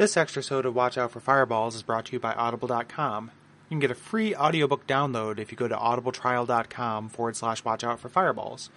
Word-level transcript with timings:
This 0.00 0.16
extra 0.16 0.64
of 0.64 0.74
Watch 0.74 0.96
Out 0.96 1.10
for 1.10 1.20
Fireballs 1.20 1.74
is 1.74 1.82
brought 1.82 2.06
to 2.06 2.12
you 2.14 2.18
by 2.18 2.32
Audible.com. 2.32 3.24
You 3.26 3.68
can 3.68 3.80
get 3.80 3.90
a 3.90 3.94
free 3.94 4.34
audiobook 4.34 4.86
download 4.86 5.38
if 5.38 5.52
you 5.52 5.58
go 5.58 5.68
to 5.68 5.76
audibletrial.com 5.76 7.10
forward 7.10 7.36
slash 7.36 7.62
watch 7.66 7.84
out 7.84 8.00
for 8.00 8.08
fireballs. 8.08 8.70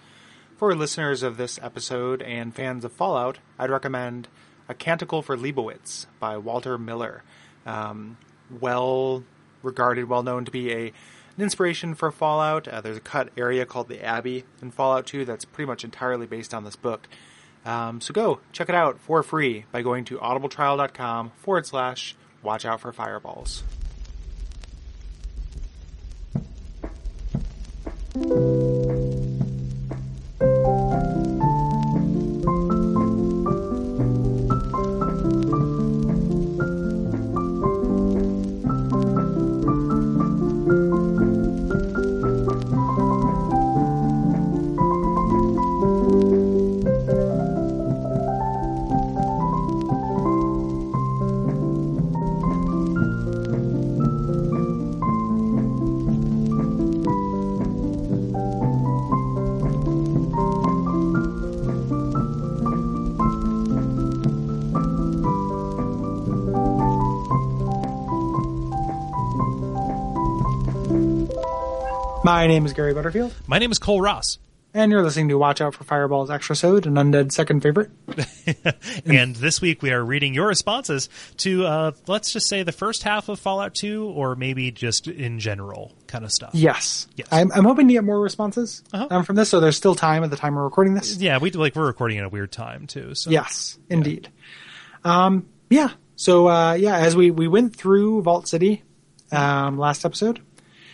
For 0.58 0.74
listeners 0.74 1.22
of 1.22 1.38
this 1.38 1.58
episode 1.62 2.20
and 2.20 2.54
fans 2.54 2.84
of 2.84 2.92
Fallout, 2.92 3.38
I'd 3.58 3.70
recommend 3.70 4.28
A 4.68 4.74
Canticle 4.74 5.22
for 5.22 5.34
Leibowitz 5.34 6.04
by 6.20 6.36
Walter 6.36 6.76
Miller. 6.76 7.22
Um, 7.64 8.18
well 8.60 9.24
regarded, 9.62 10.10
well 10.10 10.22
known 10.22 10.44
to 10.44 10.50
be 10.50 10.72
a 10.72 10.92
an 11.38 11.42
inspiration 11.42 11.94
for 11.94 12.12
Fallout. 12.12 12.68
Uh, 12.68 12.82
there's 12.82 12.98
a 12.98 13.00
cut 13.00 13.30
area 13.34 13.64
called 13.64 13.88
the 13.88 14.04
Abbey 14.04 14.44
in 14.60 14.70
Fallout 14.70 15.06
2 15.06 15.24
that's 15.24 15.46
pretty 15.46 15.68
much 15.68 15.84
entirely 15.84 16.26
based 16.26 16.52
on 16.52 16.64
this 16.64 16.76
book. 16.76 17.08
Um, 17.64 18.00
so 18.00 18.12
go 18.12 18.40
check 18.52 18.68
it 18.68 18.74
out 18.74 19.00
for 19.00 19.22
free 19.22 19.64
by 19.72 19.82
going 19.82 20.04
to 20.06 20.18
audibletrial.com 20.18 21.32
forward 21.36 21.66
slash 21.66 22.14
watch 22.42 22.64
out 22.64 22.80
for 22.80 22.92
fireballs. 22.92 23.62
My 72.24 72.46
name 72.46 72.64
is 72.64 72.72
Gary 72.72 72.94
Butterfield, 72.94 73.34
My 73.46 73.58
name 73.58 73.70
is 73.70 73.78
Kole 73.78 74.00
Ross, 74.00 74.38
and 74.72 74.90
you're 74.90 75.02
listening 75.02 75.28
to 75.28 75.36
Watch 75.36 75.60
Out 75.60 75.74
for 75.74 75.84
Fireballs 75.84 76.30
Extrasode, 76.30 76.86
an 76.86 76.94
undead 76.94 77.30
second 77.32 77.60
favorite. 77.60 77.90
and 79.04 79.36
this 79.36 79.60
week 79.60 79.82
we 79.82 79.92
are 79.92 80.02
reading 80.02 80.32
your 80.32 80.46
responses 80.46 81.10
to, 81.38 81.66
uh, 81.66 81.92
let's 82.06 82.32
just 82.32 82.48
say, 82.48 82.62
the 82.62 82.72
first 82.72 83.02
half 83.02 83.28
of 83.28 83.38
Fallout 83.38 83.74
2, 83.74 84.06
or 84.06 84.36
maybe 84.36 84.70
just 84.70 85.06
in 85.06 85.38
general 85.38 85.92
kind 86.06 86.24
of 86.24 86.32
stuff. 86.32 86.52
Yes. 86.54 87.06
Yes. 87.14 87.28
I'm, 87.30 87.52
I'm 87.52 87.64
hoping 87.64 87.88
to 87.88 87.92
get 87.94 88.04
more 88.04 88.18
responses 88.20 88.82
Uh-huh. 88.94 89.06
um, 89.10 89.24
from 89.24 89.36
this, 89.36 89.50
so 89.50 89.60
there's 89.60 89.76
still 89.76 89.94
time 89.94 90.24
at 90.24 90.30
the 90.30 90.36
time 90.36 90.54
we're 90.54 90.64
recording 90.64 90.94
this. 90.94 91.16
Yeah, 91.18 91.36
we 91.38 91.50
like 91.50 91.76
we're 91.76 91.86
recording 91.86 92.16
at 92.18 92.24
a 92.24 92.30
weird 92.30 92.50
time 92.52 92.86
too. 92.86 93.14
So 93.14 93.30
Yes, 93.30 93.78
indeed. 93.90 94.30
Um, 95.04 95.46
yeah. 95.68 95.90
So 96.16 96.48
uh, 96.48 96.72
yeah, 96.72 96.96
as 96.96 97.14
we 97.14 97.30
we 97.30 97.48
went 97.48 97.76
through 97.76 98.22
Vault 98.22 98.48
City 98.48 98.82
um, 99.30 99.76
last 99.78 100.06
episode, 100.06 100.40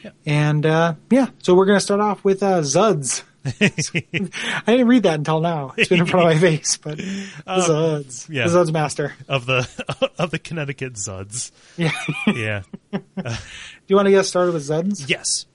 Yeah. 0.03 0.11
and 0.27 0.65
uh, 0.65 0.95
yeah, 1.11 1.29
so 1.43 1.55
we're 1.55 1.67
gonna 1.67 1.81
start 1.81 2.01
off 2.01 2.25
with 2.25 2.43
uh, 2.43 2.61
Zuds. 2.61 3.23
I 3.45 4.63
didn't 4.67 4.87
read 4.87 5.05
that 5.05 5.15
until 5.15 5.41
now. 5.41 5.73
It's 5.77 5.89
been 5.89 6.01
in 6.01 6.07
front 6.07 6.27
of 6.27 6.35
my 6.35 6.39
face, 6.41 6.77
but 6.77 6.99
the 6.99 7.03
Zuds, 7.47 8.29
yeah. 8.29 8.47
the 8.49 8.59
Zuds 8.59 8.73
master. 8.73 9.15
of 9.29 9.47
the 9.47 9.69
of 10.19 10.31
the 10.31 10.39
Connecticut 10.39 10.95
Zuds. 10.95 11.51
Yeah. 11.77 11.93
Yeah. 12.27 12.63
Do 12.93 13.01
you 13.89 13.97
want 13.97 14.07
to 14.07 14.13
get 14.13 14.25
started 14.25 14.53
with 14.55 14.63
Zuds? 14.65 15.09
yes. 15.09 15.47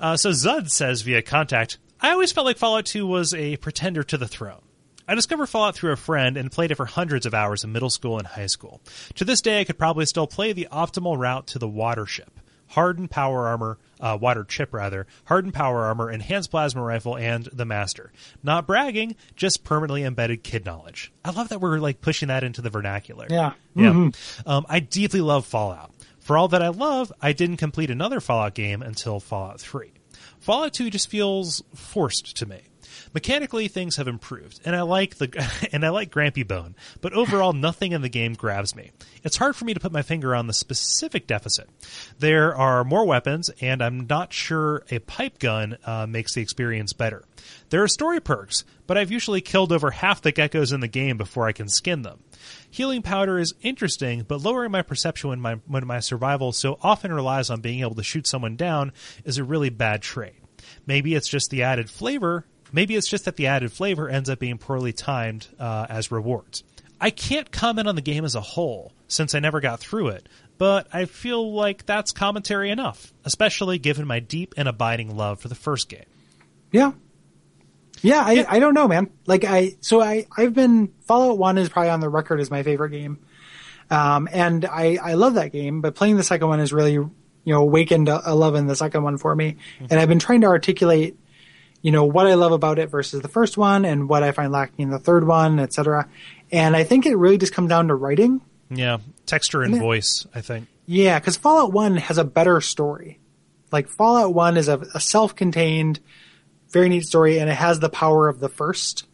Uh, 0.00 0.16
so 0.16 0.30
Zud 0.30 0.70
says 0.70 1.02
via 1.02 1.22
contact, 1.22 1.78
I 2.00 2.10
always 2.10 2.32
felt 2.32 2.46
like 2.46 2.58
Fallout 2.58 2.84
2 2.84 3.06
was 3.06 3.32
a 3.32 3.56
pretender 3.58 4.02
to 4.02 4.18
the 4.18 4.26
throne. 4.28 4.60
I 5.06 5.14
discovered 5.14 5.46
Fallout 5.46 5.76
through 5.76 5.92
a 5.92 5.96
friend 5.96 6.36
and 6.36 6.50
played 6.50 6.72
it 6.72 6.74
for 6.74 6.84
hundreds 6.84 7.26
of 7.26 7.32
hours 7.34 7.62
in 7.62 7.72
middle 7.72 7.90
school 7.90 8.18
and 8.18 8.26
high 8.26 8.46
school. 8.46 8.80
To 9.16 9.24
this 9.24 9.40
day, 9.40 9.60
I 9.60 9.64
could 9.64 9.78
probably 9.78 10.04
still 10.06 10.26
play 10.26 10.52
the 10.52 10.66
optimal 10.72 11.16
route 11.16 11.46
to 11.48 11.58
the 11.58 11.68
water 11.68 12.06
ship. 12.06 12.33
Hardened 12.74 13.08
power 13.10 13.46
armor, 13.46 13.78
uh, 14.00 14.18
water 14.20 14.42
chip 14.42 14.74
rather, 14.74 15.06
hardened 15.26 15.54
power 15.54 15.84
armor, 15.84 16.10
enhanced 16.10 16.50
plasma 16.50 16.82
rifle, 16.82 17.16
and 17.16 17.44
the 17.52 17.64
master. 17.64 18.12
Not 18.42 18.66
bragging, 18.66 19.14
just 19.36 19.62
permanently 19.62 20.02
embedded 20.02 20.42
kid 20.42 20.64
knowledge. 20.64 21.12
I 21.24 21.30
love 21.30 21.50
that 21.50 21.60
we're 21.60 21.78
like 21.78 22.00
pushing 22.00 22.28
that 22.28 22.42
into 22.42 22.62
the 22.62 22.70
vernacular. 22.70 23.28
Yeah. 23.30 23.52
Yeah. 23.76 24.10
Um, 24.44 24.66
I 24.68 24.80
deeply 24.80 25.20
love 25.20 25.46
Fallout. 25.46 25.92
For 26.18 26.36
all 26.36 26.48
that 26.48 26.62
I 26.62 26.68
love, 26.68 27.12
I 27.22 27.32
didn't 27.32 27.58
complete 27.58 27.90
another 27.90 28.18
Fallout 28.20 28.54
game 28.54 28.82
until 28.82 29.20
Fallout 29.20 29.60
3. 29.60 29.92
Fallout 30.40 30.72
2 30.72 30.90
just 30.90 31.08
feels 31.08 31.62
forced 31.74 32.36
to 32.38 32.46
me. 32.46 32.62
Mechanically, 33.12 33.68
things 33.68 33.96
have 33.96 34.08
improved, 34.08 34.60
and 34.64 34.74
I 34.74 34.82
like 34.82 35.16
the 35.16 35.68
and 35.72 35.84
I 35.84 35.90
like 35.90 36.10
Grampy 36.10 36.46
Bone, 36.46 36.74
but 37.00 37.12
overall, 37.12 37.52
nothing 37.52 37.92
in 37.92 38.02
the 38.02 38.08
game 38.08 38.34
grabs 38.34 38.74
me. 38.74 38.90
It's 39.22 39.36
hard 39.36 39.56
for 39.56 39.64
me 39.64 39.74
to 39.74 39.80
put 39.80 39.92
my 39.92 40.02
finger 40.02 40.34
on 40.34 40.46
the 40.46 40.52
specific 40.52 41.26
deficit. 41.26 41.68
There 42.18 42.54
are 42.54 42.84
more 42.84 43.06
weapons, 43.06 43.50
and 43.60 43.82
I'm 43.82 44.06
not 44.08 44.32
sure 44.32 44.84
a 44.90 44.98
pipe 44.98 45.38
gun 45.38 45.78
uh, 45.84 46.06
makes 46.06 46.34
the 46.34 46.42
experience 46.42 46.92
better. 46.92 47.24
There 47.70 47.82
are 47.82 47.88
story 47.88 48.20
perks, 48.20 48.64
but 48.86 48.96
I've 48.96 49.10
usually 49.10 49.40
killed 49.40 49.72
over 49.72 49.90
half 49.90 50.22
the 50.22 50.32
geckos 50.32 50.72
in 50.72 50.80
the 50.80 50.88
game 50.88 51.16
before 51.16 51.46
I 51.46 51.52
can 51.52 51.68
skin 51.68 52.02
them. 52.02 52.20
Healing 52.70 53.02
powder 53.02 53.38
is 53.38 53.54
interesting, 53.62 54.24
but 54.26 54.42
lowering 54.42 54.70
my 54.70 54.82
perception 54.82 55.30
when 55.30 55.40
my 55.40 55.54
when 55.66 55.86
my 55.86 56.00
survival 56.00 56.52
so 56.52 56.78
often 56.82 57.12
relies 57.12 57.50
on 57.50 57.60
being 57.60 57.80
able 57.80 57.94
to 57.94 58.02
shoot 58.02 58.26
someone 58.26 58.56
down 58.56 58.92
is 59.24 59.38
a 59.38 59.44
really 59.44 59.70
bad 59.70 60.02
trait. 60.02 60.34
Maybe 60.86 61.14
it's 61.14 61.28
just 61.28 61.50
the 61.50 61.62
added 61.62 61.88
flavor. 61.90 62.46
Maybe 62.74 62.96
it's 62.96 63.06
just 63.06 63.24
that 63.26 63.36
the 63.36 63.46
added 63.46 63.70
flavor 63.70 64.08
ends 64.08 64.28
up 64.28 64.40
being 64.40 64.58
poorly 64.58 64.92
timed 64.92 65.46
uh, 65.60 65.86
as 65.88 66.10
rewards. 66.10 66.64
I 67.00 67.10
can't 67.10 67.52
comment 67.52 67.86
on 67.86 67.94
the 67.94 68.02
game 68.02 68.24
as 68.24 68.34
a 68.34 68.40
whole 68.40 68.92
since 69.06 69.32
I 69.32 69.38
never 69.38 69.60
got 69.60 69.78
through 69.78 70.08
it, 70.08 70.28
but 70.58 70.88
I 70.92 71.04
feel 71.04 71.52
like 71.52 71.86
that's 71.86 72.10
commentary 72.10 72.70
enough, 72.70 73.12
especially 73.24 73.78
given 73.78 74.08
my 74.08 74.18
deep 74.18 74.54
and 74.56 74.66
abiding 74.66 75.16
love 75.16 75.38
for 75.38 75.46
the 75.46 75.54
first 75.54 75.88
game. 75.88 76.06
Yeah. 76.72 76.92
Yeah, 78.02 78.22
I, 78.26 78.44
I 78.48 78.58
don't 78.58 78.74
know, 78.74 78.88
man. 78.88 79.10
Like 79.24 79.44
I, 79.44 79.76
so 79.80 80.00
I, 80.00 80.26
I've 80.36 80.52
been, 80.52 80.92
Fallout 81.02 81.38
1 81.38 81.58
is 81.58 81.68
probably 81.68 81.90
on 81.90 82.00
the 82.00 82.08
record 82.08 82.40
as 82.40 82.50
my 82.50 82.64
favorite 82.64 82.90
game. 82.90 83.20
Um, 83.88 84.28
and 84.32 84.64
I, 84.64 84.98
I 85.00 85.14
love 85.14 85.34
that 85.34 85.52
game, 85.52 85.80
but 85.80 85.94
playing 85.94 86.16
the 86.16 86.24
second 86.24 86.48
one 86.48 86.58
has 86.58 86.72
really, 86.72 86.94
you 86.94 87.12
know, 87.46 87.60
awakened 87.60 88.08
a, 88.08 88.32
a 88.32 88.34
love 88.34 88.56
in 88.56 88.66
the 88.66 88.74
second 88.74 89.04
one 89.04 89.16
for 89.16 89.34
me. 89.34 89.58
And 89.78 90.00
I've 90.00 90.08
been 90.08 90.18
trying 90.18 90.40
to 90.40 90.48
articulate, 90.48 91.16
you 91.84 91.92
know, 91.92 92.04
what 92.06 92.26
I 92.26 92.32
love 92.32 92.52
about 92.52 92.78
it 92.78 92.88
versus 92.88 93.20
the 93.20 93.28
first 93.28 93.58
one 93.58 93.84
and 93.84 94.08
what 94.08 94.22
I 94.22 94.32
find 94.32 94.50
lacking 94.50 94.84
in 94.84 94.88
the 94.90 94.98
third 94.98 95.26
one, 95.26 95.60
et 95.60 95.74
cetera. 95.74 96.08
And 96.50 96.74
I 96.74 96.82
think 96.82 97.04
it 97.04 97.14
really 97.14 97.36
just 97.36 97.52
comes 97.52 97.68
down 97.68 97.88
to 97.88 97.94
writing. 97.94 98.40
Yeah, 98.70 98.98
texture 99.26 99.60
and 99.60 99.74
Yeah. 99.74 99.80
voice, 99.82 100.26
I 100.34 100.40
think. 100.40 100.66
Yeah, 100.86 101.18
because 101.18 101.36
Fallout 101.36 101.74
1 101.74 101.98
has 101.98 102.16
a 102.16 102.24
better 102.24 102.62
story. 102.62 103.20
Like, 103.70 103.88
Fallout 103.88 104.32
1 104.32 104.56
is 104.56 104.68
a, 104.68 104.78
a 104.94 105.00
self 105.00 105.36
contained, 105.36 106.00
very 106.72 106.88
neat 106.88 107.04
story, 107.04 107.38
and 107.38 107.50
it 107.50 107.54
has 107.54 107.80
the 107.80 107.90
power 107.90 108.28
of 108.28 108.40
the 108.40 108.48
1st 108.48 109.04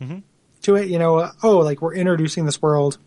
to 0.62 0.76
it. 0.76 0.86
You 0.88 1.00
know, 1.00 1.28
oh, 1.42 1.59
like, 1.59 1.82
we're 1.82 1.94
introducing 1.94 2.44
this 2.47 2.62
world. 2.62 2.98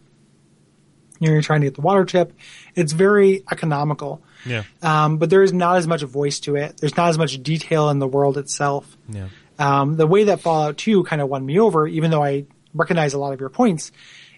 You 1.22 1.28
know, 1.30 1.34
you're 1.36 1.42
trying 1.42 1.62
to 1.62 1.68
get 1.68 1.76
the 1.76 1.82
water 1.82 2.04
chip. 2.04 2.34
It's 2.76 2.92
very 2.92 3.44
economical. 3.50 4.22
Yeah. 4.46 4.64
Um, 4.82 5.20
but 5.20 5.30
there 5.30 5.42
is 5.44 5.54
not 5.54 5.78
as 5.78 5.88
much 5.88 6.02
voice 6.02 6.42
to 6.42 6.58
it. 6.58 6.76
There's 6.82 6.98
not 6.98 7.08
as 7.08 7.18
much 7.18 7.42
detail 7.42 7.90
in 7.92 8.00
the 8.00 8.08
world 8.08 8.38
itself. 8.38 8.98
Yeah. 9.08 9.30
Um, 9.60 9.96
the 9.96 10.08
way 10.08 10.26
that 10.26 10.42
Fallout 10.42 10.78
2 10.78 11.04
kind 11.04 11.22
of 11.22 11.30
won 11.30 11.46
me 11.46 11.60
over, 11.60 11.88
even 11.88 12.12
though 12.12 12.24
I 12.24 12.46
recognize 12.74 13.14
a 13.14 13.20
lot 13.20 13.34
of 13.34 13.40
your 13.40 13.50
points, 13.50 13.92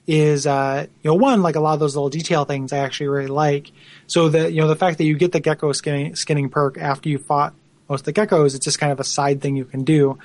is, 0.08 0.46
uh, 0.46 0.86
you 1.02 1.10
know, 1.10 1.16
one, 1.16 1.42
like 1.42 1.56
a 1.56 1.60
lot 1.60 1.74
of 1.74 1.80
those 1.80 1.96
little 1.96 2.10
detail 2.10 2.46
things 2.46 2.74
I 2.74 2.80
actually 2.80 3.08
really 3.08 3.28
like. 3.28 3.72
So 4.08 4.30
the, 4.30 4.52
you 4.52 4.62
know, 4.62 4.68
the 4.68 4.76
fact 4.76 4.98
that 5.00 5.06
you 5.06 5.16
get 5.16 5.32
the 5.32 5.40
gecko 5.40 5.72
skinning, 5.72 6.16
skinning 6.16 6.50
perk 6.50 6.78
after 6.78 7.10
you 7.10 7.18
fought 7.18 7.54
most 7.90 8.08
of 8.08 8.14
the 8.14 8.14
geckos, 8.14 8.56
it's 8.56 8.66
just 8.66 8.80
kind 8.80 8.92
of 8.92 9.00
a 9.00 9.04
side 9.04 9.42
thing 9.42 9.56
you 9.56 9.66
can 9.66 9.84
do. 9.84 10.20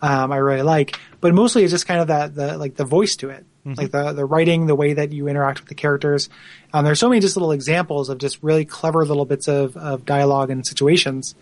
Um, 0.00 0.30
I 0.32 0.36
really 0.36 0.62
like, 0.62 0.98
but 1.20 1.34
mostly 1.34 1.64
it's 1.64 1.72
just 1.72 1.86
kind 1.86 2.00
of 2.00 2.08
that, 2.08 2.34
the, 2.34 2.56
like 2.58 2.76
the 2.76 2.84
voice 2.84 3.16
to 3.16 3.30
it. 3.30 3.44
Like 3.74 3.90
the, 3.90 4.12
the 4.12 4.24
writing, 4.24 4.66
the 4.66 4.76
way 4.76 4.92
that 4.92 5.12
you 5.12 5.26
interact 5.26 5.58
with 5.58 5.68
the 5.68 5.74
characters. 5.74 6.28
Um, 6.72 6.84
there's 6.84 7.00
so 7.00 7.08
many 7.08 7.20
just 7.20 7.36
little 7.36 7.50
examples 7.50 8.08
of 8.08 8.18
just 8.18 8.40
really 8.40 8.64
clever 8.64 9.04
little 9.04 9.24
bits 9.24 9.48
of, 9.48 9.76
of 9.76 10.04
dialogue 10.04 10.50
and 10.50 10.64
situations, 10.64 11.34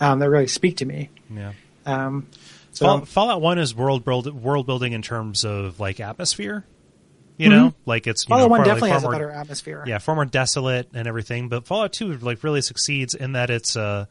um, 0.00 0.20
that 0.20 0.30
really 0.30 0.46
speak 0.46 0.78
to 0.78 0.86
me. 0.86 1.10
Yeah. 1.28 1.52
Um, 1.84 2.28
so 2.76 2.84
Fall, 2.86 3.04
Fallout 3.04 3.40
One 3.40 3.58
is 3.58 3.74
world 3.74 4.04
build, 4.04 4.32
world 4.32 4.66
building 4.66 4.92
in 4.92 5.02
terms 5.02 5.44
of 5.44 5.80
like 5.80 5.98
atmosphere. 6.00 6.64
You 7.38 7.50
know, 7.50 7.74
like 7.84 8.06
it's 8.06 8.24
you 8.24 8.28
Fallout 8.28 8.44
know, 8.46 8.48
One 8.48 8.58
far- 8.60 8.66
like, 8.66 8.74
definitely 8.74 8.88
far 8.90 8.94
has 8.94 9.04
a 9.04 9.08
better 9.08 9.30
atmosphere. 9.30 9.84
yeah, 9.86 9.98
far 9.98 10.14
more 10.14 10.24
desolate 10.24 10.88
and 10.94 11.06
everything. 11.06 11.48
But 11.48 11.66
Fallout 11.66 11.92
Two 11.92 12.16
like 12.16 12.42
really 12.42 12.62
succeeds 12.62 13.14
in 13.14 13.32
that 13.32 13.50
it's 13.50 13.76
uh 13.76 14.06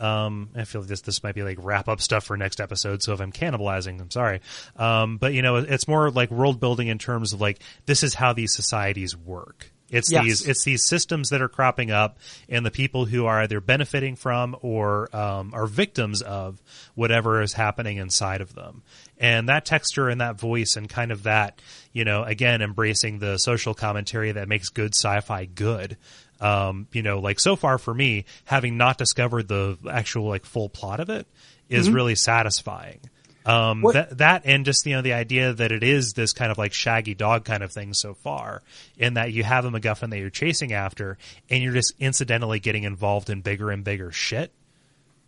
um 0.00 0.50
I 0.56 0.64
feel 0.64 0.80
like 0.80 0.88
this 0.88 1.02
this 1.02 1.22
might 1.22 1.36
be 1.36 1.44
like 1.44 1.58
wrap 1.60 1.88
up 1.88 2.00
stuff 2.00 2.24
for 2.24 2.36
next 2.36 2.60
episode. 2.60 3.02
So 3.02 3.12
if 3.12 3.20
I'm 3.20 3.30
cannibalizing, 3.30 4.00
I'm 4.00 4.10
sorry. 4.10 4.40
Um, 4.76 5.18
but 5.18 5.34
you 5.34 5.42
know, 5.42 5.56
it's 5.56 5.86
more 5.86 6.10
like 6.10 6.32
world 6.32 6.58
building 6.58 6.88
in 6.88 6.98
terms 6.98 7.32
of 7.32 7.40
like 7.40 7.60
this 7.86 8.02
is 8.02 8.14
how 8.14 8.32
these 8.32 8.52
societies 8.52 9.16
work. 9.16 9.70
It's 9.90 10.10
Yes. 10.10 10.24
these 10.24 10.48
it's 10.48 10.64
these 10.64 10.86
systems 10.86 11.28
that 11.28 11.42
are 11.42 11.48
cropping 11.48 11.90
up, 11.90 12.18
and 12.48 12.64
the 12.64 12.70
people 12.70 13.04
who 13.04 13.26
are 13.26 13.42
either 13.42 13.60
benefiting 13.60 14.16
from 14.16 14.56
or 14.62 15.14
um, 15.14 15.52
are 15.54 15.66
victims 15.66 16.22
of 16.22 16.60
whatever 16.94 17.42
is 17.42 17.52
happening 17.52 17.98
inside 17.98 18.40
of 18.40 18.54
them. 18.54 18.82
And 19.18 19.48
that 19.48 19.64
texture 19.64 20.08
and 20.08 20.20
that 20.20 20.40
voice 20.40 20.74
and 20.76 20.88
kind 20.88 21.12
of 21.12 21.24
that, 21.24 21.60
you 21.92 22.04
know, 22.04 22.24
again 22.24 22.62
embracing 22.62 23.18
the 23.18 23.38
social 23.38 23.74
commentary 23.74 24.32
that 24.32 24.48
makes 24.48 24.68
good 24.70 24.94
sci-fi 24.94 25.44
good. 25.44 25.96
Um, 26.40 26.88
you 26.92 27.02
know, 27.02 27.20
like 27.20 27.38
so 27.38 27.54
far 27.54 27.78
for 27.78 27.94
me, 27.94 28.24
having 28.44 28.76
not 28.76 28.98
discovered 28.98 29.48
the 29.48 29.78
actual 29.88 30.28
like 30.28 30.44
full 30.44 30.68
plot 30.68 31.00
of 31.00 31.08
it 31.08 31.26
is 31.68 31.88
really 31.88 32.14
satisfying. 32.14 33.00
Um, 33.46 33.82
What- 33.82 33.92
that 33.94 34.18
that 34.18 34.42
and 34.46 34.64
just 34.64 34.86
you 34.86 34.94
know 34.96 35.02
the 35.02 35.12
idea 35.12 35.52
that 35.52 35.70
it 35.70 35.82
is 35.82 36.14
this 36.14 36.32
kind 36.32 36.50
of 36.50 36.56
like 36.58 36.72
shaggy 36.72 37.14
dog 37.14 37.44
kind 37.44 37.62
of 37.62 37.72
thing 37.72 37.92
so 37.92 38.14
far, 38.14 38.62
in 38.96 39.14
that 39.14 39.32
you 39.32 39.42
have 39.44 39.64
a 39.64 39.70
MacGuffin 39.70 40.10
that 40.10 40.18
you're 40.18 40.30
chasing 40.30 40.72
after, 40.72 41.18
and 41.50 41.62
you're 41.62 41.74
just 41.74 41.92
incidentally 41.98 42.58
getting 42.60 42.84
involved 42.84 43.28
in 43.30 43.42
bigger 43.42 43.70
and 43.70 43.84
bigger 43.84 44.10
shit. 44.12 44.50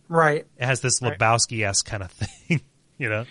Right. 0.09 0.45
It 0.57 0.65
has 0.65 0.81
this 0.81 0.99
Lebowski 1.01 1.67
esque 1.67 1.85
kind 1.85 2.01
of 2.01 2.11
thing, 2.13 2.61
you 2.97 3.09
know. 3.09 3.25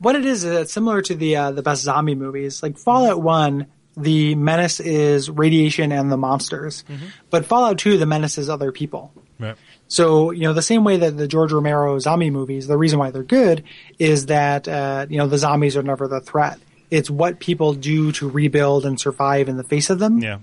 What 0.00 0.16
it 0.16 0.26
is 0.26 0.44
is 0.44 0.54
it's 0.54 0.72
similar 0.72 1.00
to 1.02 1.14
the 1.14 1.36
uh, 1.36 1.50
the 1.52 1.62
best 1.62 1.82
zombie 1.82 2.14
movies. 2.14 2.62
Like 2.62 2.76
Fallout 2.78 3.22
One, 3.22 3.66
the 3.96 4.34
menace 4.34 4.80
is 4.80 5.30
radiation 5.30 5.92
and 5.92 6.12
the 6.12 6.18
monsters, 6.18 6.84
but 7.30 7.46
Fallout 7.46 7.78
Two, 7.78 7.96
the 7.96 8.04
menace 8.04 8.36
is 8.36 8.50
other 8.50 8.72
people. 8.72 9.12
Right. 9.38 9.56
So 9.88 10.30
you 10.32 10.42
know 10.42 10.52
the 10.52 10.62
same 10.62 10.82
way 10.84 10.96
that 10.98 11.16
the 11.16 11.28
George 11.28 11.52
Romero 11.52 11.98
zombie 11.98 12.30
movies, 12.30 12.66
the 12.66 12.76
reason 12.78 12.98
why 12.98 13.10
they're 13.10 13.22
good 13.22 13.62
is 13.98 14.26
that 14.26 14.66
uh, 14.68 15.06
you 15.08 15.18
know 15.18 15.26
the 15.28 15.38
zombies 15.38 15.76
are 15.76 15.82
never 15.82 16.08
the 16.08 16.20
threat. 16.20 16.58
It's 16.90 17.10
what 17.10 17.40
people 17.40 17.72
do 17.74 18.12
to 18.12 18.28
rebuild 18.28 18.86
and 18.86 18.98
survive 19.00 19.48
in 19.48 19.56
the 19.56 19.64
face 19.64 19.90
of 19.90 19.98
them 19.98 20.18
Yeah. 20.20 20.38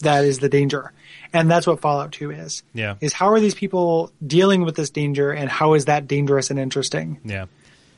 that 0.00 0.24
is 0.24 0.38
the 0.38 0.48
danger. 0.48 0.92
And 1.32 1.50
that's 1.50 1.66
what 1.66 1.80
Fallout 1.80 2.12
2 2.12 2.30
is. 2.30 2.62
Yeah. 2.72 2.94
Is 3.00 3.12
how 3.12 3.30
are 3.32 3.40
these 3.40 3.54
people 3.54 4.12
dealing 4.24 4.62
with 4.64 4.76
this 4.76 4.90
danger 4.90 5.30
and 5.32 5.50
how 5.50 5.74
is 5.74 5.86
that 5.86 6.06
dangerous 6.06 6.50
and 6.50 6.58
interesting? 6.58 7.18
Yeah. 7.24 7.46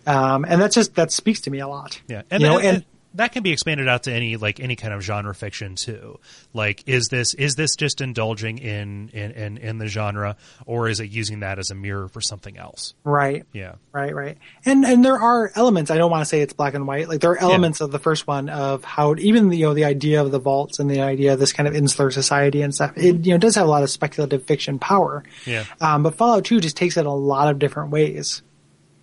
Um, 0.06 0.44
and 0.48 0.60
that 0.62 0.72
just, 0.72 0.94
that 0.94 1.12
speaks 1.12 1.42
to 1.42 1.50
me 1.50 1.60
a 1.60 1.68
lot. 1.68 2.00
Yeah, 2.08 2.22
and, 2.30 2.40
You 2.42 2.48
know, 2.48 2.58
and- 2.58 2.76
and 2.78 2.84
that 3.14 3.32
can 3.32 3.42
be 3.42 3.50
expanded 3.52 3.88
out 3.88 4.04
to 4.04 4.12
any 4.12 4.36
like 4.36 4.60
any 4.60 4.76
kind 4.76 4.94
of 4.94 5.00
genre 5.02 5.34
fiction 5.34 5.74
too. 5.74 6.18
Like, 6.54 6.86
is 6.88 7.08
this 7.10 7.34
is 7.34 7.54
this 7.56 7.74
just 7.76 8.00
indulging 8.00 8.58
in 8.58 9.08
in 9.12 9.30
in, 9.32 9.56
in 9.58 9.78
the 9.78 9.86
genre, 9.88 10.36
or 10.66 10.88
is 10.88 11.00
it 11.00 11.10
using 11.10 11.40
that 11.40 11.58
as 11.58 11.70
a 11.70 11.74
mirror 11.74 12.08
for 12.08 12.20
something 12.20 12.56
else? 12.56 12.94
Right. 13.04 13.44
Yeah, 13.52 13.74
Right, 13.92 14.14
right. 14.14 14.38
And 14.64 14.84
and 14.84 15.04
there 15.04 15.18
are 15.18 15.50
elements. 15.56 15.90
I 15.90 15.98
don't 15.98 16.10
want 16.10 16.22
to 16.22 16.26
say 16.26 16.40
it's 16.40 16.52
black 16.52 16.74
and 16.74 16.86
white. 16.86 17.08
Like 17.08 17.20
there 17.20 17.32
are 17.32 17.38
elements 17.38 17.80
of 17.80 17.90
the 17.90 17.98
first 17.98 18.26
one 18.26 18.48
of 18.48 18.84
how 18.84 19.14
even 19.16 19.48
the, 19.48 19.56
you 19.56 19.66
know 19.66 19.74
the 19.74 19.84
idea 19.86 20.22
of 20.22 20.30
the 20.30 20.38
vaults 20.38 20.78
and 20.78 20.88
the 20.90 21.00
idea 21.00 21.32
of 21.32 21.38
this 21.40 21.52
kind 21.52 21.66
of 21.68 21.74
insular 21.74 22.10
society 22.10 22.62
and 22.62 22.74
stuff. 22.74 22.92
It 22.96 23.26
you 23.26 23.32
know 23.32 23.38
does 23.38 23.56
have 23.56 23.66
a 23.66 23.70
lot 23.70 23.82
of 23.82 23.90
speculative 23.90 24.44
fiction 24.44 24.78
power. 24.78 25.24
Yeah. 25.46 25.64
Um, 25.80 26.02
but 26.04 26.14
Fallout 26.14 26.44
Two 26.44 26.60
just 26.60 26.76
takes 26.76 26.96
it 26.96 27.06
a 27.06 27.10
lot 27.12 27.48
of 27.50 27.58
different 27.58 27.90
ways. 27.90 28.42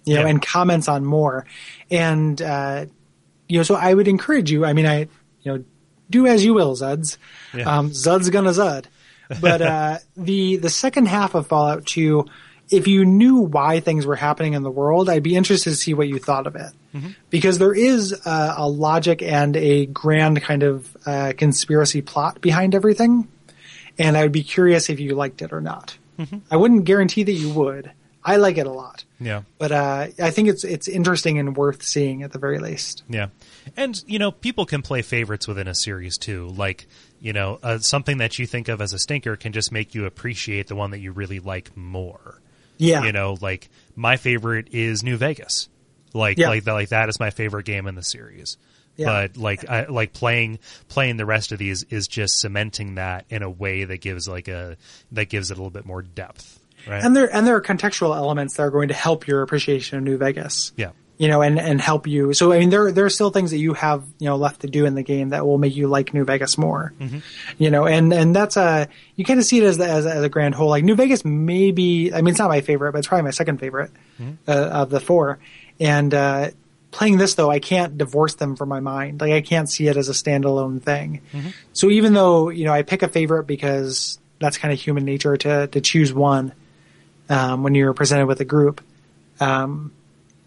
You 0.05 0.15
know, 0.15 0.21
Yeah. 0.21 0.27
and 0.29 0.41
comments 0.41 0.87
on 0.87 1.03
more. 1.03 1.45
And 1.91 2.41
uh, 2.41 2.85
you 3.47 3.57
know, 3.57 3.63
so 3.63 3.75
I 3.75 3.93
would 3.93 4.07
encourage 4.07 4.51
you. 4.51 4.65
I 4.65 4.73
mean, 4.73 4.85
I 4.85 5.07
you 5.41 5.53
know 5.53 5.63
do 6.09 6.27
as 6.27 6.43
you 6.43 6.53
will, 6.53 6.75
Zuds. 6.75 7.17
Yeah. 7.53 7.77
Um, 7.77 7.91
Zud's 7.91 8.29
gonna 8.29 8.51
Zud. 8.51 8.85
But 9.41 9.61
uh, 9.61 9.97
the 10.17 10.57
the 10.57 10.69
second 10.69 11.07
half 11.07 11.35
of 11.35 11.47
Fallout 11.47 11.85
Two, 11.85 12.25
if 12.69 12.87
you 12.87 13.05
knew 13.05 13.37
why 13.37 13.79
things 13.79 14.05
were 14.05 14.15
happening 14.15 14.53
in 14.53 14.63
the 14.63 14.71
world, 14.71 15.09
I'd 15.09 15.23
be 15.23 15.35
interested 15.35 15.71
to 15.71 15.75
see 15.75 15.93
what 15.93 16.07
you 16.07 16.19
thought 16.19 16.47
of 16.47 16.55
it, 16.55 16.71
because 17.29 17.59
there 17.59 17.73
is 17.73 18.13
uh, 18.25 18.55
a 18.57 18.67
logic 18.67 19.21
and 19.21 19.55
a 19.55 19.85
grand 19.85 20.41
kind 20.41 20.63
of 20.63 20.97
uh, 21.05 21.33
conspiracy 21.37 22.01
plot 22.01 22.41
behind 22.41 22.75
everything, 22.75 23.27
and 23.97 24.17
I 24.17 24.23
would 24.23 24.31
be 24.31 24.43
curious 24.43 24.89
if 24.89 24.99
you 24.99 25.15
liked 25.15 25.41
it 25.41 25.53
or 25.53 25.61
not. 25.61 25.97
I 26.49 26.55
wouldn't 26.57 26.85
guarantee 26.85 27.23
that 27.23 27.31
you 27.31 27.51
would. 27.51 27.91
I 28.27 28.35
like 28.35 28.57
it 28.57 28.67
a 28.67 28.71
lot, 28.71 29.05
yeah, 29.19 29.43
but 29.57 29.71
uh, 29.71 30.07
I 30.21 30.29
think 30.31 30.49
it's 30.49 30.63
it's 30.63 30.87
interesting 30.87 31.39
and 31.39 31.55
worth 31.55 31.81
seeing 31.81 32.23
at 32.23 32.31
the 32.33 32.39
very 32.39 32.59
least. 32.59 33.03
yeah. 33.09 33.27
And 33.75 34.01
you 34.05 34.19
know, 34.19 34.31
people 34.31 34.65
can 34.65 34.81
play 34.81 35.01
favorites 35.01 35.47
within 35.47 35.67
a 35.67 35.73
series 35.75 36.17
too. 36.17 36.47
Like, 36.49 36.87
you 37.19 37.33
know, 37.33 37.59
uh, 37.63 37.79
something 37.79 38.17
that 38.17 38.37
you 38.37 38.45
think 38.45 38.67
of 38.67 38.81
as 38.81 38.93
a 38.93 38.99
stinker 38.99 39.35
can 39.35 39.53
just 39.53 39.71
make 39.71 39.95
you 39.95 40.05
appreciate 40.05 40.67
the 40.67 40.75
one 40.75 40.91
that 40.91 40.99
you 40.99 41.11
really 41.11 41.39
like 41.39 41.75
more. 41.77 42.41
Yeah, 42.77 43.03
You 43.05 43.11
know, 43.11 43.37
like 43.41 43.69
my 43.95 44.17
favorite 44.17 44.67
is 44.71 45.03
New 45.03 45.17
Vegas. 45.17 45.67
Like, 46.13 46.37
Yeah. 46.37 46.49
like 46.49 46.63
that, 46.65 46.73
like 46.73 46.89
that 46.89 47.09
is 47.09 47.19
my 47.19 47.29
favorite 47.31 47.65
game 47.65 47.87
in 47.87 47.95
the 47.95 48.03
series. 48.03 48.57
Yeah. 48.97 49.05
But 49.07 49.37
like, 49.37 49.69
I, 49.69 49.85
like 49.85 50.13
playing 50.13 50.59
playing 50.87 51.17
the 51.17 51.25
rest 51.25 51.51
of 51.51 51.59
these 51.59 51.83
is 51.89 52.07
just 52.07 52.39
cementing 52.39 52.95
that 52.95 53.25
in 53.29 53.41
a 53.43 53.49
way 53.49 53.83
that 53.83 54.01
gives 54.01 54.27
like 54.27 54.47
a 54.47 54.77
that 55.11 55.29
gives 55.29 55.49
it 55.51 55.55
a 55.55 55.57
little 55.57 55.69
bit 55.71 55.85
more 55.85 56.01
depth, 56.01 56.56
right? 56.87 57.03
and 57.03 57.15
there 57.15 57.33
and 57.33 57.45
there 57.45 57.55
are 57.55 57.61
contextual 57.61 58.15
elements 58.15 58.55
that 58.57 58.63
are 58.63 58.71
going 58.71 58.87
to 58.87 58.93
help 58.93 59.27
your 59.27 59.41
appreciation 59.41 59.97
of 59.97 60.03
New 60.03 60.17
Vegas. 60.17 60.71
yeah, 60.75 60.91
you 61.17 61.27
know, 61.27 61.41
and, 61.41 61.59
and 61.59 61.81
help 61.81 62.05
you. 62.05 62.33
So, 62.35 62.51
I 62.53 62.59
mean, 62.59 62.69
there, 62.69 62.91
there 62.91 63.05
are 63.05 63.09
still 63.09 63.31
things 63.31 63.49
that 63.49 63.57
you 63.57 63.73
have, 63.73 64.03
you 64.19 64.27
know, 64.27 64.35
left 64.35 64.61
to 64.61 64.67
do 64.67 64.85
in 64.85 64.93
the 64.93 65.01
game 65.01 65.29
that 65.29 65.47
will 65.47 65.57
make 65.57 65.75
you 65.75 65.87
like 65.87 66.13
New 66.13 66.25
Vegas 66.25 66.59
more, 66.59 66.93
you 67.57 67.71
know, 67.71 67.87
and, 67.87 68.13
and 68.13 68.35
that's 68.35 68.55
a, 68.55 68.87
you 69.15 69.25
kind 69.25 69.39
of 69.39 69.45
see 69.47 69.57
it 69.57 69.63
as, 69.63 69.77
the, 69.79 69.87
as, 69.87 70.05
a, 70.05 70.11
as 70.11 70.23
a 70.23 70.29
grand 70.29 70.53
whole. 70.53 70.69
Like 70.69 70.83
New 70.83 70.93
Vegas 70.93 71.25
may 71.25 71.71
be, 71.71 72.11
I 72.13 72.21
mean, 72.21 72.33
it's 72.33 72.39
not 72.39 72.49
my 72.49 72.61
favorite, 72.61 72.91
but 72.91 72.99
it's 72.99 73.07
probably 73.07 73.23
my 73.23 73.31
second 73.31 73.57
favorite, 73.59 73.89
uh, 74.47 74.51
of 74.51 74.91
the 74.91 74.99
four. 74.99 75.39
And, 75.79 76.13
uh, 76.13 76.51
playing 76.91 77.17
this 77.17 77.33
though, 77.33 77.49
I 77.49 77.57
can't 77.57 77.97
divorce 77.97 78.35
them 78.35 78.55
from 78.55 78.69
my 78.69 78.79
mind. 78.79 79.19
Like 79.19 79.31
I 79.33 79.41
can't 79.41 79.67
see 79.67 79.87
it 79.87 79.97
as 79.97 80.09
a 80.09 80.13
standalone 80.13 80.83
thing. 80.83 81.21
So 81.73 81.89
even 81.89 82.13
though, 82.13 82.49
you 82.49 82.65
know, 82.65 82.73
I 82.73 82.83
pick 82.83 83.01
a 83.01 83.07
favorite 83.07 83.45
because 83.45 84.19
that's 84.39 84.59
kind 84.59 84.71
of 84.71 84.79
human 84.79 85.03
nature 85.03 85.35
to, 85.35 85.65
to 85.65 85.81
choose 85.81 86.13
one, 86.13 86.53
um, 87.29 87.63
when 87.63 87.75
you're 87.75 87.93
presented 87.93 88.25
with 88.27 88.39
a 88.41 88.45
group, 88.45 88.81
um, 89.39 89.91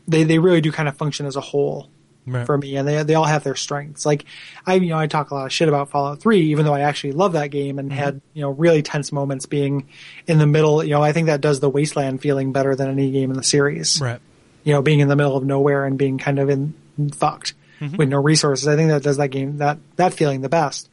they 0.09 0.25
they 0.25 0.38
really 0.38 0.61
do 0.61 0.73
kind 0.73 0.88
of 0.88 0.97
function 0.97 1.27
as 1.27 1.37
a 1.37 1.41
whole 1.41 1.88
Right. 2.27 2.44
for 2.47 2.56
me, 2.56 2.77
and 2.77 2.87
they 2.87 3.03
they 3.03 3.15
all 3.15 3.25
have 3.25 3.44
their 3.44 3.56
strengths. 3.56 4.05
Like 4.05 4.25
I 4.67 4.75
you 4.75 4.91
know 4.91 4.99
I 4.99 5.06
talk 5.06 5.31
a 5.31 5.35
lot 5.35 5.47
of 5.47 5.53
shit 5.53 5.69
about 5.69 5.91
Fallout 5.91 6.21
Three, 6.21 6.50
even 6.50 6.65
though 6.67 6.75
I 6.75 6.81
actually 6.81 7.12
love 7.12 7.32
that 7.32 7.49
game 7.49 7.79
and 7.79 7.91
had 7.91 8.21
you 8.35 8.43
know 8.43 8.50
really 8.50 8.82
tense 8.82 9.11
moments 9.11 9.47
being 9.47 9.88
in 10.27 10.38
the 10.38 10.47
middle. 10.47 10.85
You 10.85 10.91
know 10.91 11.03
I 11.03 11.12
think 11.12 11.27
that 11.27 11.41
does 11.41 11.61
the 11.61 11.71
wasteland 11.71 12.21
feeling 12.21 12.53
better 12.53 12.77
than 12.77 12.88
any 12.91 13.11
game 13.11 13.31
in 13.31 13.37
the 13.37 13.43
series. 13.43 14.00
right. 14.03 14.21
You 14.65 14.75
know 14.75 14.82
being 14.82 15.00
in 15.00 15.09
the 15.09 15.17
middle 15.17 15.35
of 15.37 15.44
nowhere 15.44 15.87
and 15.87 15.97
being 15.99 16.19
kind 16.19 16.38
of 16.38 16.50
in 16.50 16.75
fucked 17.15 17.55
with 17.97 18.11
no 18.11 18.19
resources. 18.23 18.69
I 18.69 18.77
think 18.77 18.91
that 18.91 19.03
does 19.03 19.17
that 19.17 19.29
game 19.29 19.56
that 19.56 19.79
that 19.97 20.12
feeling 20.12 20.43
the 20.43 20.50
best. 20.50 20.91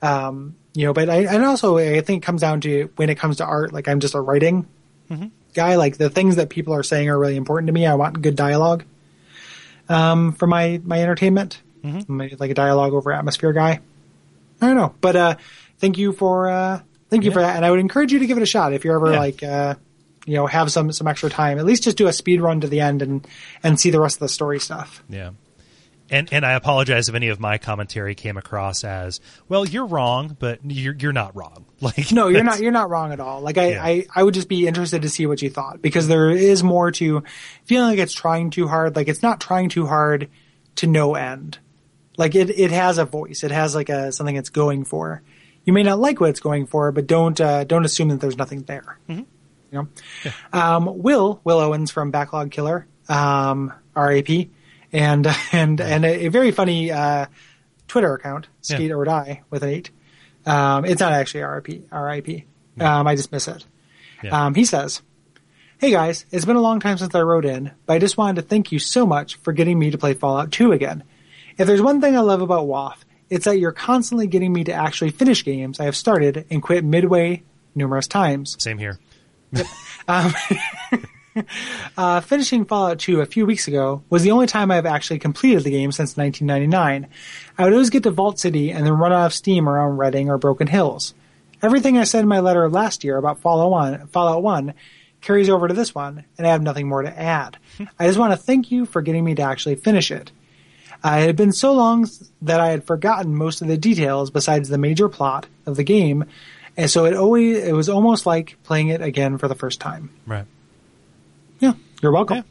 Um, 0.00 0.54
you 0.74 0.86
know, 0.86 0.92
but 0.92 1.10
I 1.10 1.24
and 1.24 1.44
also 1.44 1.76
I 1.78 2.00
think 2.02 2.22
it 2.22 2.26
comes 2.26 2.40
down 2.40 2.60
to 2.62 2.88
when 2.94 3.10
it 3.10 3.16
comes 3.18 3.38
to 3.38 3.44
art. 3.44 3.72
Like 3.72 3.88
I'm 3.88 3.98
just 3.98 4.14
a 4.14 4.20
writing 4.20 4.66
guy. 5.54 5.76
Like 5.76 5.96
the 5.96 6.10
things 6.10 6.36
that 6.36 6.48
people 6.48 6.74
are 6.74 6.82
saying 6.82 7.08
are 7.08 7.18
really 7.18 7.36
important 7.36 7.66
to 7.68 7.72
me. 7.72 7.86
I 7.86 7.94
want 7.94 8.20
good 8.22 8.36
dialogue 8.36 8.84
um, 9.88 10.32
for 10.32 10.46
my 10.46 10.80
my 10.84 11.00
entertainment. 11.02 11.60
Maybe 11.82 12.36
like 12.36 12.50
a 12.50 12.54
dialogue 12.54 12.92
over 12.92 13.12
atmosphere 13.12 13.52
guy. 13.52 13.80
I 14.60 14.66
don't 14.66 14.76
know, 14.76 14.94
but 15.00 15.16
uh, 15.16 15.36
thank 15.78 15.96
you 15.98 16.12
for 16.12 16.48
uh, 16.50 16.80
thank 17.08 17.24
you 17.24 17.30
for 17.30 17.40
that, 17.40 17.56
and 17.56 17.64
I 17.64 17.70
would 17.70 17.80
encourage 17.80 18.12
you 18.12 18.18
to 18.18 18.26
give 18.26 18.36
it 18.36 18.42
a 18.42 18.46
shot 18.46 18.72
if 18.72 18.84
you're 18.84 18.96
ever 18.96 19.12
Yeah. 19.12 19.18
like 19.20 19.42
uh, 19.42 19.74
you 20.26 20.34
know 20.34 20.46
have 20.46 20.70
some 20.72 20.92
some 20.92 21.06
extra 21.06 21.30
time. 21.30 21.58
At 21.58 21.64
least 21.64 21.84
just 21.84 21.96
do 21.96 22.06
a 22.08 22.12
speed 22.12 22.40
run 22.40 22.60
to 22.60 22.66
the 22.66 22.80
end 22.80 23.00
and 23.02 23.26
and 23.62 23.78
see 23.80 23.90
the 23.90 24.00
rest 24.00 24.16
of 24.16 24.20
the 24.20 24.28
story 24.28 24.58
stuff. 24.58 25.02
Yeah. 25.08 25.30
And 26.10 26.32
and 26.32 26.44
I 26.44 26.52
apologize 26.52 27.08
if 27.08 27.14
any 27.14 27.28
of 27.28 27.38
my 27.38 27.58
commentary 27.58 28.14
came 28.14 28.36
across 28.36 28.82
as 28.84 29.20
well. 29.48 29.66
You're 29.66 29.86
wrong, 29.86 30.36
but 30.38 30.60
you're 30.64 30.94
you're 30.94 31.12
not 31.12 31.36
wrong. 31.36 31.64
Like 31.80 32.10
No, 32.10 32.26
you're 32.26 32.42
not. 32.42 32.58
You're 32.58 32.72
not 32.72 32.90
wrong 32.90 33.12
at 33.12 33.20
all. 33.20 33.40
Like 33.40 33.56
I, 33.56 33.70
Yeah. 33.70 33.84
I, 33.84 34.06
I 34.12 34.22
would 34.24 34.34
just 34.34 34.48
be 34.48 34.66
interested 34.66 35.02
to 35.02 35.08
see 35.08 35.26
what 35.26 35.40
you 35.42 35.48
thought 35.48 35.80
because 35.80 36.08
there 36.08 36.28
is 36.28 36.64
more 36.64 36.90
to 36.90 37.22
feeling 37.66 37.90
like 37.90 38.00
it's 38.00 38.12
trying 38.12 38.50
too 38.50 38.66
hard. 38.66 38.96
Like 38.96 39.06
it's 39.06 39.22
not 39.22 39.40
trying 39.40 39.68
too 39.68 39.86
hard 39.86 40.28
to 40.76 40.88
no 40.88 41.14
end. 41.14 41.58
Like 42.16 42.34
it, 42.34 42.50
it 42.50 42.72
has 42.72 42.98
a 42.98 43.04
voice. 43.04 43.44
It 43.44 43.52
has 43.52 43.76
like 43.76 43.90
a 43.90 44.10
something 44.10 44.34
it's 44.34 44.50
going 44.50 44.84
for. 44.86 45.22
You 45.64 45.72
may 45.72 45.84
not 45.84 46.00
like 46.00 46.18
what 46.20 46.30
it's 46.30 46.40
going 46.40 46.66
for, 46.66 46.90
but 46.90 47.06
don't 47.06 47.40
uh, 47.40 47.62
don't 47.62 47.84
assume 47.84 48.08
that 48.08 48.20
there's 48.20 48.36
nothing 48.36 48.62
there. 48.62 48.98
You 49.08 49.26
know, 49.70 49.88
um, 50.52 50.98
Will 50.98 51.40
Will 51.44 51.60
Owens 51.60 51.92
from 51.92 52.10
Backlog 52.10 52.50
Killer, 52.50 52.88
um, 53.08 53.72
RAP, 53.94 54.28
and 54.92 55.26
and 55.52 55.80
and 55.80 56.04
a, 56.04 56.26
a 56.26 56.28
very 56.28 56.50
funny 56.50 56.90
uh, 56.90 57.26
Twitter 57.86 58.14
account, 58.14 58.48
Yeah. 58.64 58.76
Skate 58.76 58.92
or 58.92 59.04
Die 59.04 59.42
with 59.50 59.62
an 59.62 59.70
eight. 59.70 59.90
Um, 60.46 60.84
it's 60.84 61.00
not 61.00 61.12
actually 61.12 61.42
RIP. 61.42 61.92
RIP. 61.92 62.44
Um, 62.80 63.06
I 63.06 63.16
just 63.16 63.32
miss 63.32 63.48
it. 63.48 63.64
Yeah. 64.22 64.46
Um, 64.46 64.54
he 64.54 64.64
says, 64.64 65.02
Hey 65.78 65.90
guys, 65.90 66.24
it's 66.30 66.44
been 66.44 66.56
a 66.56 66.60
long 66.60 66.80
time 66.80 66.96
since 66.98 67.14
I 67.14 67.20
wrote 67.22 67.44
in, 67.44 67.72
but 67.86 67.94
I 67.94 67.98
just 67.98 68.16
wanted 68.16 68.42
to 68.42 68.48
thank 68.48 68.72
you 68.72 68.78
so 68.78 69.04
much 69.06 69.36
for 69.36 69.52
getting 69.52 69.78
me 69.78 69.90
to 69.90 69.98
play 69.98 70.14
Fallout 70.14 70.50
2 70.52 70.72
again. 70.72 71.04
If 71.56 71.66
there's 71.66 71.82
one 71.82 72.00
thing 72.00 72.16
I 72.16 72.20
love 72.20 72.40
about 72.40 72.66
WAF, 72.66 72.96
it's 73.30 73.44
that 73.44 73.58
you're 73.58 73.72
constantly 73.72 74.26
getting 74.26 74.52
me 74.52 74.64
to 74.64 74.72
actually 74.72 75.10
finish 75.10 75.44
games 75.44 75.80
I 75.80 75.84
have 75.84 75.96
started 75.96 76.46
and 76.50 76.62
quit 76.62 76.84
midway 76.84 77.42
numerous 77.74 78.06
times. 78.06 78.56
Same 78.58 78.78
here. 78.78 78.98
Uh, 81.96 82.20
finishing 82.20 82.64
Fallout 82.64 82.98
2 83.00 83.20
a 83.20 83.26
few 83.26 83.44
weeks 83.44 83.66
ago 83.66 84.02
was 84.08 84.22
the 84.22 84.30
only 84.30 84.46
time 84.46 84.70
I've 84.70 84.86
actually 84.86 85.18
completed 85.18 85.64
the 85.64 85.70
game 85.70 85.90
since 85.90 86.16
1999. 86.16 87.08
I 87.56 87.64
would 87.64 87.72
always 87.72 87.90
get 87.90 88.04
to 88.04 88.10
Vault 88.10 88.38
City 88.38 88.70
and 88.70 88.86
then 88.86 88.92
run 88.92 89.12
out 89.12 89.26
of 89.26 89.34
steam 89.34 89.68
around 89.68 89.96
Redding 89.96 90.30
or 90.30 90.38
Broken 90.38 90.68
Hills. 90.68 91.14
Everything 91.60 91.98
I 91.98 92.04
said 92.04 92.20
in 92.20 92.28
my 92.28 92.38
letter 92.38 92.68
last 92.70 93.02
year 93.02 93.16
about 93.16 93.40
Fallout 93.40 93.70
1, 93.70 94.06
Fallout 94.08 94.42
1 94.42 94.74
carries 95.20 95.48
over 95.48 95.66
to 95.66 95.74
this 95.74 95.94
one, 95.94 96.24
and 96.36 96.46
I 96.46 96.50
have 96.50 96.62
nothing 96.62 96.88
more 96.88 97.02
to 97.02 97.18
add. 97.18 97.56
I 97.98 98.06
just 98.06 98.18
want 98.18 98.32
to 98.32 98.36
thank 98.36 98.70
you 98.70 98.86
for 98.86 99.02
getting 99.02 99.24
me 99.24 99.34
to 99.34 99.42
actually 99.42 99.74
finish 99.74 100.10
it. 100.10 100.30
Uh, 101.04 101.18
it 101.20 101.26
had 101.26 101.36
been 101.36 101.52
so 101.52 101.72
long 101.72 102.08
that 102.42 102.60
I 102.60 102.68
had 102.68 102.84
forgotten 102.84 103.34
most 103.34 103.62
of 103.62 103.68
the 103.68 103.76
details 103.76 104.30
besides 104.30 104.68
the 104.68 104.78
major 104.78 105.08
plot 105.08 105.46
of 105.66 105.76
the 105.76 105.84
game, 105.84 106.24
and 106.76 106.90
so 106.90 107.04
it 107.04 107.14
always 107.14 107.58
it 107.58 107.72
was 107.72 107.88
almost 107.88 108.26
like 108.26 108.56
playing 108.64 108.88
it 108.88 109.00
again 109.00 109.38
for 109.38 109.46
the 109.46 109.54
first 109.54 109.80
time. 109.80 110.10
Right. 110.26 110.44
Yeah, 111.98 112.02
you're 112.02 112.12
welcome. 112.12 112.36
Yeah. 112.38 112.42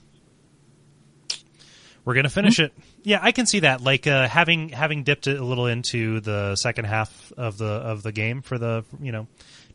We're 2.05 2.13
gonna 2.13 2.29
finish 2.29 2.59
it. 2.59 2.73
Yeah, 3.03 3.19
I 3.21 3.31
can 3.33 3.45
see 3.45 3.59
that. 3.61 3.81
Like 3.81 4.07
uh, 4.07 4.27
having 4.29 4.69
having 4.69 5.03
dipped 5.03 5.27
it 5.27 5.37
a 5.39 5.43
little 5.43 5.67
into 5.67 6.21
the 6.21 6.55
second 6.55 6.85
half 6.85 7.33
of 7.35 7.57
the 7.57 7.65
of 7.65 8.01
the 8.01 8.13
game 8.13 8.41
for 8.41 8.57
the 8.57 8.85
you 9.01 9.11
know 9.11 9.27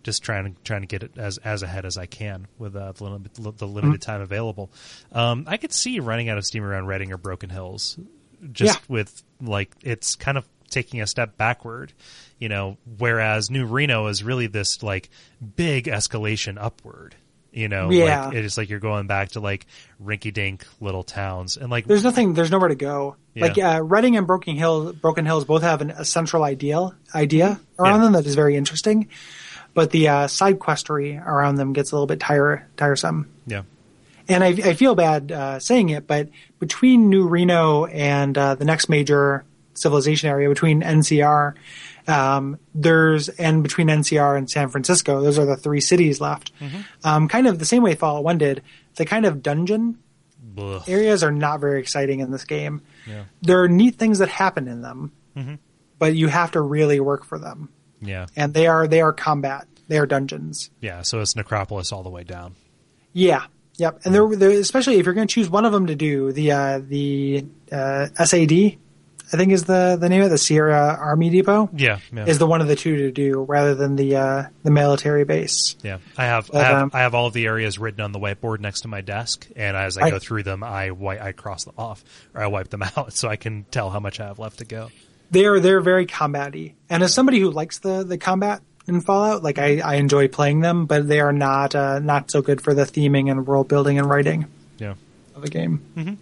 just 0.02 0.23
trying 0.23 0.55
to 0.55 0.62
trying 0.62 0.81
to 0.81 0.87
get 0.87 1.02
it 1.02 1.12
as 1.19 1.37
as 1.38 1.62
ahead 1.62 1.85
as 1.85 1.99
I 1.99 2.07
can 2.07 2.49
with 2.59 2.75
uh, 2.75 2.93
the, 2.93 3.05
limit, 3.05 3.35
the 3.59 3.67
limited 3.69 4.00
time 4.00 4.23
available. 4.23 4.71
Um, 5.12 5.45
I 5.47 5.59
could 5.59 5.73
see 5.75 6.00
running 6.00 6.31
out 6.31 6.38
of 6.38 6.47
steam 6.47 6.64
around 6.64 6.87
Redding 6.87 7.12
or 7.12 7.19
Broken 7.19 7.50
Hills, 7.50 7.99
just 8.50 8.79
Yeah. 8.79 8.85
with 8.88 9.23
like 9.43 9.71
it's 9.83 10.14
kind 10.17 10.38
of 10.38 10.49
taking 10.71 11.02
a 11.02 11.07
step 11.07 11.37
backward, 11.37 11.93
you 12.38 12.49
know. 12.49 12.79
Whereas 12.97 13.50
New 13.50 13.67
Reno 13.67 14.07
is 14.07 14.25
really 14.25 14.47
this 14.47 14.83
like 14.83 15.11
big 15.57 15.85
escalation 15.85 16.57
upward. 16.59 17.14
You 17.52 17.68
know, 17.68 17.90
Yeah. 17.90 18.26
like, 18.26 18.35
it's 18.37 18.56
like 18.56 18.71
you're 18.71 18.80
going 18.80 19.06
back 19.06 19.30
to 19.30 19.40
like 19.40 19.66
rinky-dink 20.02 20.64
little 20.80 21.02
towns, 21.02 21.56
and 21.59 21.71
like 21.71 21.87
There's 21.87 22.02
nothing. 22.04 22.32
There's 22.35 22.50
nowhere 22.50 22.68
to 22.71 22.75
go. 22.75 23.16
Yeah. 23.35 23.42
Like 23.44 23.59
uh, 23.59 23.82
Redding 23.82 24.16
and 24.16 24.26
Broken 24.26 24.56
Hill, 24.56 24.92
Broken 24.94 25.26
Hills 25.26 25.44
both 25.44 25.62
have 25.62 25.80
an, 25.82 25.90
a 25.90 26.04
central 26.04 26.44
ideal 26.44 26.94
idea 27.14 27.61
around 27.78 27.99
Yeah. 28.00 28.04
them 28.04 28.12
that 28.14 28.26
is 28.26 28.35
very 28.35 28.56
interesting, 28.56 29.09
but 29.75 29.90
the 29.90 30.09
uh, 30.09 30.26
side 30.28 30.59
questery 30.59 31.23
around 31.25 31.56
them 31.56 31.73
gets 31.75 31.92
a 31.92 31.94
little 31.94 32.06
bit 32.06 32.21
tire, 32.21 32.66
tiresome. 32.76 33.28
yeah, 33.47 33.62
And 34.28 34.42
I, 34.44 34.49
I 34.49 34.75
feel 34.75 34.94
bad 34.94 35.30
uh, 35.32 35.59
saying 35.61 35.90
it, 35.90 36.06
but 36.06 36.28
between 36.59 37.09
New 37.11 37.26
Reno 37.28 37.85
and 37.87 38.37
uh, 38.38 38.54
the 38.54 38.64
next 38.64 38.88
major 38.88 39.44
civilization 39.75 40.28
area, 40.30 40.49
between 40.49 40.82
NCR, 40.82 41.54
um, 42.09 42.59
there's 42.75 43.28
and 43.28 43.62
between 43.62 43.88
NCR 43.88 44.37
and 44.38 44.50
San 44.50 44.68
Francisco, 44.68 45.21
those 45.23 45.38
are 45.38 45.44
the 45.47 45.56
three 45.56 45.80
cities 45.80 46.21
left. 46.21 46.52
Um, 47.04 47.28
kind 47.28 47.47
of 47.47 47.59
the 47.59 47.64
same 47.64 47.82
way 47.82 47.94
Fallout 47.94 48.25
One 48.25 48.38
did. 48.38 48.62
The 48.97 49.04
kind 49.04 49.25
of 49.26 49.42
dungeon 49.42 49.99
areas 50.87 51.23
are 51.25 51.32
not 51.32 51.61
very 51.61 51.80
exciting 51.80 52.21
in 52.21 52.30
this 52.30 52.44
game. 52.44 52.82
yeah, 53.06 53.25
There 53.40 53.62
are 53.62 53.68
neat 53.68 53.97
things 53.97 54.18
that 54.18 54.28
happen 54.28 54.68
in 54.68 54.82
them, 54.82 55.12
but 55.99 56.14
you 56.14 56.28
have 56.28 56.50
to 56.52 56.61
really 56.61 57.00
work 57.00 57.25
for 57.25 57.38
them, 57.38 57.71
yeah, 58.00 58.26
and 58.37 58.52
they 58.52 58.66
are 58.66 58.87
they 58.87 59.00
are 59.00 59.12
combat. 59.12 59.66
They 59.88 59.99
are 59.99 60.06
dungeons. 60.06 60.71
yeah. 60.80 61.02
So 61.02 61.21
it's 61.21 61.37
Necropolis 61.37 61.92
all 61.92 62.02
the 62.02 62.11
way 62.11 62.25
down. 62.25 62.54
Yeah. 63.12 63.44
Yep. 63.78 64.02
And 64.04 64.14
they're, 64.14 64.37
they're 64.37 64.50
especially 64.50 64.97
if 64.99 65.06
you're 65.06 65.14
going 65.14 65.26
to 65.26 65.35
choose 65.35 65.49
one 65.50 65.64
of 65.64 65.73
them 65.73 65.87
to 65.87 65.94
do 65.94 66.30
the 66.32 66.52
uh, 66.52 66.80
the 66.87 67.47
uh, 67.71 68.06
SAD, 68.25 68.76
I 69.32 69.36
think 69.38 69.52
is 69.52 69.64
the 69.64 69.96
the 69.98 70.08
name 70.08 70.20
of 70.20 70.26
it, 70.26 70.30
the 70.30 70.38
Sierra 70.38 70.96
Army 71.00 71.30
Depot. 71.30 71.70
Yeah, 71.74 72.00
yeah. 72.12 72.26
Is 72.26 72.38
the 72.38 72.46
one 72.46 72.60
of 72.60 72.68
the 72.68 72.76
two 72.76 72.96
to 72.98 73.10
do 73.10 73.40
rather 73.42 73.74
than 73.74 73.96
the 73.96 74.16
uh, 74.16 74.44
the 74.62 74.70
military 74.70 75.24
base. 75.24 75.76
Yeah, 75.82 75.98
I 76.18 76.24
have 76.26 76.50
I 76.54 76.58
have 76.62 76.82
um, 76.82 76.90
I 76.92 77.00
have 77.00 77.14
all 77.14 77.26
of 77.26 77.32
the 77.32 77.46
areas 77.46 77.78
written 77.78 78.00
on 78.02 78.12
the 78.12 78.18
whiteboard 78.18 78.60
next 78.60 78.82
to 78.82 78.88
my 78.88 79.00
desk, 79.00 79.48
and 79.56 79.76
as 79.76 79.96
I 79.96 80.02
I- 80.06 80.10
go 80.10 80.18
through 80.18 80.42
them, 80.42 80.62
I 80.62 80.90
I 80.90 81.32
cross 81.32 81.64
them 81.64 81.74
off 81.78 82.04
or 82.34 82.42
I 82.42 82.46
wipe 82.48 82.68
them 82.68 82.82
out 82.96 83.14
so 83.14 83.28
I 83.28 83.36
can 83.36 83.64
tell 83.70 83.90
how 83.90 84.00
much 84.00 84.20
I 84.20 84.26
have 84.26 84.38
left 84.38 84.58
to 84.58 84.64
go. 84.64 84.90
They're 85.30 85.60
they're 85.60 85.80
very 85.80 86.04
combaty, 86.06 86.74
and 86.90 87.02
as 87.02 87.14
somebody 87.14 87.40
who 87.40 87.50
likes 87.50 87.78
the 87.78 88.04
the 88.04 88.18
combat 88.18 88.60
in 88.86 89.00
Fallout, 89.00 89.42
like 89.42 89.58
I, 89.58 89.78
I 89.78 89.94
enjoy 89.94 90.28
playing 90.28 90.60
them, 90.60 90.84
but 90.86 91.08
they 91.08 91.20
are 91.20 91.32
not 91.32 91.74
uh, 91.74 92.00
not 92.00 92.30
so 92.30 92.42
good 92.42 92.60
for 92.60 92.74
the 92.74 92.82
theming 92.82 93.30
and 93.30 93.46
world 93.46 93.68
building 93.68 93.98
and 93.98 94.10
writing 94.10 94.46
Yeah. 94.78 94.94
of 95.34 95.40
the 95.42 95.48
game. 95.48 96.18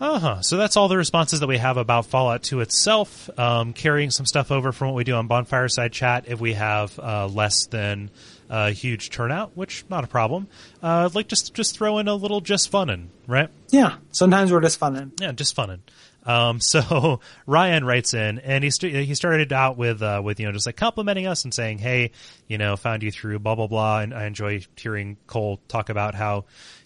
Uh 0.00 0.18
huh. 0.18 0.42
So 0.42 0.56
that's 0.56 0.76
all 0.76 0.88
the 0.88 0.96
responses 0.96 1.40
that 1.40 1.46
we 1.46 1.58
have 1.58 1.76
about 1.76 2.06
Fallout 2.06 2.42
2 2.42 2.60
itself. 2.60 3.30
Um, 3.38 3.72
carrying 3.72 4.10
some 4.10 4.26
stuff 4.26 4.50
over 4.50 4.72
from 4.72 4.88
what 4.88 4.96
we 4.96 5.04
do 5.04 5.14
on 5.14 5.28
Bonfireside 5.28 5.92
Chat 5.92 6.24
if 6.26 6.40
we 6.40 6.54
have 6.54 6.98
uh, 6.98 7.26
less 7.28 7.66
than 7.66 8.10
a 8.50 8.70
huge 8.70 9.10
turnout, 9.10 9.56
which 9.56 9.84
not 9.88 10.04
a 10.04 10.06
problem. 10.06 10.48
Uh, 10.82 11.08
like 11.14 11.28
just 11.28 11.54
just 11.54 11.76
throw 11.76 11.98
in 11.98 12.08
a 12.08 12.14
little 12.14 12.40
just 12.40 12.70
funnin', 12.70 13.06
right? 13.26 13.48
Yeah, 13.70 13.96
sometimes 14.12 14.52
we're 14.52 14.60
just 14.60 14.78
fun. 14.78 15.12
Yeah, 15.20 15.32
just 15.32 15.56
funnin'. 15.56 15.80
Um, 16.26 16.60
so 16.60 17.20
Ryan 17.46 17.84
writes 17.84 18.14
in, 18.14 18.38
and 18.38 18.64
he 18.64 18.70
st- 18.70 18.94
he 19.06 19.14
started 19.14 19.52
out 19.52 19.76
with 19.76 20.02
uh, 20.02 20.20
with 20.24 20.40
you 20.40 20.46
know 20.46 20.52
just 20.52 20.66
like 20.66 20.76
complimenting 20.76 21.26
us 21.26 21.44
and 21.44 21.54
saying, 21.54 21.78
"Hey, 21.78 22.10
you 22.48 22.58
know, 22.58 22.76
found 22.76 23.02
you 23.02 23.10
through 23.10 23.38
blah 23.38 23.54
blah 23.54 23.66
blah." 23.66 24.00
And 24.00 24.14
I 24.14 24.26
enjoy 24.26 24.60
hearing 24.76 25.16
Kole 25.26 25.58
talk 25.68 25.88
about 25.88 26.14
how 26.14 26.44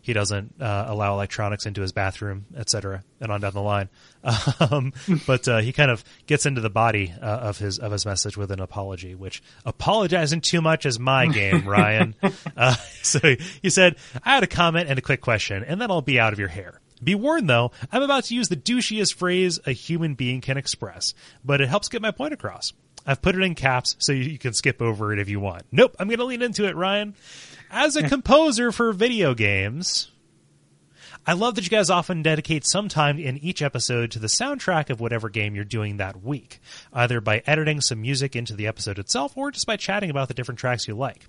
he 0.09 0.15
doesn't 0.15 0.55
uh, 0.59 0.87
allow 0.89 1.13
electronics 1.13 1.67
into 1.67 1.83
his 1.83 1.93
bathroom, 1.93 2.47
etc., 2.57 3.05
and 3.21 3.31
on 3.31 3.43
down 3.43 3.53
the 3.53 3.61
line. 3.63 3.89
Um, 4.61 4.93
but 5.27 5.47
uh, 5.47 5.59
he 5.59 5.73
kind 5.73 5.91
of 5.91 6.05
gets 6.27 6.45
into 6.45 6.61
the 6.61 6.69
body 6.69 7.15
uh, 7.23 7.25
of 7.25 7.59
his 7.59 7.79
of 7.79 7.93
his 7.93 8.05
message 8.05 8.37
with 8.37 8.51
an 8.51 8.61
apology, 8.61 9.15
which 9.15 9.43
apologizing 9.65 10.41
too 10.41 10.61
much 10.61 10.85
is 10.85 10.99
my 10.99 11.27
game, 11.27 11.67
Ryan. 11.69 12.15
Uh, 12.57 12.75
so 13.03 13.21
he, 13.21 13.41
he 13.63 13.71
said, 13.71 13.97
"I 14.25 14.35
had 14.35 14.43
a 14.43 14.49
comment 14.49 14.89
and 14.91 14.99
a 14.99 15.03
quick 15.03 15.21
question, 15.21 15.65
and 15.65 15.81
then 15.81 15.91
I'll 15.91 16.03
be 16.03 16.19
out 16.19 16.33
of 16.33 16.39
your 16.39 16.49
hair." 16.49 16.81
Be 17.03 17.15
warned, 17.15 17.49
though, 17.49 17.71
I'm 17.93 18.03
about 18.03 18.25
to 18.25 18.35
use 18.35 18.49
the 18.49 18.57
douchiest 18.57 19.15
phrase 19.15 19.61
a 19.67 19.73
human 19.73 20.15
being 20.15 20.41
can 20.41 20.57
express, 20.57 21.15
but 21.45 21.61
it 21.61 21.69
helps 21.69 21.89
get 21.89 22.03
my 22.03 22.11
point 22.11 22.33
across. 22.33 22.73
I've 23.09 23.23
put 23.23 23.35
it 23.35 23.43
in 23.43 23.55
caps 23.55 23.97
so 23.99 24.13
you 24.13 24.25
you 24.25 24.39
can 24.39 24.53
skip 24.53 24.83
over 24.83 25.15
it 25.15 25.19
if 25.19 25.31
you 25.31 25.41
want. 25.41 25.63
Nope, 25.73 25.97
I'm 25.99 26.09
going 26.09 26.19
to 26.19 26.27
lean 26.27 26.43
into 26.43 26.69
it, 26.69 26.77
Ryan. 26.77 27.15
As 27.71 27.97
a 27.97 28.07
composer 28.07 28.71
for 28.71 28.93
video 28.93 29.35
games, 29.35 30.11
I 31.29 31.35
love 31.35 31.57
that 31.57 31.65
you 31.65 31.69
guys 31.69 31.91
often 31.91 32.23
dedicate 32.23 32.67
some 32.67 32.89
time 32.89 33.19
in 33.19 33.37
each 33.39 33.61
episode 33.61 34.11
to 34.13 34.19
the 34.19 34.29
soundtrack 34.29 34.89
of 34.89 34.99
whatever 34.99 35.29
game 35.29 35.55
you're 35.55 35.65
doing 35.65 35.99
that 35.99 36.23
week, 36.23 36.59
either 36.91 37.21
by 37.21 37.43
editing 37.47 37.83
some 37.83 38.01
music 38.01 38.35
into 38.35 38.55
the 38.55 38.67
episode 38.67 38.99
itself 38.99 39.37
or 39.37 39.51
just 39.51 39.67
by 39.67 39.77
chatting 39.77 40.09
about 40.09 40.29
the 40.29 40.35
different 40.35 40.59
tracks 40.59 40.89
you 40.89 40.95
like. 40.95 41.27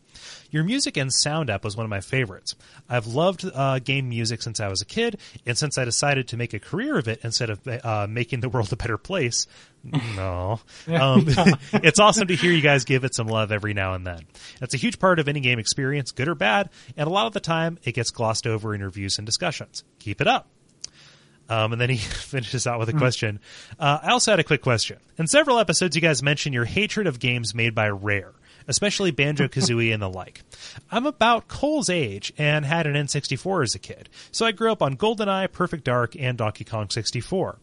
Your 0.51 0.63
music 0.63 0.95
and 0.95 1.11
sound 1.13 1.49
app 1.49 1.65
was 1.65 1.75
one 1.75 1.85
of 1.85 1.89
my 1.89 1.99
favorites. 1.99 2.55
I've 2.87 3.07
loved 3.07 3.43
uh, 3.53 3.79
game 3.79 4.07
music 4.07 4.41
since 4.41 4.61
I 4.61 4.69
was 4.69 4.81
a 4.81 4.85
kid, 4.85 5.19
and 5.45 5.57
since 5.57 5.77
I 5.77 5.83
decided 5.83 6.29
to 6.29 6.37
make 6.37 6.53
a 6.53 6.59
career 6.59 6.97
of 6.97 7.09
it 7.09 7.19
instead 7.23 7.49
of 7.49 7.67
uh, 7.67 8.07
making 8.09 8.39
the 8.39 8.47
world 8.47 8.71
a 8.71 8.77
better 8.77 8.97
place, 8.97 9.47
no, 9.83 10.59
um, 10.87 11.25
it's 11.73 11.99
awesome 11.99 12.27
to 12.27 12.35
hear 12.35 12.51
you 12.51 12.61
guys 12.61 12.85
give 12.85 13.03
it 13.03 13.15
some 13.15 13.27
love 13.27 13.51
every 13.51 13.73
now 13.73 13.93
and 13.93 14.05
then. 14.05 14.19
It's 14.61 14.73
a 14.73 14.77
huge 14.77 14.99
part 14.99 15.19
of 15.19 15.27
any 15.27 15.39
game 15.39 15.59
experience, 15.59 16.11
good 16.11 16.27
or 16.27 16.35
bad, 16.35 16.69
and 16.97 17.07
a 17.07 17.11
lot 17.11 17.27
of 17.27 17.33
the 17.33 17.39
time 17.39 17.77
it 17.83 17.93
gets 17.93 18.11
glossed 18.11 18.45
over 18.45 18.73
in 18.75 18.83
reviews 18.83 19.17
and 19.17 19.25
discussions. 19.25 19.83
Keep 19.99 20.21
it 20.21 20.27
up. 20.27 20.47
Um, 21.49 21.73
and 21.73 21.81
then 21.81 21.89
he 21.89 21.97
finishes 21.97 22.67
out 22.67 22.79
with 22.79 22.89
a 22.89 22.93
question. 22.93 23.39
Uh, 23.79 23.99
I 24.03 24.11
also 24.11 24.31
had 24.31 24.39
a 24.39 24.43
quick 24.43 24.61
question. 24.61 24.99
In 25.17 25.27
several 25.27 25.57
episodes, 25.57 25.95
you 25.95 26.01
guys 26.01 26.21
mentioned 26.21 26.53
your 26.53 26.65
hatred 26.65 27.07
of 27.07 27.19
games 27.19 27.55
made 27.55 27.73
by 27.73 27.89
Rare, 27.89 28.33
especially 28.67 29.11
Banjo 29.11 29.47
Kazooie 29.47 29.93
and 29.93 30.01
the 30.01 30.09
like. 30.09 30.41
I'm 30.91 31.05
about 31.05 31.47
Kole's 31.47 31.89
age 31.89 32.33
and 32.37 32.65
had 32.65 32.87
an 32.87 32.93
N64 32.93 33.63
as 33.63 33.75
a 33.75 33.79
kid, 33.79 34.09
so 34.31 34.45
I 34.45 34.51
grew 34.51 34.71
up 34.71 34.81
on 34.81 34.97
GoldenEye, 34.97 35.51
Perfect 35.51 35.83
Dark, 35.83 36.15
and 36.17 36.37
Donkey 36.37 36.63
Kong 36.63 36.89
64. 36.89 37.57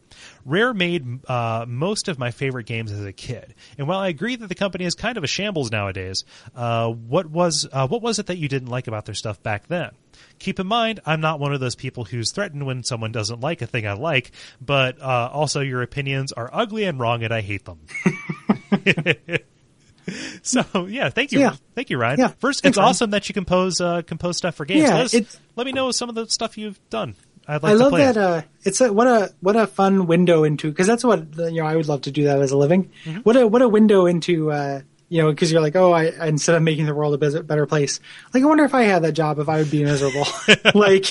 Rare 0.45 0.73
made 0.73 1.29
uh, 1.29 1.67
most 1.69 2.09
of 2.09 2.19
my 2.19 2.31
favorite 2.31 2.67
games 2.67 2.93
as 2.93 3.05
a 3.05 3.13
kid, 3.13 3.55
and 3.79 3.87
while 3.87 3.99
I 3.99 4.09
agree 4.09 4.37
that 4.37 4.49
the 4.49 4.55
company 4.55 4.85
is 4.85 4.95
kind 4.95 5.17
of 5.19 5.25
a 5.25 5.29
shambles 5.29 5.71
nowadays, 5.71 6.25
uh, 6.55 6.89
what 6.89 7.27
was 7.27 7.69
uh, 7.73 7.87
what 7.87 8.03
was 8.03 8.19
it 8.19 8.27
that 8.27 8.39
you 8.39 8.49
didn't 8.49 8.69
like 8.69 8.87
about 8.87 9.05
their 9.05 9.15
stuff 9.15 9.43
back 9.43 9.67
then? 9.69 9.91
Keep 10.39 10.61
in 10.61 10.67
mind, 10.67 11.01
I'm 11.05 11.21
not 11.21 11.41
one 11.41 11.53
of 11.53 11.61
those 11.61 11.75
people 11.75 12.05
who's 12.05 12.31
threatened 12.31 12.65
when 12.67 12.83
someone 12.83 13.13
doesn't 13.13 13.41
like 13.41 13.63
a 13.63 13.67
thing 13.67 13.87
I 13.87 13.93
like, 13.93 14.33
but 14.61 15.01
uh, 15.01 15.31
also 15.33 15.61
your 15.61 15.83
opinions 15.83 16.33
are 16.33 16.51
ugly 16.53 16.85
and 16.85 16.99
wrong, 16.99 17.23
and 17.23 17.33
I 17.33 17.41
hate 17.41 17.65
them. 17.65 17.81
so 20.43 20.87
yeah, 20.87 21.09
thank 21.11 21.33
you, 21.33 21.41
Yeah. 21.41 21.57
thank 21.75 21.91
you, 21.91 21.99
Ryan. 21.99 22.19
Yeah, 22.21 22.29
First, 22.39 22.63
thanks, 22.63 22.75
it's 22.77 22.79
Ryan. 22.79 22.89
awesome 22.91 23.11
that 23.11 23.29
you 23.29 23.33
compose 23.35 23.81
uh, 23.81 24.03
compose 24.03 24.37
stuff 24.37 24.55
for 24.55 24.65
games. 24.65 24.83
Yeah, 24.83 24.95
let, 24.97 25.05
us- 25.07 25.15
it- 25.15 25.39
let 25.57 25.67
me 25.67 25.73
know 25.73 25.91
some 25.91 26.09
of 26.09 26.15
the 26.15 26.27
stuff 26.29 26.57
you've 26.59 26.79
done. 26.91 27.15
I'd 27.49 27.63
like 27.63 27.71
I 27.71 27.73
to 27.75 27.79
love 27.79 27.91
play 27.91 28.05
that. 28.05 28.17
it. 28.17 28.23
Uh, 28.23 28.43
it's 28.65 28.81
a, 28.81 28.93
what 28.93 29.07
a 29.07 29.33
what 29.41 29.55
a 29.57 29.67
fun 29.69 30.07
window 30.09 30.43
into 30.45 30.69
because 30.69 30.87
that's 30.89 31.05
what 31.05 31.27
you 31.37 31.53
know. 31.63 31.67
I 31.67 31.77
would 31.77 31.87
love 31.89 32.03
to 32.03 32.11
do 32.11 32.25
that 32.25 32.41
as 32.43 32.51
a 32.51 32.57
living. 32.57 32.91
Mm-hmm. 33.05 33.21
What 33.21 33.37
a 33.37 33.47
what 33.47 33.63
a 33.63 33.69
window 33.69 34.07
into 34.07 34.51
uh, 34.51 34.81
you 35.09 35.23
know 35.23 35.31
because 35.31 35.53
you're 35.53 35.61
like 35.61 35.77
oh 35.77 35.93
I 35.93 36.07
instead 36.27 36.57
of 36.57 36.63
making 36.65 36.87
the 36.87 36.95
world 36.95 37.15
a 37.23 37.43
better 37.45 37.65
place 37.67 38.01
like 38.35 38.43
I 38.43 38.47
wonder 38.47 38.65
if 38.65 38.75
I 38.75 38.83
had 38.83 39.05
that 39.05 39.13
job 39.13 39.39
if 39.39 39.49
I 39.49 39.59
would 39.59 39.71
be 39.71 39.85
miserable 39.85 40.27
like 40.75 41.07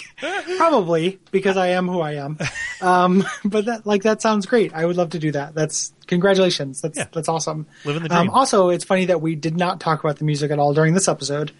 probably 0.58 1.20
because 1.32 1.58
I 1.58 1.68
am 1.70 1.88
who 1.88 2.02
I 2.02 2.16
am. 2.16 2.38
Um, 2.82 3.26
but 3.46 3.66
that 3.66 3.86
like 3.86 4.04
that 4.04 4.22
sounds 4.22 4.46
great. 4.46 4.74
I 4.74 4.86
would 4.86 4.98
love 4.98 5.12
to 5.12 5.20
do 5.20 5.32
that. 5.32 5.56
That's 5.56 5.94
congratulations. 6.08 6.82
That's 6.82 6.98
Yeah. 6.98 7.06
that's 7.12 7.28
awesome. 7.30 7.66
Living 7.86 8.04
the 8.04 8.16
Um, 8.16 8.30
also, 8.30 8.70
it's 8.70 8.84
funny 8.84 9.06
that 9.06 9.22
we 9.22 9.36
did 9.36 9.58
not 9.58 9.80
talk 9.80 10.04
about 10.04 10.18
the 10.18 10.26
music 10.26 10.52
at 10.52 10.60
all 10.60 10.74
during 10.74 10.94
this 10.94 11.08
episode, 11.08 11.52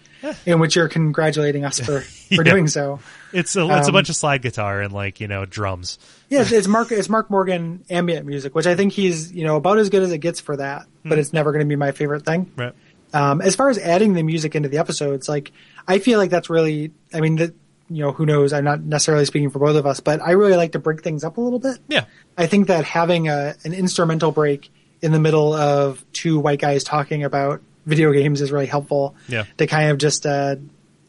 in 0.44 0.58
which 0.58 0.76
you're 0.76 0.88
congratulating 0.88 1.64
us 1.64 1.78
for 1.80 2.00
for 2.34 2.42
Yeah. 2.42 2.42
doing 2.42 2.68
so. 2.68 3.00
It's 3.32 3.56
a 3.56 3.62
it's 3.76 3.86
a 3.86 3.90
Um, 3.90 3.92
bunch 3.92 4.08
of 4.08 4.16
slide 4.16 4.42
guitar 4.42 4.80
and 4.80 4.92
like 4.92 5.20
you 5.20 5.28
know 5.28 5.44
drums. 5.44 5.98
Yeah, 6.28 6.44
it's, 6.46 6.66
Mark 6.66 6.90
it's 6.92 7.08
Mark 7.08 7.30
Morgan 7.30 7.84
ambient 7.90 8.26
music, 8.26 8.54
which 8.54 8.66
I 8.66 8.74
think 8.74 8.92
he's 8.92 9.32
you 9.32 9.44
know 9.44 9.56
about 9.56 9.78
as 9.78 9.88
good 9.90 10.02
as 10.02 10.12
it 10.12 10.18
gets 10.18 10.40
for 10.40 10.56
that, 10.56 10.86
Hmm. 11.02 11.08
but 11.10 11.18
it's 11.18 11.32
never 11.32 11.52
going 11.52 11.60
to 11.64 11.68
be 11.68 11.76
my 11.76 11.92
favorite 11.92 12.24
thing. 12.24 12.50
Right. 12.56 12.72
Um, 13.14 13.40
as 13.40 13.54
far 13.54 13.70
as 13.70 13.78
adding 13.78 14.14
the 14.14 14.22
music 14.22 14.54
into 14.54 14.68
the 14.68 14.78
episodes, 14.78 15.28
like 15.28 15.52
I 15.88 16.00
feel 16.00 16.18
like 16.18 16.30
that's 16.30 16.50
really, 16.50 16.90
I 17.14 17.20
mean, 17.20 17.36
the, 17.36 17.54
you 17.88 18.02
know, 18.02 18.12
who 18.12 18.26
knows? 18.26 18.52
I'm 18.52 18.64
not 18.64 18.80
necessarily 18.82 19.24
speaking 19.24 19.50
for 19.50 19.58
both 19.58 19.76
of 19.76 19.86
us, 19.86 20.00
but 20.00 20.20
I 20.20 20.32
really 20.32 20.56
like 20.56 20.72
to 20.72 20.78
break 20.78 21.02
things 21.02 21.24
up 21.24 21.36
a 21.36 21.40
little 21.40 21.58
bit. 21.58 21.78
Yeah. 21.88 22.04
I 22.36 22.46
think 22.46 22.68
that 22.68 22.84
having 22.84 23.28
a 23.28 23.54
an 23.64 23.72
instrumental 23.72 24.32
break 24.32 24.70
in 25.02 25.12
the 25.12 25.20
middle 25.20 25.52
of 25.52 26.04
two 26.12 26.38
white 26.40 26.58
guys 26.60 26.82
talking 26.84 27.22
about 27.24 27.60
video 27.84 28.12
games 28.12 28.40
is 28.40 28.50
really 28.50 28.66
helpful. 28.66 29.14
Yeah. 29.28 29.44
To 29.58 29.66
kind 29.66 29.90
of 29.90 29.98
just, 29.98 30.26
uh, 30.26 30.56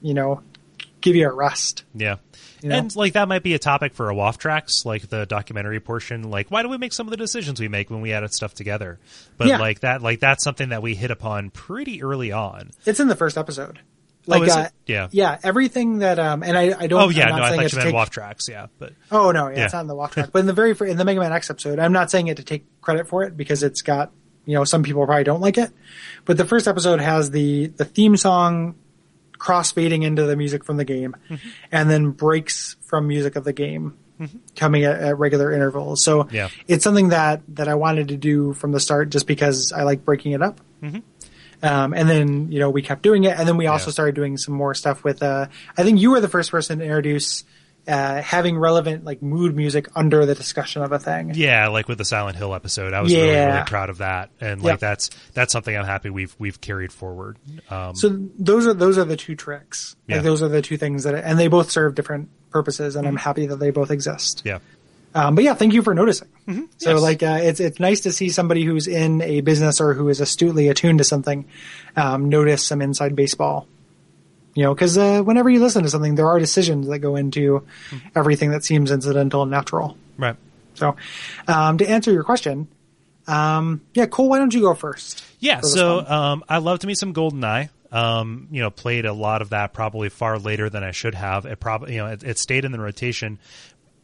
you 0.01 0.13
know, 0.13 0.43
give 1.01 1.15
you 1.15 1.27
a 1.27 1.33
rest. 1.33 1.83
Yeah. 1.95 2.17
You 2.61 2.69
know? 2.69 2.75
And 2.75 2.95
like 2.95 3.13
that 3.13 3.27
might 3.27 3.43
be 3.43 3.53
a 3.53 3.59
topic 3.59 3.93
for 3.93 4.09
a 4.09 4.15
WAF 4.15 4.37
tracks, 4.37 4.83
like 4.85 5.07
the 5.09 5.25
documentary 5.25 5.79
portion. 5.79 6.29
Like, 6.29 6.49
why 6.49 6.63
do 6.63 6.69
we 6.69 6.77
make 6.77 6.91
some 6.93 7.07
of 7.07 7.11
the 7.11 7.17
decisions 7.17 7.59
we 7.59 7.67
make 7.67 7.89
when 7.89 8.01
we 8.01 8.11
edit 8.13 8.33
stuff 8.33 8.53
together? 8.53 8.99
But 9.37 9.47
Yeah. 9.47 9.57
like 9.59 9.79
that, 9.81 10.01
like 10.01 10.19
that's 10.19 10.43
something 10.43 10.69
that 10.69 10.81
we 10.81 10.95
hit 10.95 11.11
upon 11.11 11.49
pretty 11.51 12.01
early 12.03 12.31
on. 12.31 12.71
It's 12.85 12.99
in 12.99 13.07
the 13.07 13.15
first 13.15 13.37
episode. 13.37 13.79
Like, 14.27 14.49
Oh, 14.49 14.59
uh? 14.59 14.69
Yeah. 14.85 15.07
Yeah. 15.11 15.37
Everything 15.43 15.99
that, 15.99 16.19
um, 16.19 16.43
and 16.43 16.57
I, 16.57 16.75
I 16.77 16.87
don't, 16.87 17.01
Oh 17.01 17.09
yeah, 17.09 17.27
no, 17.29 17.35
I 17.35 17.39
thought 17.39 17.51
you 17.53 17.57
meant 17.59 17.71
take- 17.71 17.95
WAF 17.95 18.09
tracks. 18.09 18.47
Yeah, 18.49 18.67
but 18.77 18.93
Oh 19.11 19.31
no, 19.31 19.47
yeah, 19.47 19.55
Yeah. 19.57 19.63
it's 19.65 19.73
not 19.73 19.81
in 19.81 19.87
the 19.87 19.95
walk 19.95 20.11
track. 20.13 20.29
But 20.31 20.39
in 20.39 20.45
the 20.45 20.53
very 20.53 20.75
in 20.89 20.97
the 20.97 21.05
Mega 21.05 21.19
Man 21.19 21.31
X 21.33 21.49
episode, 21.49 21.79
I'm 21.79 21.93
not 21.93 22.11
saying 22.11 22.27
it 22.27 22.37
to 22.37 22.43
take 22.43 22.65
credit 22.81 23.07
for 23.07 23.23
it 23.23 23.35
because 23.37 23.63
it's 23.63 23.81
got 23.81 24.11
you 24.45 24.55
know 24.55 24.63
some 24.63 24.83
people 24.83 25.05
probably 25.05 25.23
don't 25.23 25.41
like 25.41 25.57
it. 25.57 25.71
But 26.25 26.37
the 26.37 26.45
first 26.45 26.67
episode 26.67 26.99
has 27.01 27.31
the 27.31 27.67
the 27.67 27.85
theme 27.85 28.17
song 28.17 28.75
cross 29.37 29.71
fading 29.71 30.03
into 30.03 30.23
the 30.25 30.35
music 30.35 30.63
from 30.65 30.77
the 30.77 30.85
game, 30.85 31.15
Mm-hmm. 31.29 31.47
and 31.71 31.89
then 31.89 32.11
breaks 32.11 32.75
from 32.89 33.07
music 33.07 33.35
of 33.35 33.43
the 33.43 33.53
game 33.53 33.97
coming 34.55 34.83
at, 34.83 34.99
at 34.99 35.19
regular 35.19 35.51
intervals. 35.53 36.03
So 36.03 36.27
Yeah. 36.31 36.49
it's 36.67 36.83
something 36.83 37.09
that 37.09 37.43
that 37.49 37.67
I 37.67 37.75
wanted 37.75 38.07
to 38.07 38.17
do 38.17 38.53
from 38.53 38.71
the 38.71 38.79
start 38.79 39.11
just 39.11 39.27
because 39.27 39.71
I 39.71 39.83
like 39.83 40.03
breaking 40.03 40.31
it 40.31 40.41
up. 40.41 40.59
Um, 41.63 41.93
and 41.93 42.07
then, 42.09 42.51
you 42.51 42.59
know, 42.59 42.69
we 42.69 42.81
kept 42.81 43.01
doing 43.01 43.23
it. 43.23 43.37
And 43.37 43.47
then 43.47 43.57
we 43.57 43.67
also 43.67 43.87
Yeah. 43.87 43.93
started 43.93 44.15
doing 44.15 44.37
some 44.37 44.53
more 44.53 44.73
stuff 44.75 45.03
with, 45.03 45.23
uh, 45.23 45.47
I 45.77 45.83
think 45.83 45.99
you 45.99 46.11
were 46.11 46.21
the 46.21 46.27
first 46.27 46.51
person 46.51 46.79
to 46.79 46.85
introduce, 46.85 47.43
uh, 47.87 48.21
having 48.21 48.57
relevant, 48.59 49.05
like, 49.05 49.21
mood 49.23 49.55
music 49.55 49.87
under 49.95 50.25
the 50.25 50.35
discussion 50.35 50.81
of 50.83 50.91
a 50.91 50.99
thing. 50.99 51.31
yeah, 51.35 51.69
like 51.69 51.87
with 51.87 51.97
the 51.97 52.03
Silent 52.05 52.35
Hill 52.37 52.53
episode, 52.53 52.93
I 52.93 53.01
was 53.01 53.13
really 53.13 53.29
Yeah. 53.31 53.53
really 53.53 53.65
proud 53.65 53.89
of 53.89 53.99
that, 53.99 54.29
and 54.41 54.61
like 54.61 54.73
Yep. 54.73 54.79
that's 54.81 55.09
that's 55.33 55.53
something 55.53 55.75
I'm 55.75 55.85
happy 55.85 56.09
we've 56.09 56.35
we've 56.37 56.59
carried 56.59 56.91
forward. 56.91 57.37
Um, 57.71 57.95
So 57.95 58.09
those 58.37 58.67
are, 58.67 58.73
those 58.73 58.97
are 58.97 59.05
the 59.05 59.15
two 59.15 59.35
tricks. 59.35 59.95
Yeah. 60.05 60.17
Mm-hmm. 60.17 60.17
Like, 60.19 60.23
those 60.25 60.43
are 60.43 60.49
the 60.49 60.61
two 60.61 60.75
things 60.77 61.05
that, 61.05 61.15
and 61.15 61.39
they 61.39 61.47
both 61.47 61.71
serve 61.71 61.95
different 61.95 62.27
purposes. 62.51 62.95
And 62.97 63.07
I'm 63.07 63.15
happy 63.17 63.45
that 63.47 63.57
they 63.59 63.71
both 63.71 63.89
exist. 63.91 64.41
yeah, 64.45 64.59
Um, 65.17 65.33
but 65.35 65.43
yeah, 65.43 65.53
thank 65.55 65.73
you 65.73 65.81
for 65.81 65.93
noticing. 65.95 66.27
So 66.45 66.51
Mm-hmm. 66.51 66.63
Yes. 66.79 67.01
like, 67.01 67.23
uh, 67.23 67.39
it's, 67.41 67.59
it's 67.59 67.79
nice 67.79 68.01
to 68.01 68.11
see 68.11 68.29
somebody 68.29 68.63
who's 68.63 68.87
in 68.87 69.21
a 69.21 69.41
business 69.41 69.81
or 69.81 69.93
who 69.93 70.09
is 70.09 70.21
astutely 70.21 70.67
attuned 70.69 70.99
to 70.99 71.03
something, 71.03 71.45
um, 71.95 72.29
notice 72.29 72.63
some 72.65 72.81
inside 72.81 73.15
baseball. 73.15 73.67
You 74.53 74.63
know, 74.63 74.75
cause, 74.75 74.97
uh, 74.97 75.21
whenever 75.21 75.49
you 75.49 75.59
listen 75.59 75.83
to 75.83 75.89
something, 75.89 76.15
there 76.15 76.27
are 76.27 76.39
decisions 76.39 76.87
that 76.87 76.99
go 76.99 77.15
into 77.15 77.65
Mm-hmm. 77.89 78.07
everything 78.15 78.51
that 78.51 78.63
seems 78.63 78.91
incidental 78.91 79.41
and 79.41 79.51
natural. 79.51 79.97
right. 80.17 80.35
So, 80.75 80.95
um, 81.47 81.79
to 81.79 81.89
answer 81.89 82.11
your 82.11 82.23
question, 82.23 82.67
um, 83.27 83.81
yeah, 83.95 84.05
Kole, 84.05 84.29
why 84.29 84.37
don't 84.37 84.53
you 84.53 84.61
go 84.61 84.75
first? 84.75 85.23
Yeah, 85.39 85.61
so 85.61 86.05
um, 86.05 86.43
I 86.47 86.59
love 86.59 86.79
to 86.79 86.87
meet 86.87 86.97
some 86.99 87.13
GoldenEye. 87.15 87.69
Um, 87.91 88.47
you 88.51 88.61
know, 88.61 88.69
played 88.69 89.05
a 89.05 89.13
lot 89.13 89.41
of 89.41 89.49
that 89.49 89.73
probably 89.73 90.09
far 90.09 90.37
later 90.37 90.69
than 90.69 90.83
I 90.83 90.91
should 90.91 91.15
have. 91.15 91.45
It 91.45 91.59
probably, 91.59 91.93
you 91.93 91.99
know, 91.99 92.07
it, 92.07 92.23
it 92.23 92.37
stayed 92.37 92.63
in 92.65 92.71
the 92.71 92.79
rotation 92.79 93.39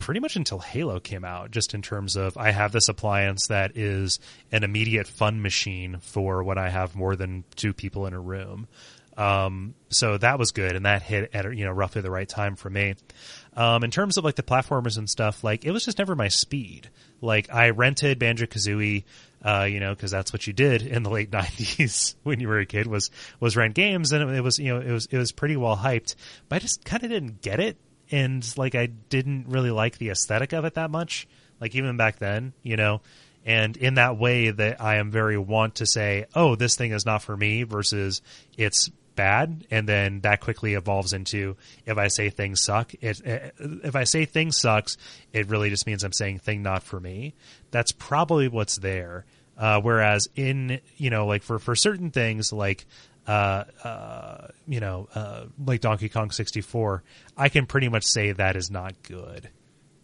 pretty 0.03 0.19
much 0.19 0.35
until 0.35 0.59
Halo 0.59 0.99
came 0.99 1.23
out. 1.23 1.49
Just 1.49 1.73
in 1.73 1.81
terms 1.81 2.17
of, 2.17 2.37
I 2.37 2.51
have 2.51 2.73
this 2.73 2.89
appliance 2.89 3.47
that 3.47 3.77
is 3.77 4.19
an 4.51 4.65
immediate 4.65 5.07
fun 5.07 5.41
machine 5.41 5.99
for 6.01 6.43
when 6.43 6.57
I 6.57 6.67
have 6.67 6.93
more 6.93 7.15
than 7.15 7.45
two 7.55 7.71
people 7.71 8.05
in 8.05 8.13
a 8.13 8.19
room. 8.19 8.67
Um, 9.15 9.75
so 9.87 10.17
that 10.17 10.37
was 10.37 10.51
good, 10.51 10.75
and 10.75 10.85
that 10.85 11.03
hit 11.03 11.29
at 11.33 11.55
you 11.55 11.63
know 11.63 11.71
roughly 11.71 12.01
the 12.01 12.11
right 12.11 12.27
time 12.27 12.57
for 12.57 12.69
me. 12.69 12.95
Um, 13.55 13.85
in 13.85 13.91
terms 13.91 14.17
of 14.17 14.25
like 14.25 14.35
the 14.35 14.43
platformers 14.43 14.97
and 14.97 15.09
stuff, 15.09 15.41
like 15.41 15.63
it 15.63 15.71
was 15.71 15.85
just 15.85 15.99
never 15.99 16.15
my 16.15 16.27
speed. 16.27 16.89
Like 17.21 17.53
I 17.53 17.69
rented 17.69 18.19
Banjo 18.19 18.47
Kazooie, 18.47 19.05
uh, 19.41 19.67
you 19.69 19.79
know, 19.79 19.95
because 19.95 20.11
that's 20.11 20.33
what 20.33 20.47
you 20.47 20.51
did 20.51 20.81
in 20.81 21.03
the 21.03 21.11
late 21.11 21.31
'90s 21.31 22.15
when 22.23 22.41
you 22.41 22.49
were 22.49 22.59
a 22.59 22.65
kid 22.65 22.87
was 22.87 23.09
was 23.39 23.55
rent 23.55 23.73
games, 23.75 24.11
and 24.11 24.29
it, 24.29 24.35
it 24.35 24.41
was 24.41 24.59
you 24.59 24.73
know 24.73 24.81
it 24.81 24.91
was 24.91 25.05
it 25.05 25.17
was 25.17 25.31
pretty 25.31 25.55
well 25.55 25.77
hyped, 25.77 26.15
but 26.49 26.57
I 26.57 26.59
just 26.59 26.83
kind 26.83 27.03
of 27.03 27.09
didn't 27.09 27.41
get 27.41 27.61
it, 27.61 27.77
and 28.13 28.57
like 28.59 28.75
I 28.75 28.85
didn't 28.85 29.47
really 29.47 29.71
like 29.71 29.97
the 29.97 30.11
aesthetic 30.11 30.53
of 30.53 30.65
it 30.65 30.75
that 30.75 30.91
much. 30.91 31.27
Like 31.59 31.73
even 31.73 31.97
back 31.97 32.19
then, 32.19 32.53
you 32.61 32.77
know, 32.77 33.01
and 33.43 33.75
in 33.75 33.95
that 33.95 34.19
way 34.19 34.51
that 34.51 34.79
I 34.79 34.97
am 34.97 35.09
very 35.09 35.37
want 35.37 35.75
to 35.75 35.87
say, 35.87 36.25
oh, 36.35 36.55
this 36.55 36.75
thing 36.75 36.91
is 36.91 37.07
not 37.07 37.23
for 37.23 37.35
me 37.35 37.63
versus 37.63 38.21
it's 38.55 38.89
bad 39.15 39.65
and 39.69 39.87
then 39.87 40.21
that 40.21 40.41
quickly 40.41 40.73
evolves 40.73 41.13
into 41.13 41.55
if 41.85 41.99
I 41.99 42.07
say 42.07 42.31
things 42.31 42.63
suck 42.63 42.95
it, 42.95 43.19
it 43.19 43.53
if 43.59 43.95
I 43.95 44.05
say 44.05 44.25
things 44.25 44.59
sucks 44.59 44.97
it 45.31 45.49
really 45.49 45.69
just 45.69 45.85
means 45.85 46.03
I'm 46.03 46.13
saying 46.13 46.39
thing 46.39 46.63
not 46.63 46.81
for 46.81 46.99
me 46.99 47.35
that's 47.69 47.91
probably 47.91 48.47
what's 48.47 48.77
there 48.77 49.25
uh, 49.55 49.79
whereas 49.81 50.27
in 50.35 50.81
you 50.97 51.11
know 51.11 51.27
like 51.27 51.43
for 51.43 51.59
for 51.59 51.75
certain 51.75 52.09
things 52.09 52.51
like 52.51 52.87
uh, 53.27 53.63
uh, 53.83 54.47
you 54.67 54.79
know, 54.79 55.07
uh, 55.15 55.45
like 55.63 55.81
Donkey 55.81 56.09
Kong 56.09 56.31
64, 56.31 57.03
I 57.37 57.49
can 57.49 57.65
pretty 57.65 57.89
much 57.89 58.03
say 58.05 58.31
that 58.31 58.55
is 58.55 58.69
not 58.69 59.01
good. 59.03 59.49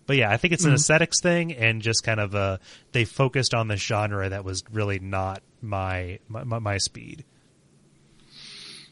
But 0.10 0.18
yeah, 0.18 0.32
I 0.32 0.38
think 0.38 0.54
it's 0.54 0.66
an 0.66 0.74
aesthetics 0.74 1.22
thing, 1.22 1.54
and 1.54 1.84
just 1.84 2.04
kind 2.04 2.20
of 2.20 2.34
uh, 2.34 2.58
they 2.94 3.06
focused 3.06 3.54
on 3.54 3.68
the 3.68 3.76
genre 3.76 4.28
that 4.30 4.44
was 4.44 4.64
really 4.72 4.98
not 4.98 5.44
my 5.62 6.18
my, 6.28 6.44
my 6.44 6.78
speed. 6.80 7.26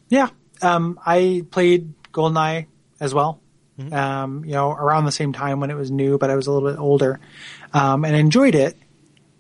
Yeah. 0.10 0.30
Um, 0.62 1.00
I 1.04 1.44
played 1.50 1.94
GoldenEye 2.12 2.68
as 3.00 3.16
well. 3.16 3.42
Mm-hmm. 3.80 3.94
Um, 3.94 4.46
you 4.46 4.52
know, 4.52 4.72
around 4.72 5.06
the 5.06 5.12
same 5.12 5.34
time 5.34 5.60
when 5.60 5.72
it 5.72 5.76
was 5.76 5.90
new, 5.90 6.20
but 6.20 6.30
I 6.30 6.36
was 6.36 6.46
a 6.46 6.52
little 6.52 6.70
bit 6.70 6.80
older, 6.80 7.20
um, 7.74 8.06
and 8.06 8.16
enjoyed 8.16 8.54
it. 8.54 8.78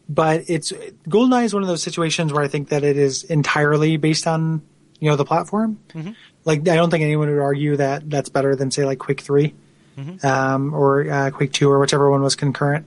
But 0.09 0.49
it's 0.49 0.71
GoldenEye 1.07 1.43
is 1.43 1.53
one 1.53 1.61
of 1.61 1.69
those 1.69 1.83
situations 1.83 2.33
where 2.33 2.43
I 2.43 2.47
think 2.47 2.69
that 2.69 2.83
it 2.83 2.97
is 2.97 3.23
entirely 3.23 3.97
based 3.97 4.25
on 4.25 4.63
you 4.99 5.09
know 5.09 5.15
the 5.15 5.25
platform. 5.25 5.79
Mm-hmm. 5.89 6.11
Like 6.45 6.59
I 6.67 6.75
don't 6.75 6.89
think 6.89 7.03
anyone 7.03 7.29
would 7.29 7.39
argue 7.39 7.77
that 7.77 8.09
that's 8.09 8.29
better 8.29 8.55
than 8.55 8.71
say 8.71 8.85
like 8.85 8.99
Quake 8.99 9.21
3 9.21 9.53
Mm-hmm. 9.97 10.27
um, 10.27 10.75
or 10.75 11.09
uh, 11.09 11.31
Quake 11.31 11.51
Two 11.51 11.71
or 11.71 11.79
whichever 11.79 12.11
one 12.11 12.21
was 12.21 12.35
concurrent. 12.35 12.85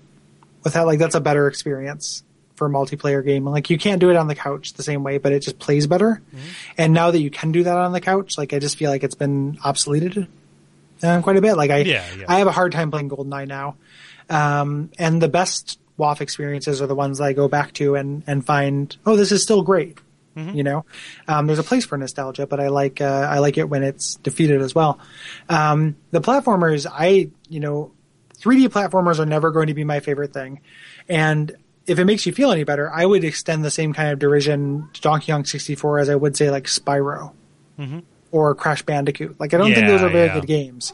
With 0.63 0.75
that, 0.75 0.87
like 0.87 1.01
that's 1.01 1.17
a 1.17 1.21
better 1.21 1.49
experience 1.49 2.23
for 2.55 2.69
a 2.69 2.71
multiplayer 2.71 3.25
game. 3.25 3.45
Like 3.47 3.69
you 3.69 3.79
can't 3.79 4.01
do 4.01 4.11
it 4.11 4.17
on 4.17 4.29
the 4.29 4.37
couch 4.37 4.75
the 4.75 4.85
same 4.85 5.03
way, 5.03 5.19
but 5.19 5.33
it 5.33 5.41
just 5.41 5.59
plays 5.59 5.89
better. 5.89 6.23
Mm-hmm. 6.33 6.49
And 6.79 6.93
now 6.93 7.11
that 7.11 7.21
you 7.21 7.31
can 7.31 7.51
do 7.51 7.65
that 7.65 7.77
on 7.77 7.91
the 7.91 8.01
couch, 8.01 8.39
like 8.39 8.53
I 8.53 8.61
just 8.61 8.77
feel 8.77 8.91
like 8.91 9.03
it's 9.03 9.17
been 9.17 9.57
obsoleted 9.57 10.29
uh, 11.03 11.21
quite 11.23 11.37
a 11.37 11.41
bit. 11.41 11.57
Like 11.57 11.73
I, 11.73 11.79
Yeah, 11.79 12.05
yeah. 12.17 12.27
I 12.29 12.39
have 12.39 12.47
a 12.47 12.53
hard 12.53 12.71
time 12.71 12.93
playing 12.93 13.09
GoldenEye 13.09 13.49
now. 13.49 13.77
Um, 14.29 14.91
and 14.97 15.21
the 15.21 15.29
best 15.29 15.81
WAF 15.99 16.21
experiences 16.21 16.81
are 16.81 16.87
the 16.87 16.95
ones 16.95 17.19
that 17.19 17.25
I 17.25 17.33
go 17.33 17.49
back 17.49 17.73
to 17.75 17.97
and, 17.97 18.23
and 18.29 18.47
find, 18.47 18.97
oh, 19.05 19.17
this 19.17 19.33
is 19.33 19.43
still 19.43 19.63
great. 19.63 19.99
Mm-hmm. 20.41 20.57
You 20.57 20.63
know, 20.65 20.85
um, 21.29 21.47
there's 21.47 21.59
a 21.59 21.65
place 21.65 21.85
for 21.85 21.97
nostalgia, 21.99 22.47
but 22.47 22.61
I 22.61 22.69
like, 22.69 23.01
uh, 23.01 23.29
I 23.31 23.39
like 23.39 23.59
it 23.59 23.69
when 23.69 23.83
it's 23.83 24.17
defeated 24.17 24.61
as 24.63 24.75
well. 24.75 24.99
Um, 25.49 25.97
the 26.11 26.21
platformers, 26.21 26.87
I, 26.91 27.31
you 27.49 27.61
know, 27.61 27.93
3D 28.39 28.69
platformers 28.69 29.19
are 29.19 29.27
never 29.27 29.51
going 29.51 29.67
to 29.67 29.75
be 29.75 29.85
my 29.85 30.01
favorite 30.01 30.33
thing. 30.33 30.61
And 31.09 31.55
if 31.87 31.99
it 31.99 32.05
makes 32.05 32.25
you 32.27 32.33
feel 32.33 32.53
any 32.53 32.65
better, 32.65 32.91
I 32.93 33.05
would 33.05 33.25
extend 33.25 33.65
the 33.65 33.71
same 33.71 33.93
kind 33.93 34.11
of 34.11 34.19
derision 34.19 34.89
to 34.95 35.01
Donkey 35.01 35.33
Kong 35.33 35.45
64 35.45 35.99
as 35.99 36.09
I 36.09 36.15
would 36.15 36.37
say 36.37 36.51
like 36.51 36.65
Spyro 36.65 37.33
or 38.31 38.55
Crash 38.55 38.83
Bandicoot. 38.83 39.39
Like 39.41 39.55
I 39.55 39.59
don't 39.59 39.75
think 39.75 39.87
those 39.87 40.03
are 40.03 40.09
very 40.09 40.27
yeah. 40.27 40.35
good 40.35 40.47
games. 40.47 40.93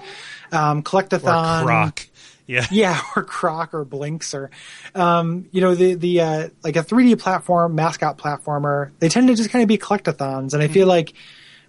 Um, 0.53 0.79
Or 0.79 0.83
Collectathon, 0.83 1.65
Croc, 1.65 2.07
yeah, 2.47 2.67
yeah, 2.71 3.01
or 3.15 3.25
Croc 3.25 3.75
or 3.75 3.85
Blinx 3.85 4.35
or, 4.35 4.51
um, 4.95 5.49
you 5.51 5.61
know, 5.61 5.75
the, 5.75 5.95
the, 5.95 6.21
uh, 6.21 6.49
like 6.63 6.77
a 6.77 6.83
3D 6.83 7.19
platform, 7.19 7.75
mascot 7.75 8.19
platformer, 8.19 8.93
they 8.99 9.09
tend 9.09 9.29
to 9.29 9.35
just 9.35 9.51
kind 9.51 9.63
of 9.63 9.69
be 9.69 9.79
collectathons. 9.79 10.55
And 10.55 10.63
I 10.63 10.69
feel 10.69 10.87
like 10.87 11.13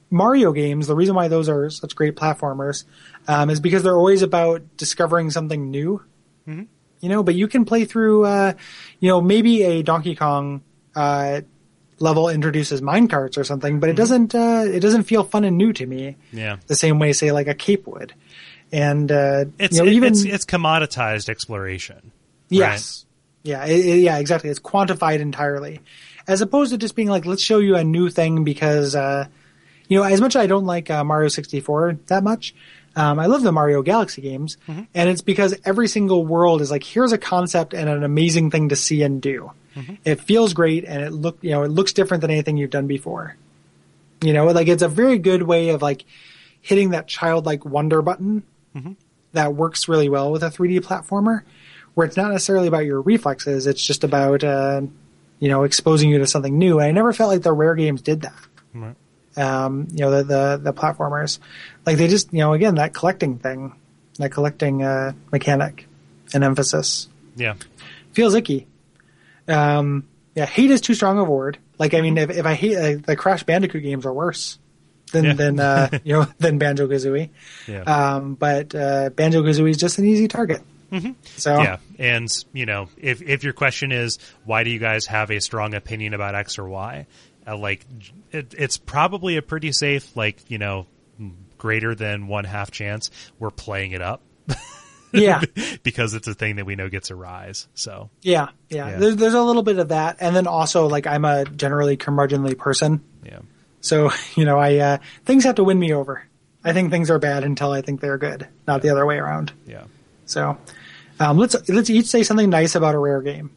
Mario 0.09 0.51
games, 0.51 0.87
the 0.87 0.95
reason 0.95 1.15
why 1.15 1.27
those 1.27 1.49
are 1.49 1.69
such 1.69 1.95
great 1.95 2.15
platformers, 2.15 2.85
um, 3.27 3.49
is 3.49 3.59
because 3.59 3.83
they're 3.83 3.97
always 3.97 4.21
about 4.21 4.61
discovering 4.77 5.31
something 5.31 5.69
new. 5.71 6.03
You 6.99 7.09
know, 7.09 7.23
but 7.23 7.35
you 7.35 7.47
can 7.47 7.65
play 7.65 7.85
through, 7.85 8.25
uh, 8.25 8.53
you 8.99 9.09
know, 9.09 9.21
maybe 9.21 9.63
a 9.63 9.83
Donkey 9.83 10.15
Kong, 10.15 10.63
uh, 10.95 11.41
level 11.99 12.29
introduces 12.29 12.81
mine 12.81 13.07
carts 13.07 13.37
or 13.37 13.43
something, 13.43 13.79
but 13.79 13.89
it 13.89 13.95
doesn't, 13.95 14.35
uh, 14.35 14.65
it 14.67 14.79
doesn't 14.79 15.03
feel 15.03 15.23
fun 15.23 15.43
and 15.43 15.57
new 15.57 15.73
to 15.73 15.85
me 15.85 16.15
yeah. 16.31 16.57
the 16.67 16.75
same 16.75 16.99
way, 16.99 17.11
say, 17.13 17.31
like 17.31 17.47
a 17.47 17.55
Cape 17.55 17.87
would. 17.87 18.13
And, 18.71 19.11
uh, 19.11 19.45
It's 19.59 19.77
you 19.77 19.83
know, 19.83 19.89
it- 19.89 19.93
even, 19.95 20.13
it's 20.13 20.23
it's 20.25 20.45
commoditized 20.45 21.29
exploration. 21.29 22.11
Yes. 22.49 23.05
Yeah, 23.43 23.65
it, 23.65 23.99
yeah, 23.99 24.17
exactly. 24.17 24.49
It's 24.49 24.59
quantified 24.59 25.19
entirely, 25.19 25.79
as 26.27 26.41
opposed 26.41 26.71
to 26.71 26.77
just 26.77 26.95
being 26.95 27.07
like, 27.07 27.25
let's 27.25 27.41
show 27.41 27.59
you 27.59 27.75
a 27.77 27.83
new 27.83 28.09
thing 28.09 28.43
because, 28.43 28.93
uh, 28.95 29.27
you 29.87 29.97
know, 29.97 30.03
as 30.03 30.19
much 30.19 30.35
as 30.35 30.41
I 30.41 30.47
don't 30.47 30.65
like 30.65 30.89
uh, 30.91 31.03
Mario 31.05 31.29
64 31.29 31.97
that 32.07 32.23
much, 32.25 32.53
um, 32.97 33.19
I 33.19 33.27
love 33.27 33.43
the 33.43 33.53
Mario 33.53 33.81
Galaxy 33.83 34.21
games, 34.21 34.57
and 34.67 35.09
it's 35.09 35.21
because 35.21 35.55
every 35.63 35.87
single 35.87 36.25
world 36.25 36.61
is 36.61 36.69
like, 36.71 36.83
here's 36.83 37.13
a 37.13 37.17
concept 37.17 37.73
and 37.73 37.87
an 37.87 38.03
amazing 38.03 38.51
thing 38.51 38.69
to 38.69 38.75
see 38.75 39.01
and 39.03 39.21
do. 39.21 39.51
It 40.03 40.19
feels 40.19 40.53
great, 40.53 40.83
and 40.85 41.03
it 41.03 41.11
look, 41.13 41.37
you 41.41 41.51
know, 41.51 41.61
it 41.63 41.69
looks 41.69 41.93
different 41.93 42.21
than 42.21 42.31
anything 42.31 42.57
you've 42.57 42.71
done 42.71 42.87
before. 42.87 43.37
You 44.21 44.33
know, 44.33 44.45
like 44.47 44.67
it's 44.67 44.81
a 44.81 44.87
very 44.89 45.19
good 45.19 45.43
way 45.43 45.69
of 45.69 45.81
like 45.83 46.03
hitting 46.61 46.89
that 46.89 47.07
childlike 47.07 47.63
wonder 47.63 48.01
button 48.01 48.41
that 49.33 49.53
works 49.53 49.87
really 49.87 50.09
well 50.09 50.31
with 50.31 50.43
a 50.43 50.49
3D 50.49 50.79
platformer, 50.81 51.41
where 51.93 52.07
it's 52.07 52.17
not 52.17 52.31
necessarily 52.31 52.67
about 52.67 52.85
your 52.85 53.01
reflexes; 53.01 53.67
it's 53.67 53.83
just 53.85 54.03
about 54.03 54.43
uh, 54.43 54.81
you 55.39 55.49
know 55.49 55.63
exposing 55.63 56.09
you 56.09 56.17
to 56.19 56.27
something 56.27 56.57
new. 56.57 56.79
And 56.79 56.87
I 56.87 56.91
never 56.91 57.13
felt 57.13 57.29
like 57.31 57.41
the 57.43 57.53
rare 57.53 57.75
games 57.75 58.01
did 58.01 58.21
that. 58.21 58.35
Right. 58.73 58.95
Um, 59.35 59.87
you 59.91 59.99
know, 59.99 60.11
the, 60.11 60.23
the 60.23 60.59
the 60.63 60.73
platformers, 60.73 61.39
like 61.85 61.97
they 61.97 62.07
just 62.07 62.33
you 62.33 62.39
know 62.39 62.53
again 62.53 62.75
that 62.75 62.93
collecting 62.93 63.37
thing, 63.37 63.75
that 64.17 64.31
collecting 64.31 64.83
uh, 64.83 65.13
mechanic 65.31 65.87
and 66.33 66.43
emphasis 66.43 67.07
Yeah. 67.35 67.55
feels 68.13 68.33
icky. 68.33 68.67
Um, 69.47 70.07
yeah, 70.35 70.45
hate 70.45 70.71
is 70.71 70.81
too 70.81 70.93
strong 70.93 71.19
of 71.19 71.27
a 71.27 71.31
word. 71.31 71.57
Like, 71.79 71.93
I 71.93 72.01
mean, 72.01 72.17
if, 72.17 72.29
if 72.31 72.45
I 72.45 72.53
hate 72.53 72.75
uh, 72.75 73.01
the 73.05 73.15
Crash 73.15 73.43
Bandicoot 73.43 73.81
games 73.83 74.05
are 74.05 74.13
worse 74.13 74.57
than 75.11 75.25
Yeah. 75.25 75.33
than 75.33 75.59
uh, 75.59 75.89
you 76.03 76.13
know 76.13 76.27
than 76.39 76.57
Banjo 76.57 76.87
Kazooie. 76.87 77.29
Yeah. 77.67 77.81
Um, 77.81 78.35
but 78.35 78.73
uh, 78.75 79.09
Banjo 79.09 79.41
Kazooie 79.43 79.69
is 79.71 79.77
just 79.77 79.97
an 79.99 80.05
easy 80.05 80.27
target. 80.27 80.61
So 81.35 81.57
Yeah, 81.61 81.77
and 81.99 82.29
you 82.53 82.65
know, 82.65 82.87
if 82.97 83.21
if 83.21 83.43
your 83.43 83.53
question 83.53 83.91
is 83.91 84.19
why 84.45 84.63
do 84.63 84.69
you 84.69 84.79
guys 84.79 85.05
have 85.07 85.31
a 85.31 85.41
strong 85.41 85.73
opinion 85.73 86.13
about 86.13 86.33
X 86.33 86.57
or 86.57 86.67
Y, 86.69 87.07
uh, 87.45 87.57
like 87.57 87.85
it, 88.31 88.53
it's 88.57 88.77
probably 88.77 89.35
a 89.35 89.41
pretty 89.41 89.73
safe, 89.73 90.15
like 90.15 90.49
you 90.49 90.57
know, 90.57 90.85
greater 91.57 91.93
than 91.93 92.27
one 92.27 92.45
half 92.45 92.71
chance 92.71 93.09
we're 93.39 93.49
playing 93.51 93.91
it 93.91 94.01
up 94.01 94.21
yeah, 95.11 95.41
because 95.83 96.13
it's 96.13 96.27
a 96.27 96.33
thing 96.33 96.57
that 96.57 96.65
we 96.65 96.75
know 96.75 96.89
gets 96.89 97.09
a 97.09 97.15
rise. 97.15 97.67
So 97.73 98.09
yeah, 98.21 98.49
yeah. 98.69 98.89
Yeah. 98.89 98.97
There's 98.97 99.15
there's 99.15 99.33
a 99.33 99.41
little 99.41 99.63
bit 99.63 99.79
of 99.79 99.89
that, 99.89 100.17
and 100.19 100.35
then 100.35 100.47
also 100.47 100.87
like 100.87 101.07
I'm 101.07 101.25
a 101.25 101.45
generally 101.45 101.97
curmudgeonly 101.97 102.57
person, 102.57 103.03
yeah, 103.25 103.39
so 103.81 104.11
you 104.35 104.45
know 104.45 104.57
I 104.59 104.77
uh, 104.77 104.97
things 105.25 105.43
have 105.43 105.55
to 105.55 105.63
win 105.63 105.79
me 105.79 105.93
over. 105.93 106.23
I 106.63 106.73
think 106.73 106.91
things 106.91 107.09
are 107.09 107.19
bad 107.19 107.43
until 107.43 107.71
I 107.71 107.81
think 107.81 108.01
they're 108.01 108.17
good, 108.17 108.47
not 108.67 108.81
the 108.81 108.89
other 108.89 109.05
way 109.05 109.17
around. 109.17 109.53
yeah. 109.65 109.85
So 110.25 110.57
um, 111.19 111.37
let's 111.37 111.55
let's 111.69 111.89
each 111.89 112.07
say 112.07 112.23
something 112.23 112.49
nice 112.49 112.75
about 112.75 112.95
a 112.95 112.99
rare 112.99 113.21
game. 113.21 113.51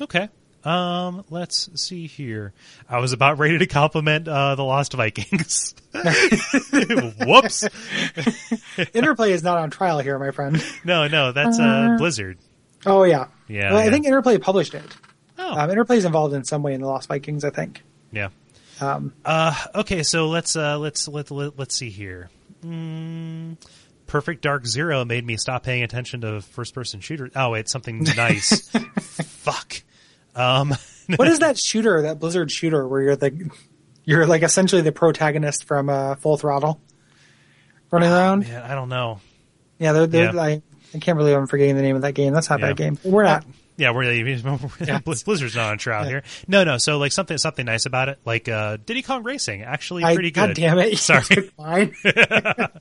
Okay. 0.00 0.28
Um, 0.64 1.24
let's 1.30 1.70
see 1.80 2.08
here. 2.08 2.52
I 2.88 2.98
was 2.98 3.12
about 3.12 3.38
ready 3.38 3.58
to 3.58 3.66
compliment 3.66 4.26
uh, 4.26 4.56
the 4.56 4.64
Lost 4.64 4.92
Vikings. 4.92 5.74
Whoops. 7.24 7.64
Interplay 8.92 9.32
is 9.32 9.42
not 9.42 9.58
on 9.58 9.70
trial 9.70 10.00
here, 10.00 10.18
my 10.18 10.30
friend. 10.32 10.62
No, 10.84 11.06
no, 11.08 11.32
that's 11.32 11.58
uh, 11.58 11.94
Blizzard. 11.98 12.38
Oh 12.84 13.04
yeah, 13.04 13.26
Yeah, 13.48 13.72
Well, 13.72 13.80
I 13.80 13.90
think 13.90 14.04
Interplay 14.06 14.38
published 14.38 14.74
it. 14.74 14.84
Oh, 15.38 15.52
Um, 15.58 15.70
Interplay 15.70 15.96
is 15.98 16.04
involved 16.04 16.34
in 16.34 16.44
some 16.44 16.62
way 16.62 16.74
in 16.74 16.80
the 16.80 16.86
Lost 16.88 17.08
Vikings. 17.08 17.44
I 17.44 17.50
think. 17.50 17.82
yeah. 18.12 18.28
Um, 18.80 19.12
Uh, 19.24 19.54
okay, 19.74 20.02
so 20.02 20.28
let's 20.28 20.56
uh, 20.56 20.78
let's 20.78 21.08
let, 21.08 21.30
let 21.30 21.58
let's 21.58 21.74
see 21.76 21.90
here. 21.90 22.30
Mm, 22.64 23.56
Perfect 24.06 24.42
Dark 24.42 24.66
Zero 24.66 25.04
made 25.04 25.24
me 25.26 25.36
stop 25.36 25.62
paying 25.64 25.82
attention 25.82 26.20
to 26.22 26.40
first 26.40 26.74
person 26.74 27.00
shooters. 27.00 27.32
Oh, 27.36 27.50
wait, 27.50 27.68
something 27.68 28.02
nice. 28.16 28.68
Fuck. 28.70 29.82
Um, 30.34 30.74
what 31.16 31.28
is 31.28 31.40
that 31.40 31.58
shooter? 31.58 32.02
That 32.02 32.18
Blizzard 32.18 32.50
shooter 32.50 32.86
where 32.86 33.02
you're 33.02 33.16
the 33.16 33.50
you're 34.04 34.26
like 34.26 34.42
essentially 34.42 34.82
the 34.82 34.92
protagonist 34.92 35.64
from 35.64 35.88
uh, 35.90 36.14
Full 36.16 36.36
Throttle, 36.38 36.80
running 37.90 38.10
around. 38.10 38.40
man, 38.48 38.62
I 38.62 38.74
don't 38.74 38.88
know. 38.88 39.20
Yeah, 39.78 39.92
they're, 39.92 40.06
they're 40.06 40.34
Yeah. 40.34 40.40
I, 40.40 40.62
I 40.94 40.98
can't 40.98 41.18
believe 41.18 41.36
I'm 41.36 41.46
forgetting 41.46 41.76
the 41.76 41.82
name 41.82 41.96
of 41.96 42.02
that 42.02 42.12
game. 42.14 42.32
That's 42.32 42.48
not 42.50 42.60
Yeah. 42.60 42.68
that 42.68 42.76
game. 42.76 42.98
We're 43.04 43.24
not. 43.24 43.44
Yeah, 43.78 43.92
we're 43.92 44.02
Blizz- 44.04 45.24
Blizzard's 45.24 45.54
not 45.54 45.70
on 45.70 45.78
trial 45.78 46.04
here. 46.04 46.24
No, 46.48 46.64
no. 46.64 46.78
So 46.78 46.98
like 46.98 47.12
something 47.12 47.38
something 47.38 47.64
nice 47.64 47.86
about 47.86 48.08
it, 48.08 48.18
like 48.24 48.48
uh, 48.48 48.76
Diddy 48.84 49.02
Kong 49.02 49.22
Racing, 49.22 49.62
actually 49.62 50.02
I, 50.02 50.14
pretty 50.14 50.32
good. 50.32 50.48
God 50.48 50.54
damn 50.54 50.78
it! 50.80 50.98
Sorry. 50.98 51.22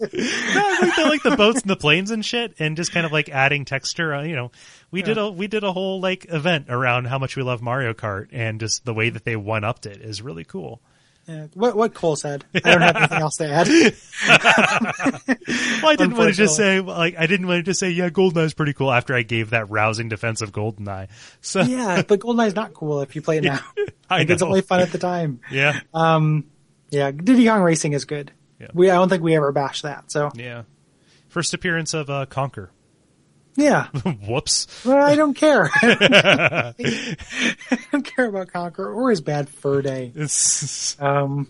No, 0.07 0.77
like 0.81 0.95
the 0.95 1.05
like 1.07 1.23
the 1.23 1.35
boats 1.37 1.61
and 1.61 1.69
the 1.69 1.75
planes 1.75 2.09
and 2.09 2.25
shit, 2.25 2.55
and 2.59 2.75
just 2.75 2.91
kind 2.91 3.05
of 3.05 3.11
like 3.11 3.29
adding 3.29 3.63
texture. 3.65 4.15
Uh, 4.15 4.23
you 4.23 4.35
know, 4.35 4.51
we 4.89 5.03
did 5.03 5.17
a 5.19 5.29
we 5.29 5.47
did 5.47 5.63
a 5.63 5.71
whole 5.71 6.01
like 6.01 6.25
event 6.29 6.65
around 6.69 7.05
how 7.05 7.19
much 7.19 7.35
we 7.35 7.43
love 7.43 7.61
Mario 7.61 7.93
Kart, 7.93 8.29
and 8.31 8.59
just 8.59 8.83
the 8.83 8.93
way 8.93 9.09
that 9.09 9.23
they 9.23 9.35
one 9.35 9.63
upped 9.63 9.85
it 9.85 10.01
is 10.01 10.21
really 10.21 10.43
cool. 10.43 10.81
Yeah, 11.27 11.47
what 11.55 11.75
what 11.75 11.93
Kole 11.93 12.17
said. 12.17 12.45
I 12.55 12.59
don't 12.59 12.81
have 12.81 12.95
anything 12.95 13.19
else 13.19 13.35
to 13.37 13.49
add. 13.49 13.67
Well, 15.81 15.91
I 15.91 15.95
didn't 15.95 16.17
want 16.17 16.29
to 16.29 16.35
just 16.35 16.55
say 16.55 16.79
like 16.79 17.15
I 17.17 17.27
didn't 17.27 17.47
want 17.47 17.59
to 17.59 17.63
just 17.63 17.79
say 17.79 17.89
yeah, 17.89 18.09
Goldeneye's 18.09 18.53
pretty 18.53 18.73
cool 18.73 18.91
after 18.91 19.13
I 19.13 19.21
gave 19.21 19.51
that 19.51 19.69
rousing 19.69 20.09
defense 20.09 20.41
of 20.41 20.51
Goldeneye. 20.51 21.07
So 21.41 21.61
yeah, 21.61 22.01
but 22.01 22.19
GoldenEye's 22.19 22.55
not 22.55 22.73
cool 22.73 23.01
if 23.01 23.15
you 23.15 23.21
play 23.21 23.37
it 23.37 23.43
now. 23.43 23.59
I 24.09 24.19
Like, 24.19 24.29
it's 24.29 24.41
only 24.41 24.61
fun 24.61 24.79
at 24.79 24.91
the 24.91 24.97
time. 24.97 25.39
yeah, 25.51 25.79
Yeah, 25.93 27.11
Diddy 27.11 27.45
Kong 27.45 27.61
Racing 27.61 27.93
is 27.93 28.05
good. 28.05 28.31
Yeah. 28.59 28.67
We 28.73 28.89
I 28.89 28.95
don't 28.95 29.09
think 29.09 29.23
we 29.23 29.35
ever 29.35 29.51
bash 29.51 29.83
that. 29.83 30.11
So 30.11 30.31
yeah. 30.35 30.63
First 31.29 31.53
appearance 31.53 31.93
of 31.93 32.09
uh, 32.09 32.25
Conker. 32.25 32.69
Yeah, 33.57 33.87
Whoops. 34.27 34.67
well, 34.85 35.03
I 35.03 35.15
don't 35.15 35.33
care. 35.33 35.67
I 35.81 36.73
don't 37.91 38.03
care 38.03 38.25
about 38.25 38.47
Conker 38.47 38.95
or 38.95 39.09
his 39.09 39.19
bad 39.21 39.49
fur 39.49 39.81
day. 39.81 40.11
Um, 40.99 41.47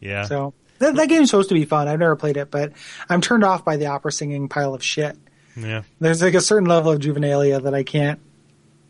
yeah. 0.00 0.24
so 0.24 0.52
that, 0.78 0.94
that 0.96 1.08
game's 1.08 1.30
supposed 1.30 1.48
to 1.48 1.54
be 1.54 1.64
fun. 1.64 1.88
I've 1.88 1.98
never 1.98 2.14
played 2.16 2.36
it, 2.36 2.50
but 2.50 2.72
I'm 3.08 3.20
turned 3.22 3.42
off 3.42 3.64
by 3.64 3.76
the 3.78 3.86
opera 3.86 4.12
singing 4.12 4.48
pile 4.48 4.74
of 4.74 4.82
shit. 4.82 5.16
yeah. 5.56 5.82
There's 5.98 6.22
like 6.22 6.34
a 6.34 6.40
certain 6.40 6.68
level 6.68 6.92
of 6.92 7.00
juvenilia 7.00 7.62
that 7.62 7.74
I 7.74 7.82
can't, 7.84 8.20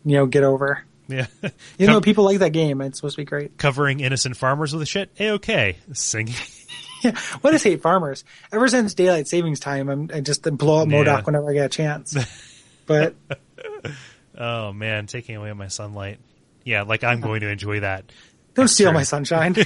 you 0.03 0.17
know, 0.17 0.25
get 0.25 0.43
over. 0.43 0.83
Yeah. 1.07 1.27
Even 1.79 1.93
though 1.93 2.01
people 2.01 2.25
like 2.25 2.39
that 2.39 2.51
game, 2.51 2.81
it's 2.81 2.97
supposed 2.99 3.15
to 3.15 3.21
be 3.21 3.25
great. 3.25 3.57
covering 3.57 4.01
innocent 4.01 4.35
farmers 4.35 4.75
with 4.75 4.85
shit. 4.89 5.09
A 5.19 5.31
okay. 5.31 5.77
Singing. 5.93 6.35
Yeah, 7.03 7.15
what 7.41 7.53
is 7.53 7.61
hate 7.61 7.83
farmers? 7.83 8.23
Ever 8.51 8.67
since 8.67 8.95
daylight 8.95 9.27
savings 9.27 9.59
time, 9.59 9.87
I'm 9.87 10.09
I 10.11 10.19
just 10.19 10.41
blow 10.57 10.81
up 10.81 10.87
Modoc 10.87 11.19
Yeah. 11.19 11.23
whenever 11.25 11.51
I 11.51 11.53
get 11.53 11.65
a 11.67 11.69
chance. 11.69 12.17
But 12.87 13.15
Oh 14.37 14.73
man, 14.73 15.05
taking 15.07 15.35
away 15.35 15.53
my 15.53 15.67
sunlight. 15.67 16.19
Yeah, 16.63 16.83
like 16.83 17.03
I'm 17.03 17.21
going 17.21 17.41
to 17.41 17.49
enjoy 17.49 17.81
that. 17.81 18.11
don't 18.55 18.67
steal 18.67 18.91
my 18.91 19.03
sunshine. 19.03 19.55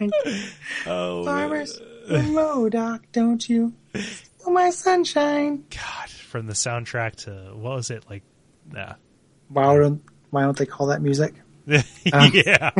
Oh 0.84 1.24
farmers, 1.24 1.80
Modoc, 2.08 3.02
don't 3.12 3.48
you 3.48 3.72
steal 3.94 4.50
my 4.50 4.70
sunshine? 4.70 5.64
God, 5.70 6.10
from 6.10 6.48
the 6.48 6.54
soundtrack 6.54 7.14
to 7.24 7.52
what 7.54 7.76
was 7.76 7.90
it 7.90 8.04
like? 8.10 8.24
Nah. 8.68 8.94
Why 9.48 9.76
don't 9.76 10.02
Why 10.30 10.42
don't 10.42 10.56
they 10.56 10.66
call 10.66 10.88
that 10.88 11.02
music? 11.02 11.34
yeah. 12.04 12.70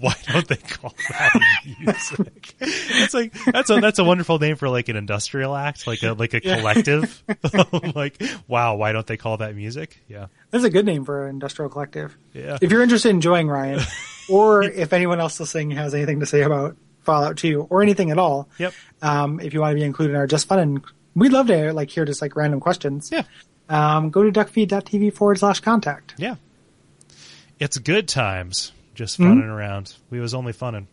Why 0.00 0.14
don't 0.26 0.48
they 0.48 0.56
call 0.56 0.94
that 1.10 1.40
music? 1.78 2.54
It's 2.60 3.14
like 3.14 3.32
that's 3.44 3.70
a 3.70 3.80
that's 3.80 3.98
a 3.98 4.04
wonderful 4.04 4.38
name 4.38 4.56
for 4.56 4.68
like 4.68 4.88
an 4.88 4.96
industrial 4.96 5.54
act, 5.54 5.86
like 5.86 6.02
a 6.02 6.12
like 6.14 6.34
a 6.34 6.40
collective. 6.40 7.22
like, 7.94 8.22
wow, 8.48 8.76
why 8.76 8.92
don't 8.92 9.06
they 9.06 9.16
call 9.16 9.36
that 9.38 9.54
music? 9.54 10.02
Yeah. 10.08 10.26
That's 10.50 10.64
a 10.64 10.70
good 10.70 10.86
name 10.86 11.04
for 11.04 11.24
an 11.26 11.30
industrial 11.30 11.68
collective. 11.70 12.16
Yeah. 12.32 12.58
If 12.60 12.70
you're 12.70 12.82
interested 12.82 13.10
in 13.10 13.20
joining 13.20 13.48
Ryan, 13.48 13.80
or 14.28 14.62
if 14.62 14.92
anyone 14.92 15.20
else 15.20 15.38
listening 15.38 15.70
has 15.72 15.94
anything 15.94 16.20
to 16.20 16.26
say 16.26 16.42
about 16.42 16.76
Fallout 17.02 17.36
2 17.36 17.66
or 17.70 17.82
anything 17.82 18.10
at 18.10 18.18
all, 18.18 18.48
Yep. 18.58 18.72
um, 19.02 19.40
if 19.40 19.54
you 19.54 19.60
want 19.60 19.72
to 19.72 19.76
be 19.76 19.84
included 19.84 20.12
in 20.12 20.16
our 20.16 20.26
Just 20.26 20.48
Fun, 20.48 20.58
and 20.58 20.84
we'd 21.14 21.32
love 21.32 21.46
to 21.48 21.72
like 21.72 21.90
hear 21.90 22.04
just 22.04 22.20
like 22.22 22.36
random 22.36 22.60
questions. 22.60 23.10
Yeah. 23.12 23.22
Um, 23.68 24.10
go 24.10 24.22
to 24.22 24.30
duckfeed.tv 24.32 25.14
forward 25.14 25.38
slash 25.38 25.60
contact. 25.60 26.14
Yeah. 26.18 26.34
It's 27.62 27.78
good 27.78 28.08
times. 28.08 28.72
Just 28.96 29.18
hmm? 29.18 29.28
funning 29.28 29.44
around. 29.44 29.94
We 30.10 30.18
was 30.18 30.34
only 30.34 30.52
funning. 30.52 30.88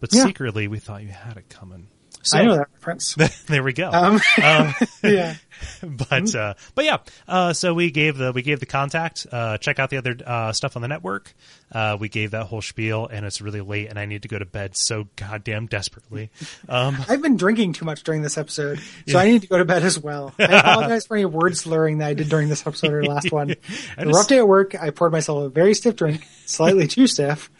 But 0.00 0.14
Yeah. 0.14 0.24
secretly 0.24 0.66
we 0.66 0.78
thought 0.78 1.02
you 1.02 1.10
had 1.10 1.36
it 1.36 1.50
coming. 1.50 1.88
So 2.24 2.38
I 2.38 2.44
know 2.44 2.56
that 2.56 2.68
reference. 2.74 3.14
there 3.46 3.62
we 3.62 3.72
go. 3.72 3.90
Um, 3.90 4.20
yeah. 5.02 5.36
but 5.82 6.34
uh, 6.34 6.54
but 6.74 6.84
yeah, 6.84 6.98
uh, 7.28 7.52
so 7.52 7.74
we 7.74 7.90
gave 7.90 8.16
the 8.16 8.32
we 8.32 8.42
gave 8.42 8.60
the 8.60 8.66
contact. 8.66 9.26
Uh, 9.30 9.58
check 9.58 9.78
out 9.78 9.90
the 9.90 9.96
other 9.96 10.16
uh, 10.24 10.52
stuff 10.52 10.76
on 10.76 10.82
the 10.82 10.88
network. 10.88 11.32
Uh, 11.72 11.96
we 11.98 12.08
gave 12.08 12.32
that 12.32 12.46
whole 12.46 12.62
spiel, 12.62 13.06
and 13.06 13.24
it's 13.24 13.40
really 13.40 13.60
late, 13.60 13.88
and 13.88 13.98
I 13.98 14.06
need 14.06 14.22
to 14.22 14.28
go 14.28 14.38
to 14.38 14.44
bed 14.44 14.76
so 14.76 15.06
goddamn 15.16 15.66
desperately. 15.66 16.30
Um, 16.68 16.96
I've 17.08 17.22
been 17.22 17.36
drinking 17.36 17.74
too 17.74 17.84
much 17.84 18.02
during 18.04 18.22
this 18.22 18.38
episode, 18.38 18.80
so 19.08 19.18
I 19.18 19.26
need 19.26 19.42
to 19.42 19.48
go 19.48 19.58
to 19.58 19.64
bed 19.64 19.82
as 19.82 19.98
well. 19.98 20.34
I 20.38 20.44
apologize 20.44 21.06
for 21.06 21.16
any 21.16 21.26
word 21.26 21.56
slurring 21.56 21.98
that 21.98 22.08
I 22.08 22.14
did 22.14 22.28
during 22.28 22.48
this 22.48 22.66
episode 22.66 22.92
or 22.92 23.04
last 23.04 23.32
one. 23.32 23.54
A 23.98 24.06
rough 24.06 24.28
day 24.28 24.38
at 24.38 24.48
work. 24.48 24.74
I 24.80 24.90
poured 24.90 25.12
myself 25.12 25.44
a 25.44 25.48
very 25.48 25.74
stiff 25.74 25.96
drink, 25.96 26.26
slightly 26.46 26.86
too 26.86 27.06
stiff. 27.06 27.50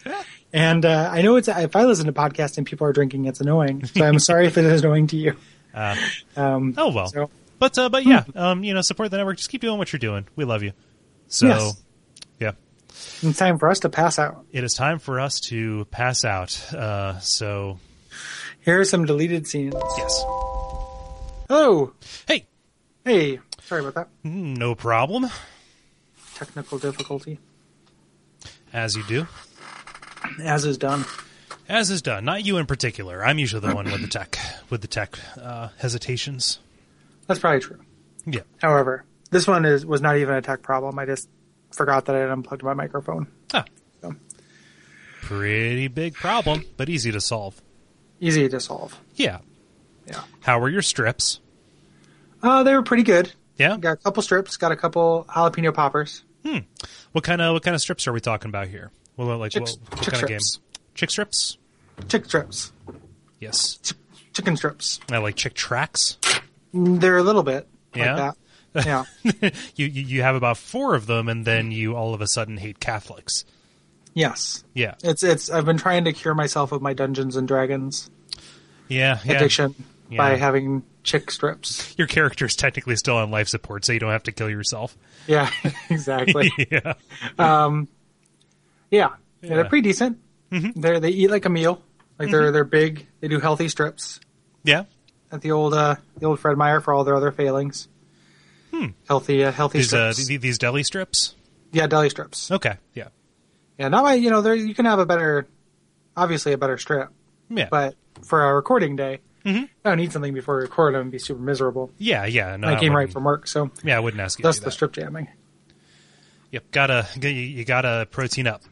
And 0.55 0.85
uh, 0.85 1.09
I 1.11 1.21
know 1.21 1.35
it's 1.35 1.49
if 1.49 1.75
I 1.75 1.83
listen 1.83 2.05
to 2.05 2.13
podcasts 2.13 2.57
and 2.57 2.65
people 2.65 2.87
are 2.87 2.93
drinking, 2.93 3.25
it's 3.25 3.41
annoying. 3.41 3.85
So 3.87 4.05
I'm 4.05 4.19
sorry 4.19 4.47
if 4.47 4.57
it 4.57 4.63
is 4.65 4.81
annoying 4.83 5.07
to 5.07 5.17
you. 5.17 5.35
Uh, 5.75 5.93
Um, 6.37 6.73
oh 6.77 6.89
well. 6.93 7.07
So- 7.07 7.29
But 7.59 7.77
uh, 7.77 7.89
but 7.89 8.05
yeah, 8.05 8.23
um, 8.33 8.63
you 8.63 8.73
know, 8.73 8.79
support 8.81 9.11
the 9.11 9.17
network. 9.17 9.35
Just 9.35 9.49
keep 9.49 9.59
doing 9.59 9.77
what 9.77 9.91
you're 9.91 9.99
doing. 9.99 10.25
We 10.37 10.45
love 10.45 10.63
you. 10.63 10.71
So, 11.27 11.47
Yes. 11.47 11.83
yeah, 12.39 12.51
It's 13.21 13.37
time 13.37 13.59
for 13.59 13.67
us 13.69 13.79
to 13.81 13.89
pass 13.89 14.17
out. 14.17 14.45
it 14.53 14.63
is 14.63 14.73
time 14.73 14.99
for 14.99 15.19
us 15.19 15.41
to 15.51 15.83
pass 15.91 16.23
out. 16.23 16.73
Uh, 16.73 17.19
so, 17.19 17.77
Here 18.61 18.79
are 18.79 18.85
some 18.85 19.03
deleted 19.03 19.47
scenes. 19.47 19.73
yes. 19.97 20.23
Hello. 21.49 21.91
Hey, 22.25 22.45
Hey. 23.03 23.39
Sorry 23.65 23.81
about 23.85 23.95
that. 23.95 24.07
no 24.23 24.75
problem. 24.75 25.27
Technical 26.35 26.77
difficulty. 26.79 27.39
As 28.71 28.95
you 28.95 29.03
do. 29.09 29.27
As 30.43 30.65
is 30.65 30.77
done. 30.77 31.05
As 31.67 31.89
is 31.89 32.01
done. 32.01 32.25
Not 32.25 32.45
you 32.45 32.57
in 32.57 32.65
particular. 32.65 33.25
I'm 33.25 33.39
usually 33.39 33.67
the 33.67 33.73
one 33.73 33.85
with 33.85 34.01
the 34.01 34.07
tech, 34.07 34.37
with 34.69 34.81
the 34.81 34.87
tech 34.87 35.17
uh, 35.41 35.69
hesitations. 35.77 36.59
That's 37.27 37.39
probably 37.39 37.59
true. 37.61 37.79
Yeah. 38.25 38.41
However, 38.61 39.03
this 39.31 39.47
one 39.47 39.65
is 39.65 39.85
was 39.85 40.01
not 40.01 40.17
even 40.17 40.35
a 40.35 40.41
tech 40.41 40.61
problem. 40.61 40.97
I 40.99 41.05
just 41.05 41.27
forgot 41.71 42.05
that 42.05 42.15
I 42.15 42.19
had 42.19 42.29
unplugged 42.29 42.63
my 42.63 42.73
microphone. 42.73 43.27
Ah, 43.53 43.65
So, 44.01 44.15
pretty 45.21 45.87
big 45.87 46.13
problem, 46.13 46.63
but 46.77 46.89
easy 46.89 47.11
to 47.11 47.21
solve. 47.21 47.61
easy 48.19 48.47
to 48.49 48.59
solve. 48.59 48.99
Yeah. 49.15 49.39
Yeah. 50.07 50.21
How 50.41 50.59
were 50.59 50.69
your 50.69 50.81
strips? 50.83 51.39
Uh, 52.43 52.61
they 52.63 52.73
were 52.73 52.83
pretty 52.83 53.03
good. 53.03 53.31
Yeah. 53.57 53.77
Got 53.77 53.93
a 53.93 53.95
couple 53.97 54.21
strips. 54.21 54.55
Got 54.57 54.71
a 54.71 54.75
couple 54.75 55.25
jalapeno 55.29 55.73
poppers. 55.73 56.23
Hmm. 56.45 56.59
What 57.11 57.23
kind 57.23 57.41
of 57.41 57.53
what 57.53 57.63
kind 57.63 57.73
of 57.73 57.81
strips 57.81 58.05
are 58.07 58.13
we 58.13 58.19
talking 58.19 58.49
about 58.49 58.67
here? 58.67 58.91
Well, 59.17 59.37
like 59.37 59.51
Chick- 59.51 59.63
what, 59.63 59.77
what 59.89 60.01
chick 60.01 60.13
kind 60.13 60.23
of 60.23 60.27
strips. 60.29 60.55
game? 60.57 60.63
Chick 60.95 61.09
strips. 61.11 61.57
Chick 62.09 62.25
strips. 62.25 62.71
Yes. 63.39 63.77
Ch- 63.83 63.93
chicken 64.33 64.57
strips. 64.57 64.99
I 65.11 65.17
like 65.19 65.35
Chick 65.35 65.53
tracts. 65.53 66.17
Mm, 66.73 66.99
they're 66.99 67.17
a 67.17 67.23
little 67.23 67.43
bit 67.43 67.67
Yeah? 67.93 68.13
like 68.15 68.17
that. 68.17 68.35
Yeah. 68.85 69.49
you, 69.77 69.85
you 69.87 70.21
have 70.21 70.35
about 70.35 70.57
four 70.57 70.95
of 70.95 71.05
them, 71.07 71.29
and 71.29 71.45
then 71.45 71.71
you 71.71 71.95
all 71.95 72.13
of 72.13 72.19
a 72.19 72.27
sudden 72.27 72.57
hate 72.57 72.81
Catholics. 72.81 73.45
yes. 74.13 74.65
Yeah. 74.73 74.95
It's 75.03 75.23
it's. 75.23 75.49
I've 75.49 75.63
been 75.65 75.77
trying 75.77 76.03
to 76.05 76.11
cure 76.13 76.35
myself 76.35 76.73
of 76.73 76.81
my 76.81 76.93
Dungeons 76.93 77.37
and 77.37 77.47
Dragons 77.47 78.09
Yeah. 78.89 79.19
yeah. 79.23 79.33
addiction 79.33 79.75
by 80.09 80.31
Yeah. 80.31 80.35
having 80.35 80.83
chick 81.03 81.31
strips. 81.31 81.95
Your 81.97 82.07
character 82.07 82.45
is 82.45 82.55
technically 82.57 82.97
still 82.97 83.15
on 83.15 83.31
life 83.31 83.47
support, 83.47 83.85
so 83.85 83.93
you 83.93 83.99
don't 83.99 84.11
have 84.11 84.23
to 84.23 84.33
kill 84.33 84.49
yourself. 84.49 84.97
Yeah, 85.25 85.49
exactly. 85.89 86.51
yeah. 86.69 86.95
Um, 87.39 87.87
yeah. 88.91 89.09
Yeah, 89.41 89.55
they're 89.55 89.65
pretty 89.65 89.87
decent. 89.87 90.17
Mm-hmm. 90.51 90.79
They're 90.79 90.99
they 90.99 91.09
eat 91.09 91.29
like 91.29 91.45
a 91.45 91.49
meal. 91.49 91.81
Like 92.17 92.31
they're 92.31 92.51
they're 92.51 92.63
big. 92.63 93.05
They 93.19 93.27
do 93.27 93.39
healthy 93.39 93.67
strips 93.69 94.19
Yeah. 94.63 94.83
at 95.31 95.41
the 95.41 95.51
old 95.51 95.73
uh 95.73 95.95
the 96.17 96.25
old 96.27 96.39
Fred 96.39 96.57
Meyer 96.57 96.79
for 96.81 96.93
all 96.93 97.03
their 97.03 97.15
other 97.15 97.31
failings. 97.31 97.87
Healthy 99.07 99.43
uh, 99.45 99.51
healthy 99.53 99.77
Hmm. 99.77 99.81
These 99.81 99.93
uh, 99.93 100.11
strips. 100.13 100.27
th- 100.27 100.41
these 100.41 100.57
deli 100.57 100.83
strips. 100.83 101.35
yeah, 101.71 101.87
deli 101.87 102.09
strips. 102.09 102.51
Okay. 102.51 102.75
Yeah. 102.93 103.07
Yeah, 103.77 103.87
not 103.87 104.03
my 104.03 104.13
you 104.15 104.29
know 104.29 104.41
there 104.41 104.53
you 104.55 104.73
can 104.75 104.83
have 104.85 104.99
a 104.99 105.05
better, 105.05 105.47
obviously 106.17 106.51
a 106.53 106.57
better 106.57 106.77
strip, 106.77 107.09
Yeah. 107.49 107.69
but 107.71 107.95
for 108.23 108.43
a 108.49 108.53
recording 108.53 108.95
day, 108.95 109.19
Mm-hmm. 109.45 109.65
I 109.85 109.89
don't 109.89 109.97
need 109.99 110.11
something 110.11 110.33
before 110.33 110.57
we 110.57 110.63
record 110.63 110.95
and 110.95 111.11
be 111.11 111.19
super 111.19 111.39
miserable. 111.41 111.91
yeah. 111.99 112.25
Yeah. 112.25 112.55
No. 112.57 112.67
I 112.67 112.79
came 112.79 112.93
right 112.95 113.11
from 113.11 113.23
work, 113.25 113.47
so 113.47 113.69
Yeah, 113.83 113.95
I 113.95 113.99
wouldn't 113.99 114.19
ask 114.21 114.39
you. 114.39 114.43
that's 114.43 114.57
the 114.59 114.65
that. 114.65 114.71
strip 114.71 114.91
jamming. 114.93 115.27
Yep. 116.51 116.71
Gotta 116.71 117.07
you, 117.21 117.29
you 117.29 117.63
gotta 117.65 118.07
protein 118.11 118.47
up. 118.47 118.63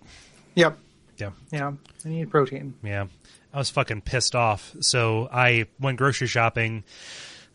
Yep. 0.55 0.77
Yeah. 1.17 1.31
Yeah, 1.51 1.71
I 2.05 2.09
need 2.09 2.29
protein. 2.29 2.73
Yeah. 2.83 3.07
I 3.53 3.57
was 3.57 3.69
fucking 3.69 4.01
pissed 4.01 4.35
off. 4.35 4.75
So 4.81 5.29
I 5.31 5.67
went 5.79 5.97
grocery 5.97 6.27
shopping 6.27 6.83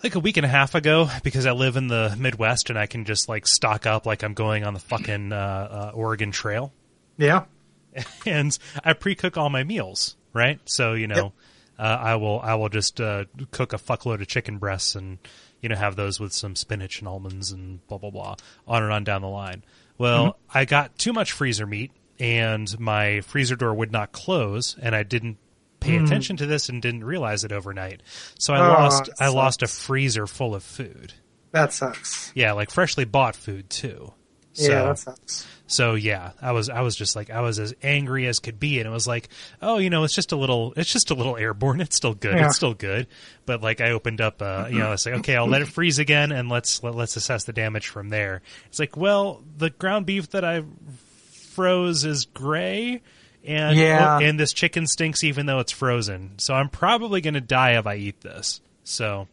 like 0.03 0.15
a 0.15 0.21
week 0.21 0.37
and 0.37 0.47
a 0.47 0.49
half 0.49 0.75
ago 0.75 1.09
because 1.25 1.45
I 1.45 1.53
live 1.53 1.77
in 1.77 1.89
the 1.89 2.15
Midwest 2.19 2.71
and 2.71 2.79
I 2.79 2.87
can 2.87 3.05
just 3.05 3.29
like 3.29 3.47
stock 3.47 3.85
up 3.85 4.07
like 4.07 4.23
I'm 4.23 4.35
going 4.35 4.65
on 4.65 4.75
the 4.75 4.81
fucking 4.81 5.33
uh, 5.33 5.37
uh, 5.37 5.93
Oregon 5.95 6.31
Trail. 6.31 6.73
Yeah. 7.17 7.45
and 8.27 8.57
I 8.85 8.93
pre-cook 8.93 9.37
all 9.37 9.51
my 9.51 9.65
meals, 9.65 10.17
right? 10.33 10.61
So 10.67 10.95
you 10.95 11.09
know, 11.09 11.33
uh, 11.79 11.83
I 11.83 12.15
will 12.17 12.41
I 12.41 12.55
will 12.55 12.69
just 12.69 13.01
uh, 13.01 13.25
cook 13.51 13.73
a 13.73 13.79
fuckload 13.79 14.21
of 14.21 14.29
chicken 14.29 14.59
breasts 14.59 14.95
and 14.95 15.19
you 15.61 15.69
know 15.69 15.75
have 15.75 15.97
those 15.97 16.21
with 16.21 16.33
some 16.33 16.55
spinach 16.55 17.01
and 17.01 17.09
almonds 17.09 17.51
and 17.51 17.85
blah 17.89 17.99
blah 17.99 18.11
blah 18.11 18.37
on 18.69 18.83
and 18.85 18.93
on 18.93 19.05
down 19.05 19.23
the 19.23 19.29
line. 19.29 19.65
Well, 19.97 20.39
I 20.55 20.65
got 20.65 20.97
too 20.97 21.13
much 21.13 21.33
freezer 21.33 21.67
meat 21.67 21.91
and 22.19 22.79
my 22.81 23.21
freezer 23.23 23.57
door 23.57 23.75
would 23.75 23.93
not 23.93 24.13
close, 24.13 24.77
and 24.81 24.95
I 24.95 25.03
didn't 25.03 25.39
pay 25.81 25.97
attention 25.97 26.37
to 26.39 26.47
this 26.47 26.69
and 26.69 26.83
didn't 26.83 27.05
realize 27.05 27.45
it 27.45 27.53
overnight. 27.53 28.03
So 28.39 28.53
I 28.53 28.59
Oh, 28.59 28.69
lost 28.73 29.11
I 29.21 29.29
lost 29.29 29.63
a 29.63 29.69
freezer 29.69 30.27
full 30.27 30.55
of 30.55 30.63
food. 30.65 31.13
That 31.53 31.73
sucks. 31.73 32.33
Yeah, 32.35 32.53
like 32.53 32.71
freshly 32.71 33.05
bought 33.05 33.37
food 33.37 33.71
too. 33.71 34.13
So, 34.55 34.73
yeah, 34.73 34.83
that 34.87 34.99
sucks. 34.99 35.47
so 35.69 35.95
yeah, 35.95 36.33
I 36.43 36.51
was 36.51 36.69
I 36.69 36.81
was 36.81 36.97
just 36.97 37.15
like 37.15 37.31
I 37.31 37.43
was 37.43 37.61
as 37.61 37.75
angry 37.81 38.27
as 38.27 38.41
could 38.41 38.59
be, 38.59 38.81
and 38.81 38.89
it 38.89 38.91
was 38.91 39.07
like, 39.07 39.29
oh, 39.63 39.79
you 39.79 39.89
know, 39.89 40.03
it's 40.03 40.15
just 40.17 40.33
a 40.33 40.37
little, 40.37 40.75
it's 40.77 40.93
just 40.93 41.13
a 41.13 41.15
little 41.15 41.37
airborne. 41.37 41.81
It's 41.89 41.95
still 41.97 42.15
good. 42.15 42.35
Yeah. 42.35 42.47
It's 42.47 42.57
still 42.57 42.75
good. 42.75 43.07
But 43.47 43.63
like 43.63 43.81
I 43.81 43.93
opened 43.93 44.21
up, 44.21 44.43
uh, 44.43 44.67
you 44.69 44.81
know, 44.81 44.89
I 44.89 44.91
was 44.91 45.07
like, 45.07 45.15
okay, 45.21 45.37
I'll 45.37 45.47
let 45.47 45.63
it 45.63 45.69
freeze 45.69 46.01
again, 46.01 46.33
and 46.33 46.49
let's 46.49 46.83
let, 46.83 46.97
let's 46.97 47.15
assess 47.15 47.45
the 47.45 47.53
damage 47.53 47.87
from 47.87 48.09
there. 48.09 48.43
It's 48.67 48.81
like, 48.81 48.97
well, 48.97 49.45
the 49.57 49.71
ground 49.71 50.07
beef 50.07 50.31
that 50.31 50.45
I 50.45 50.65
froze 51.59 52.05
is 52.05 52.25
gray. 52.27 53.03
And 53.45 53.77
Yeah. 53.77 54.19
oh, 54.21 54.25
and 54.25 54.39
this 54.39 54.53
chicken 54.53 54.87
stinks 54.87 55.25
even 55.25 55.47
though 55.47 55.59
it's 55.59 55.73
frozen. 55.73 56.35
So 56.39 56.55
I'm 56.55 56.69
probably 56.69 57.21
going 57.21 57.35
to 57.35 57.41
die 57.41 57.79
if 57.79 57.87
I 57.87 57.97
eat 57.97 58.21
this. 58.21 58.61
So 58.85 59.27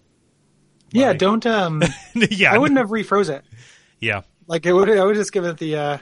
Yeah, 0.91 1.09
Like- 1.09 1.19
don't. 1.19 1.45
Um, 1.45 1.83
yeah, 2.15 2.51
I 2.53 2.57
wouldn't 2.57 2.77
have 2.79 2.89
refroze 2.89 3.29
it. 3.29 3.43
Yeah, 3.99 4.21
Like 4.47 4.65
it 4.65 4.73
would. 4.73 4.89
I 4.89 5.03
would 5.03 5.15
just 5.15 5.31
give 5.31 5.45
it 5.45 5.57
the 5.57 5.75
uh, 5.75 5.97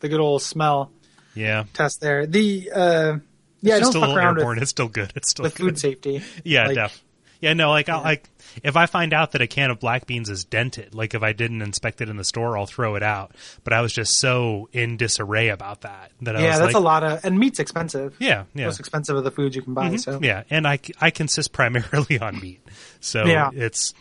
the 0.00 0.08
good 0.08 0.20
old 0.20 0.42
smell 0.42 0.90
yeah. 1.34 1.64
test 1.74 2.00
there. 2.00 2.26
The 2.26 2.70
uh, 2.74 3.16
yeah, 3.60 3.76
it's 3.78 3.90
don't 3.90 4.02
fuck 4.02 4.16
around 4.16 4.38
airborne. 4.38 4.56
with, 4.56 4.62
it's 4.62 4.70
still 4.70 4.88
good. 4.88 5.12
It's 5.16 5.30
still 5.30 5.44
good. 5.44 5.52
food 5.54 5.78
safety. 5.78 6.22
Yeah, 6.44 6.66
Like, 6.66 6.74
def. 6.76 7.02
Yeah, 7.40 7.52
no, 7.52 7.70
like 7.70 7.88
I'll, 7.88 8.02
like 8.02 8.28
if 8.64 8.76
I 8.76 8.86
find 8.86 9.12
out 9.14 9.32
that 9.32 9.40
a 9.42 9.46
can 9.46 9.70
of 9.70 9.78
black 9.78 10.06
beans 10.06 10.28
is 10.28 10.42
dented, 10.44 10.92
like 10.94 11.14
if 11.14 11.22
I 11.22 11.32
didn't 11.32 11.62
inspect 11.62 12.00
it 12.00 12.08
in 12.08 12.16
the 12.16 12.24
store, 12.24 12.58
I'll 12.58 12.66
throw 12.66 12.96
it 12.96 13.02
out. 13.04 13.32
But 13.62 13.72
I 13.74 13.80
was 13.80 13.92
just 13.92 14.18
so 14.18 14.68
in 14.72 14.96
disarray 14.96 15.48
about 15.50 15.82
that 15.82 16.10
that 16.22 16.34
I 16.34 16.40
Yeah, 16.42 16.58
that's 16.58 16.66
like, 16.66 16.74
a 16.74 16.80
lot 16.80 17.04
of 17.04 17.24
and 17.24 17.38
meat's 17.38 17.60
expensive. 17.60 18.16
Yeah, 18.18 18.44
yeah, 18.54 18.64
most 18.66 18.80
expensive 18.80 19.16
of 19.16 19.22
the 19.22 19.30
foods 19.30 19.54
you 19.54 19.62
can 19.62 19.72
buy. 19.74 19.94
So 19.96 20.18
yeah. 20.20 20.42
And 20.50 20.66
I 20.66 20.80
I 21.00 21.10
consist 21.10 21.52
primarily 21.52 22.18
on 22.18 22.40
meat, 22.40 22.60
so 23.00 23.24
Yeah. 23.24 23.50
it's 23.54 23.94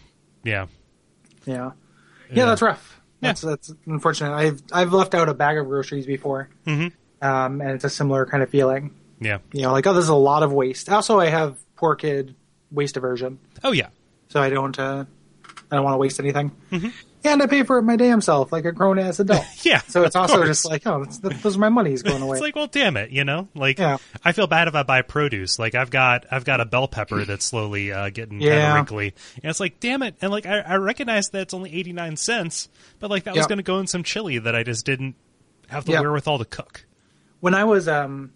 yeah, 0.43 0.65
yeah, 1.45 1.71
yeah, 2.31 2.45
that's 2.45 2.61
rough. 2.63 2.99
Yeah. 3.21 3.29
That's 3.29 3.41
that's 3.41 3.73
unfortunate. 3.85 4.33
I've 4.33 4.61
I've 4.71 4.93
left 4.93 5.13
out 5.13 5.29
a 5.29 5.33
bag 5.35 5.57
of 5.59 5.65
groceries 5.67 6.05
before, 6.07 6.49
Mhm. 6.65 6.91
um, 7.21 7.61
and 7.61 7.71
it's 7.71 7.83
a 7.83 7.89
similar 7.89 8.25
kind 8.25 8.41
of 8.41 8.49
feeling. 8.49 8.95
yeah. 9.19 9.39
You 9.51 9.63
know, 9.63 9.71
like 9.73 9.85
oh, 9.85 9.93
this 9.93 10.03
is 10.03 10.09
a 10.09 10.15
lot 10.15 10.41
of 10.43 10.51
waste. 10.53 10.89
Also, 10.89 11.19
I 11.19 11.27
have 11.29 11.57
poor 11.75 11.95
kid 11.95 12.33
waste 12.71 12.97
aversion, 12.97 13.39
Oh 13.63 13.71
yeah, 13.71 13.89
so 14.29 14.41
I 14.41 14.49
don't 14.49 14.77
uh, 14.77 15.05
I 15.71 15.75
don't 15.75 15.83
want 15.85 15.93
to 15.95 15.97
waste 15.99 16.19
anything. 16.19 16.51
And 17.23 17.41
I 17.43 17.47
pay 17.47 17.63
for 17.63 17.77
it 17.79 17.81
my 17.81 17.97
damn 17.97 18.21
self, 18.21 18.53
like 18.53 18.63
a 18.63 18.71
grown 18.71 18.97
ass 18.99 19.19
adult. 19.19 19.41
Mm-hmm. 19.41 19.61
yeah. 19.69 19.79
So 19.87 20.03
it's 20.03 20.15
also 20.15 20.35
course. 20.35 20.47
just 20.47 20.65
like, 20.65 20.85
oh, 20.87 21.01
it's, 21.01 21.17
those 21.17 21.57
are 21.57 21.59
my 21.59 21.67
money's 21.67 22.01
going 22.03 22.21
away. 22.21 22.37
It's 22.37 22.41
like, 22.41 22.55
well, 22.55 22.67
damn 22.67 22.95
it, 22.95 23.09
you 23.09 23.25
know. 23.25 23.49
Like, 23.53 23.79
Yeah. 23.79 23.97
I 24.23 24.31
feel 24.31 24.47
bad 24.47 24.69
if 24.69 24.75
I 24.75 24.83
buy 24.83 25.01
produce. 25.01 25.59
Like, 25.59 25.75
I've 25.75 25.89
got 25.89 26.25
I've 26.31 26.45
got 26.45 26.61
a 26.61 26.65
bell 26.65 26.87
pepper 26.87 27.25
that's 27.25 27.43
slowly 27.43 27.91
uh, 27.91 28.11
getting 28.11 28.39
kind 28.39 28.43
Yeah. 28.43 28.69
of 28.69 28.75
wrinkly, 28.75 29.13
and 29.43 29.49
it's 29.49 29.59
like, 29.59 29.79
damn 29.81 30.03
it. 30.03 30.15
And 30.21 30.31
like, 30.31 30.45
I, 30.45 30.59
I 30.59 30.75
recognize 30.75 31.29
that 31.31 31.41
it's 31.41 31.53
only 31.53 31.73
eighty 31.73 31.91
nine 31.91 32.15
cents, 32.15 32.69
but 32.99 33.09
like 33.09 33.23
that 33.25 33.35
was 33.35 33.47
going 33.47 33.57
to 33.59 33.63
go 33.63 33.79
in 33.79 33.87
some 33.87 34.03
chili 34.03 34.37
that 34.37 34.55
I 34.55 34.63
just 34.63 34.85
didn't 34.85 35.15
have 35.67 35.83
the 35.83 35.93
Yeah. 35.93 36.01
wherewithal 36.01 36.37
to 36.37 36.45
cook. 36.45 36.85
when 37.41 37.55
I 37.55 37.65
was 37.65 37.89
um 37.89 38.31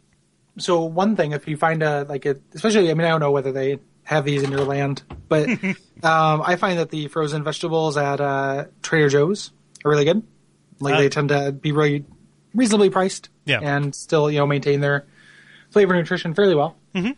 so 0.58 0.82
one 0.84 1.15
thing 1.15 1.32
if 1.32 1.48
you 1.48 1.56
find 1.56 1.82
a 1.82 2.04
like 2.10 2.26
a 2.26 2.36
especially 2.56 2.91
I 2.91 2.94
mean 2.94 3.06
I 3.08 3.10
don't 3.12 3.22
know 3.22 3.32
whether 3.32 3.54
they 3.54 3.80
have 4.12 4.26
these 4.26 4.43
in 4.43 4.52
your 4.52 4.65
land, 4.65 5.02
but 5.30 5.47
um 6.04 6.43
I 6.45 6.56
find 6.58 6.78
that 6.80 6.89
the 6.91 7.08
frozen 7.08 7.43
vegetables 7.43 7.97
at 7.97 8.19
uh 8.21 8.65
Trader 8.84 9.10
Joe's 9.10 9.52
are 9.84 9.89
really 9.91 10.06
good. 10.06 10.21
Like 10.80 10.95
Uh, 10.95 10.97
they 11.00 11.10
tend 11.10 11.30
to 11.30 11.52
be 11.52 11.71
really 11.71 12.06
reasonably 12.54 12.89
priced 12.89 13.30
Yeah. 13.45 13.60
and 13.62 13.95
still, 13.95 14.30
you 14.30 14.39
know, 14.39 14.45
maintain 14.45 14.82
their 14.82 15.08
flavor 15.71 15.93
and 15.93 16.02
nutrition 16.02 16.34
fairly 16.34 16.54
well. 16.56 16.76
Mhm. 16.93 17.15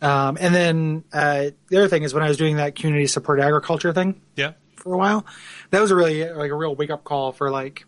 Um, 0.00 0.38
and 0.40 0.54
then 0.54 1.04
uh, 1.12 1.50
the 1.68 1.76
other 1.78 1.88
thing 1.88 2.04
is 2.04 2.14
when 2.14 2.22
I 2.22 2.28
was 2.28 2.36
doing 2.36 2.56
that 2.56 2.76
community 2.76 3.08
supported 3.08 3.42
agriculture 3.42 3.92
thing, 3.92 4.20
Yeah, 4.36 4.52
for 4.76 4.94
a 4.94 4.96
while. 4.96 5.26
That 5.70 5.80
was 5.80 5.90
a 5.90 5.96
really 5.96 6.24
like 6.30 6.52
a 6.52 6.54
real 6.54 6.76
wake 6.76 6.90
up 6.90 7.02
call 7.02 7.32
for 7.32 7.50
like, 7.50 7.84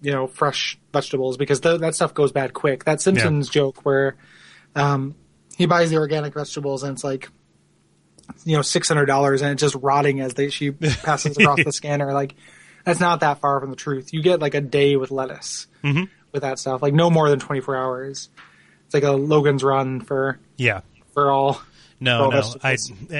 you 0.00 0.12
know, 0.12 0.28
fresh 0.28 0.78
vegetables 0.92 1.36
because 1.36 1.58
th- 1.58 1.80
that 1.80 1.96
stuff 1.96 2.14
goes 2.14 2.30
bad 2.30 2.54
quick. 2.54 2.84
That 2.84 3.00
Simpsons 3.00 3.48
joke 3.48 3.84
where 3.84 4.14
um, 4.76 5.16
he 5.56 5.66
buys 5.66 5.90
the 5.90 5.96
organic 5.96 6.34
vegetables 6.34 6.84
and 6.84 6.92
it's 6.92 7.02
like, 7.02 7.30
you 8.44 8.56
know, 8.56 8.62
six 8.62 8.88
hundred 8.88 9.06
dollars 9.06 9.42
and 9.42 9.52
it's 9.52 9.60
just 9.62 9.74
rotting 9.76 10.20
as 10.20 10.34
they 10.34 10.48
she 10.50 10.70
passes 10.70 11.36
across 11.36 11.62
the 11.64 11.72
scanner. 11.72 12.12
Like, 12.12 12.34
that's 12.84 13.00
not 13.00 13.20
that 13.20 13.40
far 13.40 13.60
from 13.60 13.70
the 13.70 13.76
truth. 13.76 14.12
You 14.12 14.22
get 14.22 14.40
like 14.40 14.54
a 14.54 14.60
day 14.60 14.96
with 14.96 15.10
lettuce 15.10 15.66
Mhm. 15.84 16.08
with 16.32 16.42
that 16.42 16.58
stuff, 16.58 16.82
like 16.82 16.94
no 16.94 17.10
more 17.10 17.28
than 17.30 17.38
twenty 17.40 17.60
four 17.60 17.76
hours. 17.76 18.28
It's 18.86 18.94
like 18.94 19.04
a 19.04 19.12
Logan's 19.12 19.62
Run 19.62 20.00
for 20.00 20.38
yeah. 20.56 20.80
for 21.12 21.30
all 21.30 21.60
No, 22.00 22.30
raw 22.30 22.40
no. 22.40 22.54
I 22.62 22.76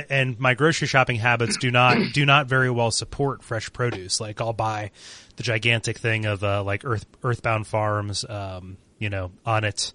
and 0.09 0.39
my 0.41 0.55
grocery 0.55 0.87
shopping 0.89 1.17
habits 1.17 1.57
do 1.59 1.71
not 1.71 1.99
do 2.15 2.25
not 2.25 2.47
very 2.47 2.71
well 2.71 2.91
support 2.91 3.43
fresh 3.43 3.71
produce. 3.73 4.21
Like 4.21 4.41
I'll 4.41 4.53
buy 4.53 4.93
the 5.37 5.43
gigantic 5.43 5.99
thing 5.99 6.25
of 6.27 6.43
uh, 6.43 6.63
like 6.65 6.85
Earth 6.85 7.05
Earthbound 7.23 7.67
Farms, 7.67 8.25
um, 8.29 8.77
you 8.99 9.09
know, 9.11 9.31
on 9.47 9.65
it, 9.65 9.93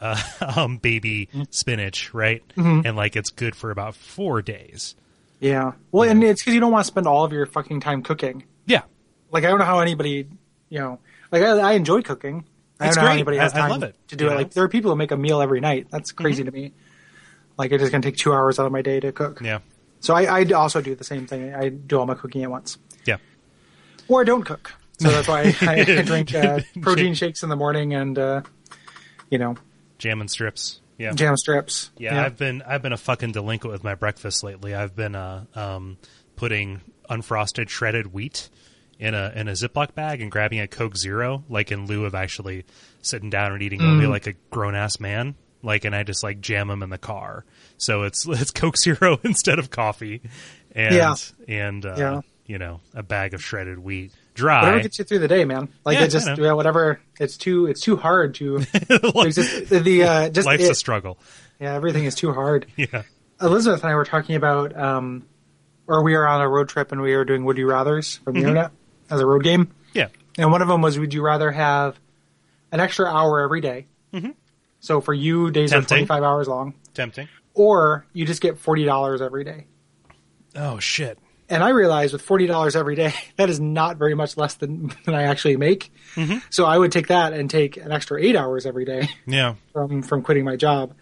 uh, 0.00 0.20
um, 0.56 0.78
baby 0.78 1.26
Mm-hmm. 1.26 1.42
spinach, 1.50 2.12
right? 2.14 2.42
And 2.56 2.96
like 2.96 3.16
it's 3.16 3.30
good 3.30 3.54
for 3.56 3.70
about 3.70 3.94
four 3.94 4.42
days. 4.42 4.94
Yeah. 5.40 5.72
Well, 5.92 6.08
and 6.08 6.22
it's 6.24 6.40
because 6.42 6.54
you 6.54 6.60
don't 6.60 6.72
want 6.72 6.84
to 6.84 6.86
spend 6.86 7.06
all 7.06 7.24
of 7.24 7.32
your 7.32 7.46
fucking 7.46 7.80
time 7.80 8.02
cooking. 8.02 8.44
Yeah, 8.66 8.82
Like 9.30 9.44
I 9.44 9.48
don't 9.48 9.58
know 9.58 9.64
how 9.66 9.80
anybody, 9.80 10.26
you 10.70 10.78
know, 10.78 11.00
like 11.30 11.42
I, 11.42 11.50
I 11.58 11.72
enjoy 11.72 12.02
cooking. 12.02 12.44
I 12.80 12.86
It's 12.88 12.96
don't 12.96 13.04
know 13.04 13.08
how 13.08 13.12
great. 13.14 13.18
anybody 13.18 13.38
I- 13.38 13.42
has 13.42 13.54
I 13.54 13.58
time 13.58 13.70
love 13.70 13.82
it, 13.82 13.96
to 14.08 14.16
do 14.16 14.24
you 14.26 14.30
it. 14.30 14.34
Like 14.34 14.50
there 14.52 14.64
are 14.64 14.68
people 14.68 14.90
who 14.90 14.96
make 14.96 15.10
a 15.10 15.16
meal 15.16 15.40
every 15.42 15.60
night. 15.60 15.88
That's 15.90 16.12
crazy 16.12 16.44
to 16.44 16.50
me. 16.50 16.72
Like 17.58 17.72
it's 17.72 17.82
just 17.82 17.92
gonna 17.92 18.02
take 18.02 18.16
two 18.16 18.32
hours 18.32 18.58
out 18.58 18.66
of 18.66 18.72
my 18.72 18.82
day 18.82 19.00
to 19.00 19.12
cook. 19.12 19.40
yeah, 19.42 19.58
So 20.00 20.14
I, 20.14 20.40
I 20.40 20.44
also 20.52 20.80
do 20.80 20.94
the 20.94 21.04
same 21.04 21.26
thing. 21.26 21.54
I 21.54 21.68
do 21.68 21.98
all 21.98 22.06
my 22.06 22.14
cooking 22.14 22.42
at 22.42 22.50
once, 22.50 22.78
yeah. 23.04 23.18
or 24.08 24.22
I 24.22 24.24
don't 24.24 24.42
cook. 24.44 24.72
So 25.00 25.10
that's 25.10 25.26
why 25.28 25.54
I, 25.60 25.80
I 25.80 26.02
drink 26.02 26.34
uh, 26.34 26.60
protein 26.80 27.14
shakes 27.14 27.42
in 27.42 27.48
the 27.48 27.56
morning 27.56 27.94
and, 27.94 28.18
uh, 28.18 28.42
you 29.30 29.38
know, 29.38 29.56
Jam 29.98 30.20
and 30.20 30.30
strips. 30.30 30.80
Yeah, 30.96 31.12
jam 31.12 31.36
strips. 31.36 31.90
Yeah, 31.98 32.24
I've 32.24 32.36
been 32.36 32.62
I've 32.62 32.80
been 32.82 32.92
a 32.92 32.96
fucking 32.96 33.32
delinquent 33.32 33.72
with 33.72 33.82
my 33.82 33.96
breakfast 33.96 34.44
lately. 34.44 34.74
I've 34.76 34.94
been 34.94 35.16
uh, 35.16 35.44
um, 35.56 35.96
putting 36.36 36.82
unfrosted 37.10 37.68
shredded 37.68 38.12
wheat 38.12 38.48
in 39.00 39.12
a 39.14 39.32
in 39.34 39.48
a 39.48 39.52
Ziploc 39.52 39.94
bag 39.94 40.20
and 40.20 40.30
grabbing 40.30 40.60
a 40.60 40.68
Coke 40.68 40.96
Zero, 40.96 41.42
like 41.48 41.72
in 41.72 41.86
lieu 41.86 42.04
of 42.04 42.14
actually 42.14 42.64
sitting 43.02 43.28
down 43.28 43.52
and 43.52 43.60
eating 43.60 43.82
oatmeal 43.82 44.10
like 44.10 44.28
a 44.28 44.34
grown 44.50 44.76
ass 44.76 45.00
man. 45.00 45.34
Like, 45.64 45.84
and 45.84 45.96
I 45.96 46.04
just 46.04 46.22
like 46.22 46.40
jam 46.40 46.68
them 46.68 46.82
in 46.82 46.90
the 46.90 46.98
car. 46.98 47.44
So 47.76 48.02
it's 48.04 48.24
it's 48.28 48.52
Coke 48.52 48.76
Zero 48.78 49.18
instead 49.24 49.58
of 49.58 49.70
coffee, 49.70 50.20
and 50.76 50.94
Yeah. 50.94 51.14
and 51.48 51.84
uh, 51.84 51.94
Yeah. 51.98 52.20
you 52.46 52.58
know 52.58 52.80
a 52.94 53.02
bag 53.02 53.34
of 53.34 53.42
shredded 53.42 53.80
wheat, 53.80 54.12
dry. 54.34 54.62
whatever 54.62 54.80
gets 54.82 54.98
you 54.98 55.04
through 55.04 55.20
the 55.20 55.28
day, 55.28 55.44
man. 55.44 55.68
Like 55.84 55.98
Yeah, 55.98 56.04
it 56.04 56.08
just 56.08 56.26
yeah, 56.38 56.52
whatever. 56.52 57.00
It's 57.18 57.36
too 57.36 57.66
it's 57.66 57.80
too 57.80 57.96
hard 57.96 58.34
to. 58.36 58.58
just, 59.30 59.68
the, 59.68 59.80
the 59.82 60.02
uh, 60.04 60.28
just 60.28 60.46
Life's 60.46 60.64
it- 60.64 60.70
a 60.70 60.74
struggle. 60.74 61.18
yeah, 61.60 61.74
everything 61.74 62.04
is 62.04 62.14
too 62.14 62.32
hard. 62.32 62.66
Yeah. 62.76 63.02
Elizabeth 63.40 63.82
and 63.82 63.90
I 63.90 63.94
were 63.96 64.04
talking 64.04 64.36
about, 64.36 64.76
um, 64.78 65.26
or 65.88 66.02
we 66.04 66.14
were 66.16 66.26
on 66.26 66.40
a 66.40 66.48
road 66.48 66.68
trip 66.68 66.92
and 66.92 67.00
we 67.02 67.14
were 67.16 67.24
doing 67.24 67.44
Would 67.44 67.58
You 67.58 67.68
Rather's 67.68 68.16
from 68.18 68.34
the 68.34 68.40
Mm-hmm. 68.40 68.48
internet 68.48 68.70
as 69.10 69.20
a 69.20 69.26
road 69.26 69.42
game. 69.42 69.72
Yeah. 69.92 70.08
And 70.38 70.50
one 70.52 70.62
of 70.62 70.68
them 70.68 70.82
was 70.82 70.98
Would 70.98 71.12
you 71.14 71.22
rather 71.22 71.50
have 71.50 71.98
an 72.72 72.80
extra 72.80 73.06
hour 73.06 73.40
every 73.40 73.60
day? 73.60 73.86
Mm-hmm. 74.12 74.30
So 74.80 75.00
for 75.00 75.12
you, 75.14 75.50
days 75.50 75.70
Tempting. 75.70 75.96
are 75.96 76.06
25 76.06 76.22
hours 76.22 76.46
long, 76.48 76.74
Tempting. 76.94 77.28
or 77.54 78.06
you 78.12 78.24
just 78.26 78.40
get 78.40 78.62
$40 78.62 79.20
every 79.20 79.42
day. 79.44 79.66
Oh 80.56 80.78
shit. 80.78 81.18
And 81.48 81.62
I 81.62 81.70
realized 81.70 82.12
with 82.14 82.26
$40 82.26 82.74
every 82.74 82.94
day, 82.94 83.12
that 83.36 83.50
is 83.50 83.60
not 83.60 83.96
very 83.98 84.14
much 84.14 84.36
less 84.36 84.54
than, 84.54 84.92
than 85.04 85.14
I 85.14 85.24
actually 85.24 85.56
make. 85.56 85.92
Mm-hmm. 86.16 86.38
So 86.50 86.64
I 86.64 86.78
would 86.78 86.90
take 86.92 87.08
that 87.08 87.32
and 87.34 87.50
take 87.50 87.76
an 87.76 87.92
extra 87.92 88.20
eight 88.22 88.36
hours 88.36 88.64
every 88.66 88.84
day. 88.84 89.08
Yeah. 89.26 89.54
from 89.72 90.02
from 90.02 90.22
quitting 90.22 90.44
my 90.44 90.56
job. 90.56 90.94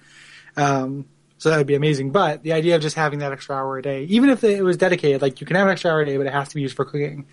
Um, 0.56 1.06
so 1.38 1.50
that 1.50 1.58
would 1.58 1.66
be 1.66 1.74
amazing. 1.74 2.10
But 2.12 2.42
the 2.42 2.52
idea 2.52 2.76
of 2.76 2.82
just 2.82 2.94
having 2.96 3.18
that 3.20 3.32
extra 3.32 3.56
hour 3.56 3.76
a 3.78 3.82
day, 3.82 4.04
even 4.04 4.30
if 4.30 4.44
it 4.44 4.62
was 4.62 4.76
dedicated, 4.76 5.22
like 5.22 5.40
you 5.40 5.46
can 5.46 5.56
have 5.56 5.66
an 5.66 5.72
extra 5.72 5.90
hour 5.90 6.00
a 6.00 6.06
day, 6.06 6.16
but 6.16 6.26
it 6.26 6.32
has 6.32 6.48
to 6.48 6.54
be 6.54 6.60
used 6.62 6.76
for 6.76 6.84
cooking, 6.84 7.26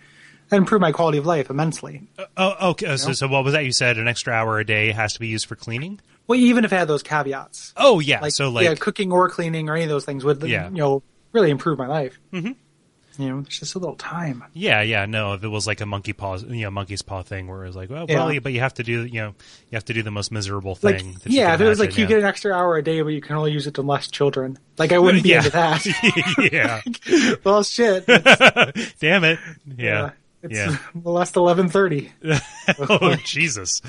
that 0.50 0.58
improve 0.58 0.82
my 0.82 0.92
quality 0.92 1.18
of 1.20 1.26
life 1.28 1.50
immensely. 1.52 2.08
Oh, 2.38 2.70
okay. 2.72 2.98
So, 2.98 3.14
so 3.14 3.28
what 3.28 3.44
was 3.44 3.54
that 3.54 3.66
you 3.66 3.72
said? 3.72 3.98
An 3.98 4.08
extra 4.08 4.34
hour 4.34 4.58
a 4.60 4.66
day 4.66 4.92
has 4.92 5.14
to 5.14 5.20
be 5.20 5.28
used 5.28 5.46
for 5.46 5.56
cleaning. 5.56 6.00
Well, 6.28 6.40
even 6.40 6.66
if 6.66 6.74
it 6.74 6.76
had 6.78 6.88
those 6.88 7.04
caveats, 7.04 7.74
Oh 7.78 8.00
yeah. 8.00 8.20
like, 8.22 8.34
so 8.34 8.50
like 8.50 8.66
yeah, 8.66 8.76
cooking 8.76 9.12
or 9.12 9.30
cleaning 9.30 9.70
or 9.70 9.76
any 9.76 9.84
of 9.84 9.90
those 9.90 10.06
things 10.06 10.24
would 10.24 10.42
Yeah. 10.44 10.70
you 10.70 10.76
know 10.76 11.04
really 11.32 11.50
improve 11.52 11.78
my 11.78 11.88
life. 11.88 12.20
Mm-hmm. 12.34 12.52
You 13.20 13.28
know, 13.30 13.42
there's 13.42 13.60
just 13.60 13.76
a 13.76 13.80
little 13.80 13.98
time. 13.98 14.46
Yeah, 14.54 14.82
yeah, 14.82 15.06
no. 15.06 15.34
If 15.34 15.44
it 15.44 15.50
was 15.50 15.68
like 15.68 15.82
a 15.82 15.86
monkey 15.86 16.14
paw, 16.14 16.38
you 16.38 16.62
know, 16.64 16.72
monkey's 16.72 17.02
paw 17.02 17.22
thing, 17.22 17.48
where 17.48 17.66
it 17.66 17.68
was 17.68 17.76
like, 17.76 17.90
well, 17.90 18.06
Yeah. 18.08 18.26
well, 18.26 18.40
but 18.40 18.54
you 18.54 18.62
have 18.62 18.74
to 18.76 18.84
do, 18.84 19.04
you 19.06 19.20
know, 19.20 19.28
you 19.70 19.76
have 19.76 19.84
to 19.86 19.94
do 19.94 20.02
the 20.04 20.10
most 20.12 20.32
miserable 20.32 20.80
Like, 20.82 21.00
thing. 21.02 21.10
you 21.26 21.40
yeah, 21.42 21.54
if 21.54 21.60
it 21.60 21.66
was 21.68 21.80
like 21.82 21.98
you 21.98 22.06
get 22.08 22.20
an 22.20 22.26
extra 22.26 22.54
hour 22.54 22.78
a 22.78 22.82
day, 22.82 23.02
but 23.02 23.10
you 23.10 23.20
can 23.20 23.36
only 23.36 23.52
use 23.52 23.68
it 23.68 23.74
to 23.74 23.84
molest 23.84 24.14
children, 24.14 24.58
like 24.78 24.94
I 24.94 25.00
wouldn't 25.00 25.24
be 25.24 25.30
Yeah. 25.34 25.38
into 25.40 25.50
that. 25.50 26.82
yeah. 27.20 27.36
well, 27.44 27.62
shit. 27.64 28.06
Damn 28.08 29.26
it. 29.26 29.40
Yeah. 29.78 30.12
it's 30.42 30.54
Yeah. 30.58 30.78
molest 30.94 31.36
eleven 31.36 31.68
thirty. 31.68 32.12
oh 32.80 33.16
Jesus. 33.26 33.82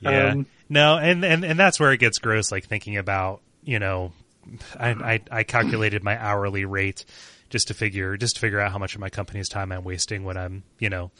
Yeah. 0.00 0.32
Um, 0.32 0.46
no, 0.68 0.98
and, 0.98 1.24
and 1.24 1.42
and 1.44 1.58
that's 1.58 1.80
where 1.80 1.92
it 1.92 1.98
gets 2.00 2.18
gross. 2.18 2.52
Like 2.52 2.66
thinking 2.66 2.98
about, 2.98 3.40
you 3.64 3.78
know, 3.78 4.12
I 4.78 4.90
I, 4.90 5.20
I 5.30 5.42
calculated 5.44 6.04
my 6.04 6.20
hourly 6.20 6.64
rate 6.66 7.04
just 7.56 7.68
to 7.68 7.74
figure 7.74 8.16
just 8.18 8.34
to 8.34 8.40
figure 8.40 8.60
out 8.60 8.70
how 8.72 8.78
much 8.78 8.94
of 8.94 9.00
my 9.00 9.08
company's 9.08 9.48
time 9.48 9.72
I'm 9.72 9.82
wasting 9.82 10.24
when 10.24 10.36
I'm, 10.36 10.62
you 10.78 10.90
know, 10.90 11.10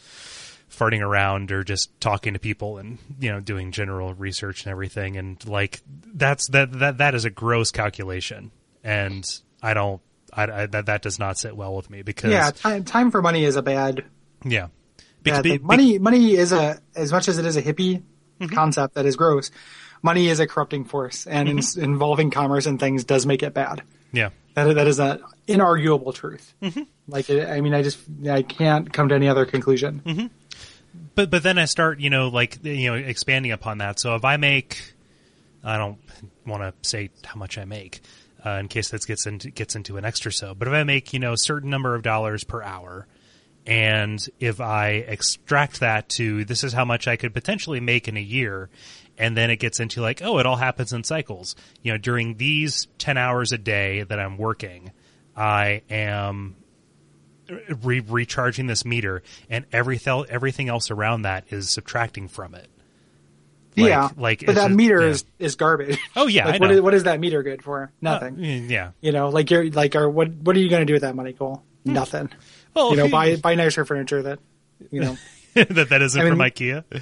farting 0.70 1.00
around 1.00 1.50
or 1.52 1.62
just 1.64 1.98
talking 2.00 2.34
to 2.34 2.38
people 2.40 2.76
and 2.78 2.98
you 3.20 3.30
know 3.32 3.40
doing 3.40 3.72
general 3.72 4.12
research 4.14 4.64
and 4.64 4.70
everything 4.70 5.16
and 5.16 5.46
like 5.48 5.80
that's 6.12 6.48
that 6.48 6.72
that 6.80 6.98
that 6.98 7.14
is 7.14 7.24
a 7.24 7.30
gross 7.30 7.70
calculation 7.70 8.50
and 8.84 9.24
I 9.62 9.74
don't 9.74 10.02
I, 10.32 10.42
I 10.42 10.66
that 10.66 10.86
that 10.86 11.02
does 11.02 11.18
not 11.18 11.38
sit 11.38 11.56
well 11.56 11.74
with 11.76 11.88
me 11.88 12.02
because 12.02 12.32
Yeah, 12.32 12.50
time 12.50 12.84
time 12.84 13.10
for 13.12 13.22
money 13.22 13.44
is 13.44 13.54
a 13.56 13.62
bad 13.62 14.04
yeah 14.44 14.66
Yeah, 15.24 15.40
be- 15.40 15.50
like, 15.50 15.60
be- 15.60 15.66
money 15.66 15.98
money 16.00 16.34
is 16.34 16.52
a 16.52 16.80
as 16.96 17.12
much 17.12 17.28
as 17.28 17.38
it 17.38 17.46
is 17.46 17.56
a 17.56 17.62
hippie 17.62 18.02
Mm-hmm. 18.38 18.54
concept 18.54 18.96
that 18.96 19.06
is 19.06 19.16
gross. 19.16 19.50
Money 20.02 20.28
is 20.28 20.40
a 20.40 20.46
corrupting 20.46 20.84
force, 20.84 21.26
and 21.26 21.48
in, 21.48 21.60
involving 21.78 22.30
commerce 22.30 22.66
and 22.66 22.78
things 22.78 23.02
does 23.04 23.24
make 23.24 23.42
it 23.42 23.54
bad. 23.54 23.82
Yeah 24.16 24.30
That 24.54 24.74
that 24.74 24.86
is 24.86 24.98
an 24.98 25.20
inarguable 25.46 26.14
truth. 26.14 26.54
Mm-hmm. 26.62 26.82
Like 27.08 27.30
I 27.30 27.60
mean, 27.60 27.74
I 27.74 27.82
just 27.82 27.98
I 28.28 28.42
can't 28.42 28.92
come 28.92 29.08
to 29.10 29.14
any 29.14 29.28
other 29.28 29.44
conclusion. 29.44 30.02
Mm-hmm. 30.04 30.26
but 31.14 31.30
but 31.30 31.42
then 31.42 31.58
I 31.58 31.66
start, 31.66 32.00
you 32.00 32.10
know, 32.10 32.28
like 32.28 32.64
you 32.64 32.90
know, 32.90 32.94
expanding 32.94 33.52
upon 33.52 33.78
that. 33.78 34.00
So 34.00 34.14
if 34.16 34.24
I 34.24 34.38
make, 34.38 34.94
I 35.62 35.76
don't 35.76 35.98
want 36.46 36.62
to 36.62 36.88
say 36.88 37.10
how 37.24 37.38
much 37.38 37.58
I 37.58 37.64
make, 37.64 38.00
uh, 38.44 38.58
in 38.60 38.68
case 38.68 38.88
this 38.90 39.04
gets 39.04 39.26
into 39.26 39.50
gets 39.50 39.76
into 39.76 39.98
an 39.98 40.04
extra 40.04 40.32
so. 40.32 40.54
But 40.54 40.68
if 40.68 40.74
I 40.74 40.84
make, 40.84 41.12
you 41.12 41.18
know, 41.18 41.32
a 41.34 41.38
certain 41.38 41.70
number 41.70 41.94
of 41.94 42.02
dollars 42.02 42.42
per 42.44 42.62
hour, 42.62 43.06
and 43.66 44.26
if 44.40 44.60
I 44.60 45.04
extract 45.06 45.80
that 45.80 46.08
to 46.10 46.44
this 46.44 46.64
is 46.64 46.72
how 46.72 46.84
much 46.84 47.06
I 47.08 47.16
could 47.16 47.34
potentially 47.34 47.80
make 47.80 48.08
in 48.08 48.16
a 48.16 48.20
year, 48.20 48.70
and 49.18 49.36
then 49.36 49.50
it 49.50 49.56
gets 49.56 49.80
into 49.80 50.00
like, 50.00 50.22
oh, 50.22 50.38
it 50.38 50.46
all 50.46 50.56
happens 50.56 50.92
in 50.92 51.04
cycles. 51.04 51.56
You 51.82 51.92
know, 51.92 51.98
during 51.98 52.36
these 52.36 52.86
ten 52.98 53.16
hours 53.16 53.52
a 53.52 53.58
day 53.58 54.02
that 54.02 54.18
I'm 54.18 54.38
working, 54.38 54.92
I 55.36 55.82
am 55.90 56.56
re- 57.82 58.00
recharging 58.00 58.66
this 58.66 58.84
meter, 58.84 59.22
and 59.50 59.64
everything 59.72 60.24
everything 60.28 60.68
else 60.68 60.90
around 60.90 61.22
that 61.22 61.44
is 61.50 61.70
subtracting 61.70 62.28
from 62.28 62.54
it. 62.54 62.68
Like- 63.76 63.88
yeah, 63.90 64.08
like 64.16 64.42
but 64.46 64.54
that 64.54 64.68
just- 64.68 64.76
meter 64.76 65.00
yeah. 65.02 65.08
is 65.08 65.24
is 65.38 65.54
garbage. 65.56 65.98
Oh, 66.14 66.26
yeah, 66.26 66.46
like, 66.50 66.60
what 66.60 66.70
is, 66.70 66.80
what 66.80 66.94
is 66.94 67.02
that 67.04 67.20
meter 67.20 67.42
good 67.42 67.62
for? 67.62 67.92
Nothing. 68.00 68.34
Uh, 68.36 68.66
yeah. 68.68 68.90
you 69.00 69.12
know, 69.12 69.28
like 69.28 69.50
you're 69.50 69.70
like, 69.70 69.94
are 69.96 70.08
what 70.08 70.30
what 70.30 70.56
are 70.56 70.60
you 70.60 70.70
going 70.70 70.80
to 70.80 70.86
do 70.86 70.94
with 70.94 71.02
that 71.02 71.14
money, 71.14 71.34
Kole? 71.34 71.62
Nothing. 71.84 72.28
Hmm. 72.28 72.34
Well, 72.74 72.90
you 72.90 72.96
know, 72.96 73.08
buy 73.08 73.36
buy 73.36 73.54
nicer 73.54 73.84
furniture 73.84 74.22
that 74.22 74.38
you 74.90 75.00
know. 75.00 75.16
that 75.70 75.88
that 75.90 76.02
isn't 76.02 76.20
I 76.20 76.28
from 76.28 76.38
IKEA. 76.38 76.84
Yeah, 76.92 77.00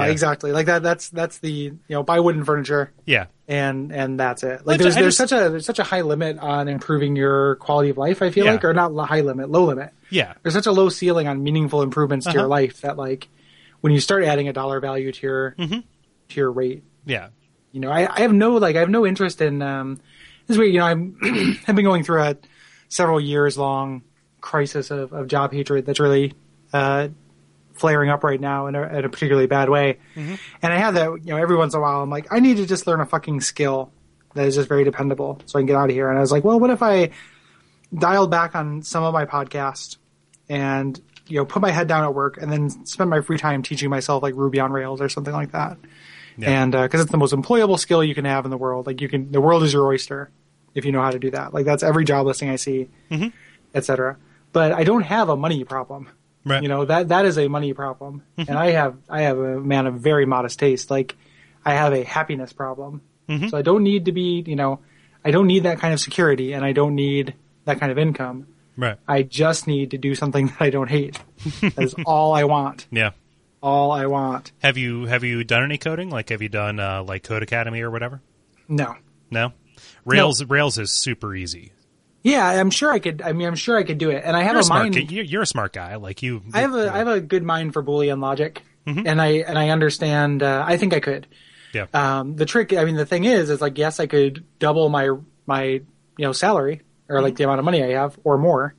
Yeah. 0.00 0.04
exactly. 0.06 0.52
Like 0.52 0.66
that. 0.66 0.82
That's 0.82 1.08
that's 1.10 1.38
the 1.38 1.50
you 1.50 1.78
know 1.88 2.02
buy 2.02 2.20
wooden 2.20 2.44
furniture 2.44 2.92
Yeah. 3.04 3.26
and 3.48 3.92
and 3.92 4.18
that's 4.18 4.42
it. 4.42 4.66
Like 4.66 4.80
there's 4.80 4.96
I 4.96 5.00
there's 5.02 5.16
just- 5.18 5.30
such 5.30 5.38
a 5.46 5.50
there's 5.50 5.66
such 5.66 5.78
a 5.78 5.84
high 5.84 6.02
limit 6.02 6.38
on 6.38 6.68
improving 6.68 7.16
your 7.16 7.56
quality 7.56 7.90
of 7.90 7.98
life. 7.98 8.22
I 8.22 8.30
feel 8.30 8.44
Yeah. 8.44 8.52
like, 8.52 8.64
or 8.64 8.72
not 8.72 8.94
high 9.08 9.20
limit, 9.22 9.50
low 9.50 9.64
limit. 9.64 9.90
Yeah. 10.10 10.34
There's 10.42 10.54
such 10.54 10.66
a 10.66 10.72
low 10.72 10.88
ceiling 10.88 11.26
on 11.28 11.42
meaningful 11.42 11.82
improvements 11.82 12.26
to 12.26 12.32
your 12.32 12.42
Uh-huh. 12.42 12.48
life 12.48 12.80
that 12.82 12.96
like 12.96 13.28
when 13.80 13.92
you 13.92 14.00
start 14.00 14.24
adding 14.24 14.48
a 14.48 14.52
dollar 14.52 14.80
value 14.80 15.12
to 15.12 15.26
your 15.26 15.54
Mm-hmm. 15.58 15.80
to 16.28 16.36
your 16.40 16.50
rate, 16.52 16.84
Yeah. 17.04 17.28
you 17.72 17.80
know, 17.80 17.90
I, 17.90 18.08
I 18.12 18.20
have 18.20 18.32
no 18.32 18.52
like 18.56 18.76
I 18.76 18.80
have 18.80 18.90
no 18.90 19.04
interest 19.06 19.40
in 19.40 19.62
um 19.62 19.96
this 20.46 20.54
is 20.54 20.58
weird, 20.58 20.72
you 20.72 20.78
know, 20.78 20.86
I'm 20.86 21.18
I've 21.66 21.74
been 21.74 21.84
going 21.84 22.04
through 22.04 22.22
a 22.22 22.36
several 22.88 23.20
years 23.20 23.58
long 23.58 24.02
crisis 24.40 24.92
of, 24.92 25.12
of 25.12 25.26
job 25.26 25.52
hatred 25.52 25.86
that's 25.86 25.98
really 25.98 26.32
uh 26.72 27.08
flaring 27.78 28.10
up 28.10 28.24
right 28.24 28.40
now 28.40 28.66
in 28.66 28.74
a, 28.74 28.82
in 28.98 29.04
a 29.04 29.08
particularly 29.08 29.46
bad 29.46 29.68
way. 29.68 29.98
And 30.16 30.38
I 30.72 30.76
have 30.78 30.94
that, 30.94 31.10
you 31.24 31.32
know, 31.32 31.36
every 31.36 31.56
once 31.56 31.74
in 31.74 31.78
a 31.78 31.82
while 31.82 32.02
I'm 32.02 32.10
like, 32.10 32.26
I 32.30 32.40
need 32.40 32.56
to 32.58 32.66
just 32.66 32.86
learn 32.86 33.00
a 33.00 33.06
fucking 33.06 33.40
skill 33.40 33.90
that 34.34 34.46
is 34.46 34.54
just 34.54 34.68
very 34.68 34.84
dependable 34.84 35.40
so 35.46 35.58
I 35.58 35.62
can 35.62 35.66
get 35.66 35.76
out 35.76 35.88
of 35.90 35.94
here. 35.94 36.08
And 36.08 36.18
I 36.18 36.20
was 36.20 36.32
like, 36.32 36.44
well, 36.44 36.58
what 36.60 36.70
if 36.70 36.82
I 36.82 37.10
dialed 37.96 38.30
back 38.30 38.54
on 38.54 38.82
some 38.82 39.02
of 39.04 39.12
my 39.14 39.24
podcast 39.24 39.96
and 40.48 41.00
you 41.28 41.36
know 41.38 41.44
put 41.44 41.62
my 41.62 41.70
head 41.70 41.88
down 41.88 42.04
at 42.04 42.14
work 42.14 42.36
and 42.40 42.50
then 42.52 42.70
spend 42.86 43.10
my 43.10 43.20
free 43.20 43.38
time 43.38 43.62
teaching 43.62 43.90
myself 43.90 44.22
like 44.22 44.34
Ruby 44.34 44.60
on 44.60 44.72
Rails 44.72 45.00
or 45.00 45.08
something 45.08 45.32
like 45.34 45.52
that. 45.52 45.78
Yeah. 46.38 46.62
And 46.62 46.72
because 46.72 47.00
it's 47.00 47.10
the 47.10 47.16
most 47.16 47.32
employable 47.34 47.78
skill 47.78 48.04
you 48.04 48.14
can 48.14 48.24
have 48.26 48.44
in 48.44 48.50
the 48.50 48.56
world, 48.58 48.86
like 48.86 49.00
you 49.00 49.08
can, 49.08 49.32
the 49.32 49.40
world 49.40 49.62
is 49.62 49.72
your 49.72 49.86
oyster 49.86 50.30
if 50.74 50.84
you 50.84 50.92
know 50.92 51.00
how 51.00 51.10
to 51.10 51.18
do 51.18 51.30
that. 51.30 51.54
Like 51.54 51.64
that's 51.64 51.82
every 51.82 52.04
job 52.04 52.26
listing 52.26 52.50
I 52.50 52.56
see, 52.56 52.88
Mm-hmm. 53.10 53.28
etc. 53.74 54.18
But 54.52 54.72
I 54.72 54.84
don't 54.84 55.02
have 55.02 55.28
a 55.30 55.36
money 55.36 55.64
problem. 55.64 56.10
Right. 56.46 56.62
You 56.62 56.68
know 56.68 56.84
that 56.84 57.08
that 57.08 57.24
is 57.26 57.36
a 57.38 57.48
money 57.48 57.72
problem, 57.74 58.22
Mm-hmm. 58.38 58.48
and 58.50 58.58
I 58.58 58.70
have 58.70 58.96
I 59.10 59.22
have 59.22 59.36
a 59.38 59.60
man 59.60 59.86
of 59.86 59.94
very 59.96 60.24
modest 60.26 60.58
taste. 60.60 60.90
Like 60.90 61.16
I 61.64 61.74
have 61.74 61.92
a 61.92 62.04
happiness 62.04 62.52
problem, 62.52 63.02
Mm-hmm. 63.28 63.48
so 63.48 63.58
I 63.58 63.62
don't 63.62 63.82
need 63.82 64.04
to 64.04 64.12
be. 64.12 64.42
You 64.46 64.54
know, 64.56 64.78
I 65.24 65.32
don't 65.32 65.48
need 65.48 65.64
that 65.64 65.80
kind 65.80 65.92
of 65.92 65.98
security 66.00 66.52
and 66.52 66.64
I 66.64 66.70
don't 66.72 66.94
need 66.94 67.34
that 67.64 67.80
kind 67.80 67.90
of 67.90 67.98
income. 67.98 68.46
Right. 68.76 68.96
I 69.08 69.22
just 69.22 69.66
need 69.66 69.90
to 69.90 69.98
do 69.98 70.14
something 70.14 70.46
that 70.58 70.60
I 70.60 70.70
don't 70.70 70.88
hate. 70.88 71.18
that 71.62 71.74
is 71.82 71.94
all 72.06 72.32
I 72.34 72.44
want. 72.44 72.86
Yeah. 72.92 73.10
All 73.62 73.90
I 73.90 74.06
want. 74.06 74.52
Have 74.62 74.76
you 74.76 75.06
have 75.06 75.24
you 75.24 75.42
done 75.42 75.64
any 75.64 75.78
coding? 75.78 76.10
Like 76.10 76.28
have 76.28 76.42
you 76.42 76.48
done 76.48 76.78
uh, 76.78 77.02
like 77.02 77.24
Codecademy 77.24 77.80
or 77.80 77.90
whatever? 77.90 78.20
No. 78.68 78.94
No. 79.32 79.52
Rails 80.04 80.44
Rails 80.44 80.78
is 80.78 80.92
super 80.92 81.34
easy. 81.34 81.72
Yeah, 82.26 82.44
I'm 82.44 82.70
sure 82.70 82.90
I 82.90 82.98
could. 82.98 83.22
I 83.22 83.32
mean, 83.32 83.46
I'm 83.46 83.54
sure 83.54 83.76
I 83.76 83.84
could 83.84 83.98
do 83.98 84.10
it. 84.10 84.22
And 84.24 84.36
I 84.36 84.42
have 84.42 84.54
You're 84.54 84.62
a 84.62 84.66
mind. 84.68 84.96
You're, 85.12 85.24
you're 85.24 85.42
a 85.42 85.46
smart 85.46 85.72
guy. 85.72 85.94
Like 85.94 86.22
you. 86.24 86.42
I 86.52 86.62
have 86.62 86.74
a 86.74 86.92
I 86.92 86.98
have 86.98 87.06
a 87.06 87.20
good 87.20 87.44
mind 87.44 87.72
for 87.72 87.84
Boolean 87.84 88.20
logic, 88.20 88.62
and 88.84 89.22
I 89.22 89.28
and 89.46 89.56
I 89.56 89.68
understand. 89.68 90.42
Uh, 90.42 90.64
I 90.66 90.76
think 90.76 90.92
I 90.92 90.98
could. 91.00 91.28
Yeah. 91.72 91.86
Um, 91.94 92.34
the 92.34 92.44
trick, 92.46 92.72
I 92.72 92.84
mean, 92.84 92.96
the 92.96 93.06
thing 93.06 93.24
is, 93.24 93.48
is 93.48 93.60
like 93.60 93.78
yes, 93.78 94.00
I 94.00 94.06
could 94.06 94.44
double 94.58 94.88
my 94.88 95.10
my 95.46 95.62
you 95.62 95.84
know 96.18 96.32
salary 96.32 96.82
or 97.08 97.22
like 97.22 97.36
the 97.36 97.44
amount 97.44 97.60
of 97.60 97.64
money 97.64 97.84
I 97.84 97.90
have 97.90 98.18
or 98.24 98.38
more. 98.38 98.74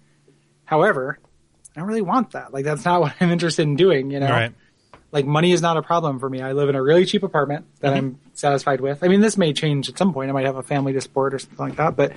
However, 0.66 1.18
I 1.76 1.80
don't 1.80 1.88
really 1.88 2.02
want 2.02 2.32
that. 2.32 2.52
Like 2.54 2.66
that's 2.66 2.84
not 2.84 3.00
what 3.02 3.14
I'm 3.22 3.32
interested 3.32 3.62
in 3.64 3.78
doing. 3.78 4.12
You 4.12 4.20
know, 4.20 4.30
Right. 4.30 4.52
like 5.14 5.26
money 5.26 5.54
is 5.54 5.62
not 5.62 5.78
a 5.78 5.82
problem 5.82 6.20
for 6.20 6.30
me. 6.30 6.42
I 6.42 6.52
live 6.52 6.68
in 6.68 6.76
a 6.76 6.84
really 6.84 7.06
cheap 7.06 7.24
apartment 7.24 7.66
that 7.80 7.94
I'm 7.94 8.20
satisfied 8.34 8.82
with. 8.82 9.04
I 9.04 9.08
mean, 9.08 9.22
this 9.22 9.38
may 9.38 9.54
change 9.54 9.88
at 9.88 9.98
some 9.98 10.14
point. 10.14 10.30
I 10.30 10.34
might 10.34 10.46
have 10.46 10.58
a 10.58 10.64
family 10.64 10.92
to 10.94 11.02
support 11.02 11.34
or 11.34 11.40
something 11.40 11.58
like 11.60 11.76
that, 11.78 11.96
but 11.96 12.12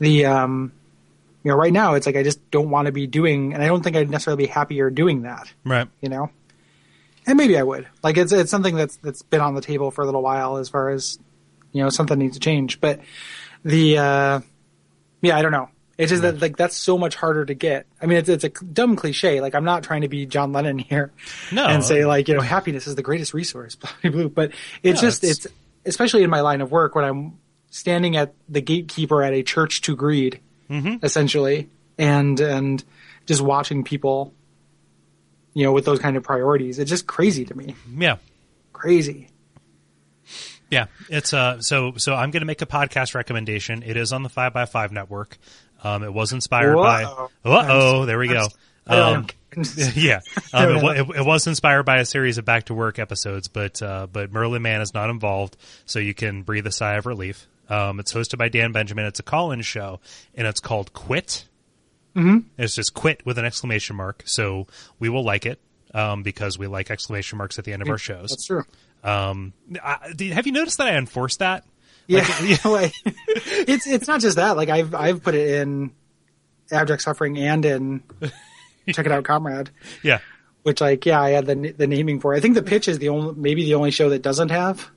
the 0.00 0.26
um, 0.26 0.72
you 1.44 1.50
know, 1.52 1.56
right 1.56 1.72
now 1.72 1.94
it's 1.94 2.06
like 2.06 2.16
I 2.16 2.22
just 2.24 2.50
don't 2.50 2.70
want 2.70 2.86
to 2.86 2.92
be 2.92 3.06
doing, 3.06 3.54
and 3.54 3.62
I 3.62 3.66
don't 3.68 3.82
think 3.82 3.94
I'd 3.96 4.10
necessarily 4.10 4.44
be 4.44 4.48
happier 4.50 4.90
doing 4.90 5.22
that 5.22 5.52
Right. 5.64 5.86
you 6.00 6.08
know. 6.08 6.30
And 7.26 7.36
maybe 7.36 7.56
I 7.56 7.62
would. 7.62 7.86
Like 8.02 8.16
it's 8.16 8.32
it's 8.32 8.50
something 8.50 8.74
that's 8.74 8.96
that's 8.96 9.22
been 9.22 9.40
on 9.40 9.54
the 9.54 9.60
table 9.60 9.90
for 9.90 10.02
a 10.02 10.06
little 10.06 10.22
while 10.22 10.56
as 10.56 10.68
far 10.68 10.88
as 10.90 11.18
you 11.72 11.82
know 11.82 11.90
something 11.90 12.18
needs 12.18 12.34
to 12.34 12.40
change. 12.40 12.80
But 12.80 13.00
the 13.64 13.98
uh 13.98 14.40
yeah, 15.22 15.36
I 15.36 15.42
don't 15.42 15.52
know. 15.52 15.68
It's 15.98 16.08
just 16.08 16.22
that 16.22 16.40
like 16.40 16.56
that's 16.56 16.74
so 16.76 16.96
much 16.96 17.14
harder 17.14 17.44
to 17.44 17.52
get. 17.52 17.86
I 18.00 18.06
mean, 18.06 18.16
it's 18.18 18.28
it's 18.30 18.44
a 18.44 18.48
dumb 18.48 18.96
cliche. 18.96 19.42
Like 19.42 19.54
I'm 19.54 19.64
not 19.64 19.82
trying 19.84 20.00
to 20.00 20.08
be 20.08 20.24
John 20.24 20.52
Lennon 20.52 20.78
here 20.78 21.12
No. 21.52 21.66
and 21.66 21.84
say 21.84 22.06
like 22.06 22.26
you 22.26 22.34
know 22.34 22.40
happiness 22.40 22.86
is 22.86 22.94
the 22.94 23.02
greatest 23.02 23.34
resource, 23.34 23.74
blah, 23.76 23.90
blah, 24.02 24.10
blah. 24.10 24.28
But 24.28 24.52
it's 24.82 25.02
No, 25.02 25.08
just 25.08 25.22
it's- 25.22 25.44
it's 25.44 25.54
especially 25.84 26.22
in 26.22 26.30
my 26.30 26.40
line 26.40 26.62
of 26.62 26.70
work 26.72 26.94
when 26.94 27.04
I'm 27.04 27.38
standing 27.70 28.16
at 28.16 28.34
the 28.48 28.60
gatekeeper 28.60 29.22
at 29.22 29.32
a 29.32 29.42
church 29.42 29.80
to 29.82 29.96
greed, 29.96 30.40
Mm-hmm. 30.68 31.04
essentially, 31.04 31.68
and 31.98 32.38
and 32.38 32.84
just 33.26 33.40
watching 33.40 33.82
people, 33.82 34.32
you 35.54 35.64
know, 35.64 35.72
with 35.72 35.84
those 35.84 35.98
kind 35.98 36.16
of 36.16 36.22
priorities. 36.22 36.78
It's 36.78 36.90
just 36.90 37.06
crazy 37.08 37.44
to 37.46 37.56
me. 37.56 37.74
Yeah. 37.96 38.16
Crazy. 38.72 39.28
Yeah, 40.70 40.86
it's 41.08 41.32
uh 41.34 41.60
so 41.60 41.94
so 41.96 42.14
I'm 42.14 42.30
going 42.30 42.42
to 42.42 42.46
make 42.46 42.62
a 42.62 42.66
podcast 42.66 43.16
recommendation. 43.16 43.82
It 43.82 43.96
is 43.96 44.12
on 44.12 44.22
the 44.22 44.28
Five 44.28 44.52
by 44.52 44.66
Five 44.66 44.92
network. 44.92 45.36
Um, 45.82 46.04
it 46.04 46.12
was 46.14 46.32
inspired 46.32 46.76
by. 46.76 47.02
Uh 47.04 47.26
oh, 47.44 48.06
there 48.06 48.18
we 48.18 48.28
go. 48.28 48.46
Um, 48.86 49.26
yeah, 49.94 50.20
um, 50.52 50.76
it, 50.76 51.00
it, 51.00 51.16
it 51.16 51.26
was 51.26 51.48
inspired 51.48 51.82
by 51.82 51.96
a 51.98 52.04
series 52.04 52.38
of 52.38 52.44
Back 52.44 52.66
to 52.66 52.74
Work 52.74 53.00
episodes, 53.00 53.48
but 53.48 53.82
uh, 53.82 54.06
but 54.12 54.30
Merlin 54.32 54.62
Mann 54.62 54.80
is 54.80 54.94
not 54.94 55.10
involved, 55.10 55.56
so 55.86 55.98
you 55.98 56.14
can 56.14 56.42
breathe 56.42 56.66
a 56.68 56.72
sigh 56.72 56.94
of 56.94 57.06
relief. 57.06 57.48
Um, 57.70 58.00
it's 58.00 58.12
hosted 58.12 58.36
by 58.36 58.48
Dan 58.48 58.72
Benjamin. 58.72 59.06
It's 59.06 59.20
a 59.20 59.22
call-in 59.22 59.62
show, 59.62 60.00
and 60.34 60.46
it's 60.46 60.60
called 60.60 60.92
Quit. 60.92 61.46
Mm-hmm. 62.16 62.38
It's 62.58 62.74
just 62.74 62.92
quit 62.92 63.24
with 63.24 63.38
an 63.38 63.44
exclamation 63.44 63.96
mark. 63.96 64.22
So 64.26 64.66
we 64.98 65.08
will 65.08 65.24
like 65.24 65.46
it 65.46 65.60
um, 65.94 66.22
because 66.22 66.58
we 66.58 66.66
like 66.66 66.90
exclamation 66.90 67.38
marks 67.38 67.58
at 67.58 67.64
the 67.64 67.72
end 67.72 67.82
of 67.82 67.88
our 67.88 67.98
shows. 67.98 68.30
That's 68.30 68.46
true. 68.46 68.64
Um, 69.02 69.52
I, 69.82 70.12
have 70.32 70.46
you 70.46 70.52
noticed 70.52 70.78
that 70.78 70.88
I 70.88 70.96
enforced 70.96 71.38
that? 71.38 71.64
Yeah, 72.06 72.26
like, 72.64 72.92
it's 73.04 73.86
it's 73.86 74.08
not 74.08 74.20
just 74.20 74.36
that. 74.36 74.56
Like 74.56 74.68
I've 74.68 74.94
I've 74.94 75.22
put 75.22 75.36
it 75.36 75.60
in 75.60 75.92
abject 76.72 77.02
suffering 77.02 77.38
and 77.38 77.64
in 77.64 78.02
check 78.92 79.06
it 79.06 79.12
out, 79.12 79.24
comrade. 79.24 79.70
Yeah. 80.02 80.18
Which 80.62 80.80
like 80.80 81.06
yeah, 81.06 81.20
I 81.20 81.30
had 81.30 81.46
the 81.46 81.54
the 81.54 81.86
naming 81.86 82.20
for. 82.20 82.34
it. 82.34 82.38
I 82.38 82.40
think 82.40 82.54
the 82.54 82.62
pitch 82.62 82.88
is 82.88 82.98
the 82.98 83.10
only 83.10 83.34
maybe 83.36 83.64
the 83.64 83.74
only 83.74 83.92
show 83.92 84.10
that 84.10 84.22
doesn't 84.22 84.50
have. 84.50 84.90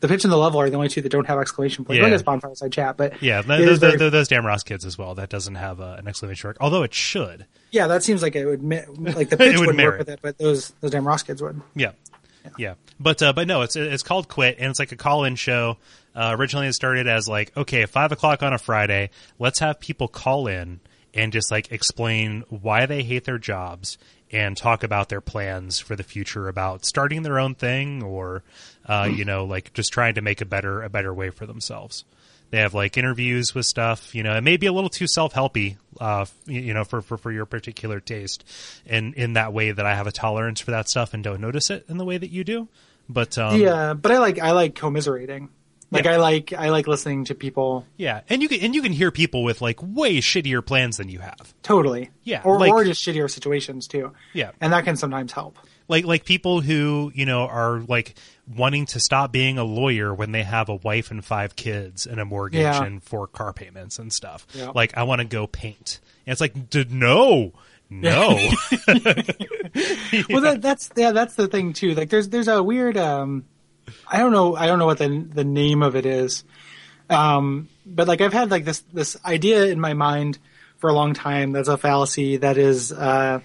The 0.00 0.08
pitch 0.08 0.24
and 0.24 0.32
the 0.32 0.36
level 0.36 0.60
are 0.60 0.68
the 0.68 0.76
only 0.76 0.88
two 0.88 1.00
that 1.00 1.08
don't 1.08 1.26
have 1.26 1.38
exclamation 1.38 1.84
points. 1.84 2.00
Yeah. 2.00 2.06
I 2.06 2.10
guess 2.10 2.22
bonfire 2.22 2.54
side 2.54 2.72
chat, 2.72 2.96
but 2.98 3.22
Yeah, 3.22 3.40
those, 3.40 3.78
very- 3.78 3.96
those, 3.96 4.28
damn 4.28 4.46
kids 4.60 4.84
as 4.84 4.98
well. 4.98 5.14
That 5.14 5.30
doesn't 5.30 5.54
have 5.54 5.80
uh, 5.80 5.96
an 5.98 6.06
exclamation 6.06 6.48
mark, 6.48 6.58
although 6.60 6.82
it 6.82 6.92
should. 6.92 7.46
yeah, 7.70 7.86
that 7.86 8.02
seems 8.02 8.22
like 8.22 8.36
it 8.36 8.44
would 8.44 8.62
like 8.62 9.30
the 9.30 9.36
pitch 9.38 9.58
would 9.58 9.76
work 9.76 9.98
with 9.98 10.08
it, 10.10 10.20
but 10.22 10.36
those 10.38 10.70
those 10.80 10.90
damn 10.90 11.06
Ross 11.06 11.22
kids 11.22 11.40
would. 11.42 11.60
Yeah, 11.74 11.92
yeah. 12.58 12.74
But 13.00 13.22
uh, 13.22 13.32
but 13.32 13.46
no, 13.46 13.62
it's 13.62 13.76
it's 13.76 14.02
called 14.02 14.28
Quit, 14.28 14.56
and 14.58 14.70
it's 14.70 14.78
like 14.78 14.92
a 14.92 14.96
call-in 14.96 15.36
show. 15.36 15.78
Uh, 16.14 16.34
originally, 16.38 16.66
it 16.66 16.72
started 16.72 17.06
as 17.06 17.28
like, 17.28 17.54
okay, 17.56 17.84
five 17.86 18.12
o'clock 18.12 18.42
on 18.42 18.52
a 18.52 18.58
Friday, 18.58 19.10
let's 19.38 19.58
have 19.58 19.80
people 19.80 20.08
call 20.08 20.46
in 20.46 20.80
and 21.12 21.32
just 21.32 21.50
like 21.50 21.72
explain 21.72 22.42
why 22.48 22.86
they 22.86 23.02
hate 23.02 23.24
their 23.24 23.38
jobs 23.38 23.98
and 24.32 24.56
talk 24.56 24.82
about 24.82 25.08
their 25.08 25.20
plans 25.20 25.78
for 25.78 25.94
the 25.94 26.02
future 26.02 26.48
about 26.48 26.84
starting 26.84 27.22
their 27.22 27.38
own 27.38 27.54
thing 27.54 28.02
or 28.02 28.42
uh, 28.86 29.08
you 29.12 29.24
know 29.24 29.44
like 29.44 29.72
just 29.74 29.92
trying 29.92 30.14
to 30.14 30.22
make 30.22 30.40
a 30.40 30.46
better 30.46 30.82
a 30.82 30.88
better 30.88 31.12
way 31.12 31.30
for 31.30 31.46
themselves. 31.46 32.04
They 32.50 32.58
have 32.58 32.74
like 32.74 32.96
interviews 32.96 33.56
with 33.56 33.66
stuff, 33.66 34.14
you 34.14 34.22
know, 34.22 34.36
it 34.36 34.40
may 34.42 34.56
be 34.56 34.66
a 34.66 34.72
little 34.72 34.88
too 34.88 35.08
self 35.08 35.34
helpy, 35.34 35.78
uh, 36.00 36.26
you 36.46 36.72
know, 36.74 36.84
for, 36.84 37.02
for, 37.02 37.16
for 37.18 37.32
your 37.32 37.44
particular 37.44 37.98
taste. 37.98 38.44
And 38.86 39.14
in 39.14 39.32
that 39.32 39.52
way 39.52 39.72
that 39.72 39.84
I 39.84 39.96
have 39.96 40.06
a 40.06 40.12
tolerance 40.12 40.60
for 40.60 40.70
that 40.70 40.88
stuff 40.88 41.12
and 41.12 41.24
don't 41.24 41.40
notice 41.40 41.70
it 41.70 41.86
in 41.88 41.98
the 41.98 42.04
way 42.04 42.16
that 42.18 42.30
you 42.30 42.44
do. 42.44 42.68
But, 43.08 43.36
um, 43.36 43.60
Yeah, 43.60 43.94
but 43.94 44.12
I 44.12 44.18
like 44.18 44.38
I 44.38 44.52
like 44.52 44.76
commiserating. 44.76 45.48
Like 45.90 46.04
Yeah. 46.04 46.12
I 46.12 46.16
like 46.18 46.52
I 46.52 46.68
like 46.68 46.86
listening 46.86 47.24
to 47.24 47.34
people 47.34 47.84
yeah. 47.96 48.20
And 48.28 48.40
you 48.40 48.48
can, 48.48 48.60
and 48.60 48.76
you 48.76 48.82
can 48.82 48.92
hear 48.92 49.10
people 49.10 49.42
with 49.42 49.60
like 49.60 49.80
way 49.82 50.18
shittier 50.18 50.64
plans 50.64 50.98
than 50.98 51.08
you 51.08 51.18
have. 51.18 51.52
totally. 51.64 52.10
Yeah, 52.22 52.42
or 52.44 52.60
like- 52.60 52.70
or 52.72 52.84
just 52.84 53.04
shittier 53.04 53.28
situations 53.28 53.88
too. 53.88 54.12
Yeah. 54.32 54.52
and 54.60 54.72
that 54.72 54.84
can 54.84 54.94
sometimes 54.94 55.32
help. 55.32 55.58
Like, 55.88 56.04
like 56.04 56.24
people 56.24 56.60
who, 56.60 57.12
you 57.14 57.26
know, 57.26 57.46
are 57.46 57.80
like 57.80 58.14
wanting 58.56 58.86
to 58.86 59.00
stop 59.00 59.32
being 59.32 59.58
a 59.58 59.64
lawyer 59.64 60.12
when 60.14 60.32
they 60.32 60.42
have 60.42 60.68
a 60.68 60.74
wife 60.76 61.10
and 61.10 61.24
five 61.24 61.56
kids 61.56 62.06
and 62.06 62.20
a 62.20 62.24
mortgage 62.24 62.60
Yeah. 62.60 62.82
and 62.84 63.02
four 63.02 63.26
car 63.26 63.52
payments 63.52 63.98
and 63.98 64.12
stuff. 64.12 64.46
Yeah. 64.52 64.72
Like, 64.74 64.96
I 64.96 65.04
want 65.04 65.20
to 65.20 65.26
go 65.26 65.46
paint. 65.46 66.00
And 66.26 66.32
it's 66.32 66.40
like, 66.40 66.70
d- 66.70 66.86
no, 66.90 67.52
no. 67.88 68.30
well 70.28 70.40
that, 70.42 70.58
that's 70.60 70.90
yeah 70.96 71.12
that's 71.12 71.34
the 71.34 71.46
thing 71.48 71.72
too 71.72 71.94
like 71.94 72.08
there's 72.10 72.28
there's 72.28 72.48
a 72.48 72.62
weird 72.62 72.96
um 72.96 73.44
i 74.08 74.18
don't 74.18 74.32
know 74.32 74.56
i 74.56 74.66
don't 74.66 74.78
know 74.78 74.86
what 74.86 74.98
the 74.98 75.26
the 75.32 75.44
name 75.44 75.82
of 75.82 75.94
it 75.96 76.06
is 76.06 76.44
um 77.10 77.68
but 77.84 78.08
like 78.08 78.20
i've 78.20 78.32
had 78.32 78.50
like 78.50 78.64
this 78.64 78.80
this 78.92 79.16
idea 79.24 79.66
in 79.66 79.78
my 79.80 79.94
mind 79.94 80.38
for 80.78 80.90
a 80.90 80.92
long 80.92 81.14
time 81.14 81.52
that's 81.52 81.68
a 81.68 81.76
fallacy 81.76 82.38
that 82.38 82.58
is 82.58 82.92
uh 82.92 83.40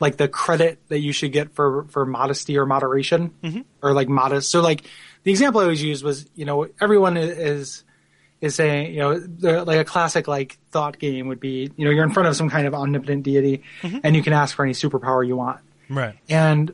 like 0.00 0.16
the 0.16 0.26
credit 0.26 0.80
that 0.88 0.98
you 0.98 1.12
should 1.12 1.32
get 1.32 1.54
for 1.54 1.84
for 1.84 2.04
modesty 2.04 2.58
or 2.58 2.66
moderation 2.66 3.32
mm-hmm. 3.42 3.60
or 3.82 3.92
like 3.92 4.08
modest 4.08 4.50
so 4.50 4.60
like 4.60 4.82
the 5.22 5.30
example 5.30 5.60
i 5.60 5.64
always 5.64 5.82
used 5.82 6.02
was 6.02 6.28
you 6.34 6.44
know 6.44 6.66
everyone 6.80 7.16
is 7.16 7.84
is 8.40 8.54
saying, 8.54 8.94
you 8.94 9.00
know, 9.00 9.62
like 9.64 9.78
a 9.78 9.84
classic 9.84 10.26
like 10.26 10.58
thought 10.70 10.98
game 10.98 11.28
would 11.28 11.40
be, 11.40 11.70
you 11.76 11.84
know, 11.84 11.90
you're 11.90 12.04
in 12.04 12.12
front 12.12 12.28
of 12.28 12.36
some 12.36 12.48
kind 12.48 12.66
of 12.66 12.74
omnipotent 12.74 13.22
deity, 13.22 13.62
mm-hmm. 13.82 13.98
and 14.02 14.16
you 14.16 14.22
can 14.22 14.32
ask 14.32 14.56
for 14.56 14.64
any 14.64 14.72
superpower 14.72 15.26
you 15.26 15.36
want. 15.36 15.60
right. 15.88 16.16
And 16.28 16.72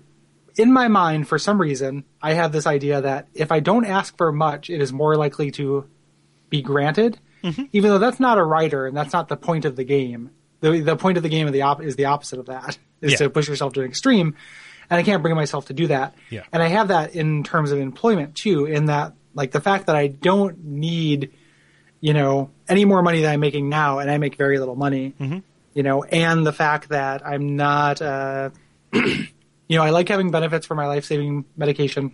in 0.57 0.73
my 0.73 0.89
mind, 0.89 1.29
for 1.29 1.39
some 1.39 1.61
reason, 1.61 2.05
I 2.23 2.35
have 2.35 2.53
this 2.53 2.67
idea 2.67 3.01
that 3.03 3.29
if 3.35 3.53
I 3.53 3.61
don't 3.61 3.85
ask 3.85 4.17
for 4.17 4.33
much, 4.33 4.71
it 4.71 4.81
is 4.81 4.93
more 4.93 5.17
likely 5.17 5.51
to 5.53 5.89
be 6.49 6.63
granted, 6.63 7.19
mm-hmm. 7.43 7.65
even 7.73 7.91
though 7.91 7.99
that's 7.99 8.21
not 8.21 8.39
a 8.39 8.45
writer 8.45 8.87
and 8.87 8.97
that's 8.97 9.13
not 9.13 9.29
the 9.29 9.37
point 9.37 9.65
of 9.65 9.77
the 9.77 9.85
game. 9.85 10.31
The, 10.61 10.81
the 10.81 10.97
point 10.97 11.19
of 11.19 11.23
the 11.23 11.29
game 11.29 11.47
of 11.47 11.53
the 11.53 11.63
op- 11.63 11.83
is 11.83 11.97
the 11.97 12.07
opposite 12.07 12.39
of 12.39 12.47
that, 12.47 12.79
is 13.01 13.13
Yeah. 13.13 13.17
to 13.19 13.31
push 13.31 13.49
yourself 13.49 13.73
to 13.75 13.81
an 13.81 13.87
extreme. 13.87 14.35
And 14.89 14.99
I 14.99 15.03
can't 15.03 15.21
bring 15.23 15.35
myself 15.35 15.67
to 15.67 15.73
do 15.75 15.89
that. 15.89 16.15
Yeah. 16.31 16.43
And 16.53 16.63
I 16.63 16.69
have 16.69 16.89
that 16.89 17.15
in 17.17 17.43
terms 17.43 17.73
of 17.73 17.79
employment 17.79 18.37
too, 18.37 18.67
in 18.67 18.87
that, 18.87 19.15
like, 19.35 19.51
the 19.51 19.61
fact 19.61 19.87
that 19.87 19.97
I 19.97 20.07
don't 20.07 20.65
need, 20.65 21.33
you 22.01 22.15
know, 22.15 22.51
any 22.69 22.85
more 22.85 23.03
money 23.03 23.21
than 23.23 23.33
I'm 23.33 23.41
making 23.41 23.69
now, 23.69 23.99
and 23.99 24.09
I 24.11 24.19
make 24.19 24.37
very 24.37 24.59
little 24.59 24.77
money, 24.77 25.15
you 25.75 25.83
know, 25.83 26.05
and 26.05 26.47
the 26.47 26.53
fact 26.53 26.91
that 26.91 27.27
I'm 27.27 27.57
not, 27.57 28.01
uh, 28.01 28.51
you 28.93 29.27
know, 29.71 29.83
I 29.83 29.91
like 29.91 30.09
having 30.09 30.31
benefits 30.31 30.67
for 30.67 30.75
my 30.77 30.87
life 30.87 31.05
saving 31.05 31.45
medication. 31.57 32.13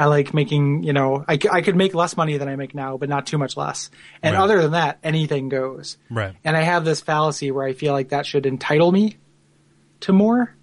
I 0.00 0.04
like 0.06 0.32
making, 0.34 0.82
you 0.84 0.92
know, 0.92 1.24
I, 1.26 1.38
I 1.50 1.60
could 1.62 1.74
make 1.76 1.94
less 1.94 2.16
money 2.16 2.36
than 2.36 2.48
I 2.48 2.54
make 2.56 2.74
now, 2.74 2.96
but 2.96 3.08
not 3.08 3.26
too 3.26 3.38
much 3.38 3.56
less. 3.56 3.90
And 4.22 4.34
Right. 4.34 4.42
other 4.42 4.62
than 4.62 4.72
that, 4.72 4.98
anything 5.02 5.48
goes. 5.48 5.96
Right. 6.10 6.34
And 6.44 6.56
I 6.56 6.62
have 6.62 6.84
this 6.84 7.00
fallacy 7.00 7.50
where 7.50 7.64
I 7.64 7.72
feel 7.72 7.92
like 7.92 8.10
that 8.10 8.24
should 8.26 8.46
entitle 8.46 8.92
me 8.92 9.16
to 10.00 10.12
more, 10.12 10.54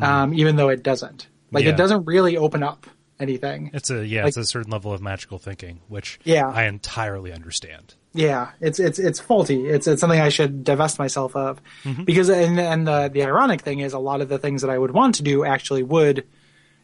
um, 0.00 0.34
even 0.34 0.56
though 0.56 0.68
it 0.68 0.82
doesn't. 0.82 1.28
Like 1.52 1.64
Yeah. 1.64 1.70
it 1.70 1.76
doesn't 1.76 2.04
really 2.04 2.36
open 2.36 2.62
up 2.62 2.86
anything. 3.18 3.70
It's 3.72 3.90
a 3.90 4.06
yeah, 4.06 4.22
Like- 4.22 4.28
it's 4.28 4.36
a 4.36 4.44
certain 4.44 4.70
level 4.70 4.92
of 4.92 5.00
magical 5.00 5.38
thinking, 5.38 5.80
which 5.88 6.18
Yeah. 6.24 6.48
I 6.48 6.64
entirely 6.64 7.32
understand. 7.32 7.94
Yeah, 8.12 8.50
it's 8.60 8.78
it's 8.80 8.98
it's 8.98 9.20
faulty. 9.20 9.66
It's 9.66 9.86
it's 9.86 10.00
something 10.00 10.20
I 10.20 10.30
should 10.30 10.64
divest 10.64 10.98
myself 10.98 11.36
of 11.36 11.60
Mm-hmm. 11.84 12.04
because 12.04 12.28
and 12.30 12.58
and 12.58 12.86
the 12.86 13.08
the 13.12 13.24
ironic 13.24 13.60
thing 13.60 13.80
is 13.80 13.92
a 13.92 13.98
lot 13.98 14.20
of 14.22 14.28
the 14.30 14.38
things 14.38 14.62
that 14.62 14.70
I 14.70 14.78
would 14.78 14.90
want 14.90 15.16
to 15.16 15.22
do 15.22 15.44
actually 15.44 15.82
would, 15.82 16.24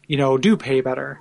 you 0.07 0.17
know, 0.17 0.37
do 0.37 0.55
pay 0.57 0.81
better, 0.81 1.19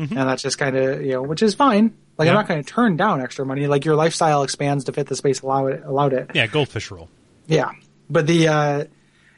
Mm-hmm. 0.00 0.18
and 0.18 0.28
that's 0.28 0.42
just 0.42 0.58
kind 0.58 0.76
of 0.76 1.02
you 1.02 1.12
know 1.12 1.22
which 1.22 1.42
is 1.44 1.54
fine. 1.54 1.94
Like 2.18 2.26
Yeah. 2.26 2.32
I'm 2.32 2.36
not 2.38 2.48
going 2.48 2.62
to 2.62 2.68
turn 2.68 2.96
down 2.96 3.20
extra 3.20 3.46
money. 3.46 3.66
Like 3.68 3.84
your 3.84 3.94
lifestyle 3.94 4.42
expands 4.42 4.84
to 4.84 4.92
fit 4.92 5.06
the 5.06 5.16
space 5.16 5.40
allow 5.42 5.66
it, 5.68 5.82
allowed 5.84 6.12
it. 6.12 6.30
Yeah, 6.34 6.46
goldfish 6.48 6.90
rule. 6.90 7.08
Yeah, 7.46 7.70
but 8.10 8.26
the 8.26 8.48
uh, 8.48 8.84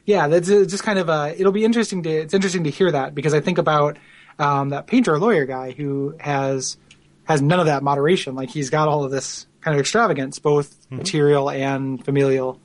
yeah, 0.05 0.27
that's 0.27 0.49
uh, 0.49 0.65
just 0.67 0.83
kind 0.83 0.99
of 0.99 1.09
uh, 1.09 1.31
it'll 1.35 1.51
be 1.51 1.65
interesting 1.65 2.03
to 2.03 2.09
it's 2.09 2.33
interesting 2.33 2.63
to 2.65 2.69
hear 2.69 2.91
that 2.91 3.13
because 3.15 3.33
I 3.33 3.41
think 3.41 3.57
about 3.57 3.97
um, 4.39 4.69
that 4.69 4.87
painter 4.87 5.17
lawyer 5.19 5.45
guy 5.45 5.71
who 5.71 6.15
has 6.19 6.77
has 7.25 7.41
none 7.41 7.59
of 7.59 7.65
that 7.65 7.83
moderation. 7.83 8.35
Like 8.35 8.49
he's 8.49 8.69
got 8.69 8.87
all 8.87 9.03
of 9.03 9.11
this 9.11 9.47
kind 9.61 9.73
of 9.75 9.79
extravagance, 9.79 10.37
both 10.39 10.75
material 10.91 11.49
and 11.49 12.03
familial, 12.05 12.59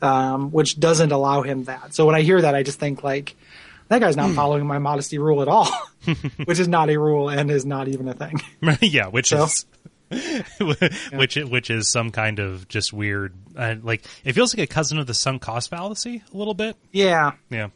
um, 0.00 0.50
which 0.50 0.80
doesn't 0.80 1.12
allow 1.12 1.42
him 1.42 1.64
that. 1.64 1.94
So 1.94 2.06
when 2.06 2.14
I 2.14 2.22
hear 2.22 2.40
that, 2.40 2.54
I 2.54 2.62
just 2.62 2.78
think 2.80 3.02
like 3.04 3.36
that 3.88 4.00
guy's 4.00 4.16
not 4.16 4.30
following 4.34 4.66
my 4.66 4.78
modesty 4.78 5.18
rule 5.18 5.42
at 5.42 5.48
all, 5.48 5.68
which 6.44 6.58
is 6.58 6.68
not 6.68 6.88
a 6.90 6.96
rule 6.98 7.28
and 7.28 7.50
is 7.50 7.66
not 7.66 7.88
even 7.88 8.08
a 8.08 8.14
thing. 8.14 8.40
yeah, 8.80 9.08
which 9.08 9.28
So- 9.28 9.44
is 9.44 9.66
which 11.12 11.36
which 11.36 11.70
is 11.70 11.90
some 11.92 12.10
kind 12.10 12.38
of 12.38 12.66
just 12.68 12.92
weird 12.92 13.34
uh, 13.56 13.74
like 13.82 14.04
it 14.24 14.32
feels 14.32 14.56
like 14.56 14.64
a 14.70 14.72
cousin 14.72 14.98
of 14.98 15.06
the 15.06 15.14
sunk 15.14 15.42
cost 15.42 15.70
fallacy 15.70 16.22
a 16.32 16.36
little 16.36 16.54
bit. 16.54 16.76
Yeah. 16.92 17.32
Yeah. 17.50 17.68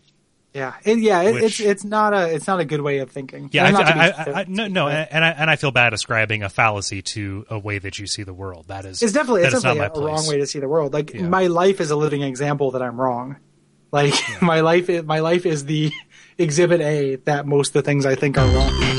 Yeah, 0.55 0.74
it, 0.85 0.99
yeah, 0.99 1.22
it, 1.22 1.33
Which- 1.33 1.43
it's 1.45 1.61
it's 1.61 1.85
not 1.85 2.12
a 2.12 2.35
it's 2.35 2.47
not 2.47 2.61
a 2.61 2.66
good 2.66 2.83
way 2.83 2.99
of 2.99 3.11
thinking. 3.11 3.49
Yeah, 3.53 3.64
I, 3.64 3.70
not 3.70 3.87
to 3.87 3.95
be 3.95 4.01
I, 4.01 4.41
I, 4.41 4.45
no, 4.47 4.68
no, 4.68 4.87
and 4.87 5.24
I 5.24 5.30
and 5.30 5.49
I 5.49 5.57
feel 5.57 5.70
bad 5.70 5.95
ascribing 5.95 6.43
a 6.43 6.51
fallacy 6.51 7.01
to 7.01 7.47
a 7.49 7.59
way 7.59 7.78
that 7.78 7.99
you 7.99 8.07
see 8.07 8.22
the 8.22 8.35
world. 8.35 8.66
That 8.68 8.85
is, 8.85 9.03
It's 9.03 9.14
definitely 9.14 9.45
it's 9.45 9.55
definitely 9.55 9.80
a, 9.80 9.89
place. 9.89 10.05
wrong 10.05 10.26
way 10.28 10.37
to 10.41 10.47
see 10.47 10.59
the 10.61 10.68
world. 10.68 10.93
Like 10.93 11.14
Yeah. 11.14 11.22
my 11.26 11.47
life 11.47 11.80
is 11.80 11.91
a 11.91 11.97
living 11.97 12.20
example 12.20 12.72
that 12.72 12.83
I'm 12.83 13.01
wrong. 13.01 13.37
Like 13.93 14.12
my 14.43 14.61
life 14.61 14.91
is 14.91 15.05
my 15.05 15.20
life 15.20 15.47
is 15.47 15.64
the 15.64 15.91
exhibit 16.37 16.83
A 16.83 17.16
that 17.24 17.47
most 17.47 17.68
of 17.68 17.72
the 17.72 17.83
things 17.83 18.05
I 18.05 18.14
think 18.14 18.37
are 18.37 18.47
wrong. 18.47 18.91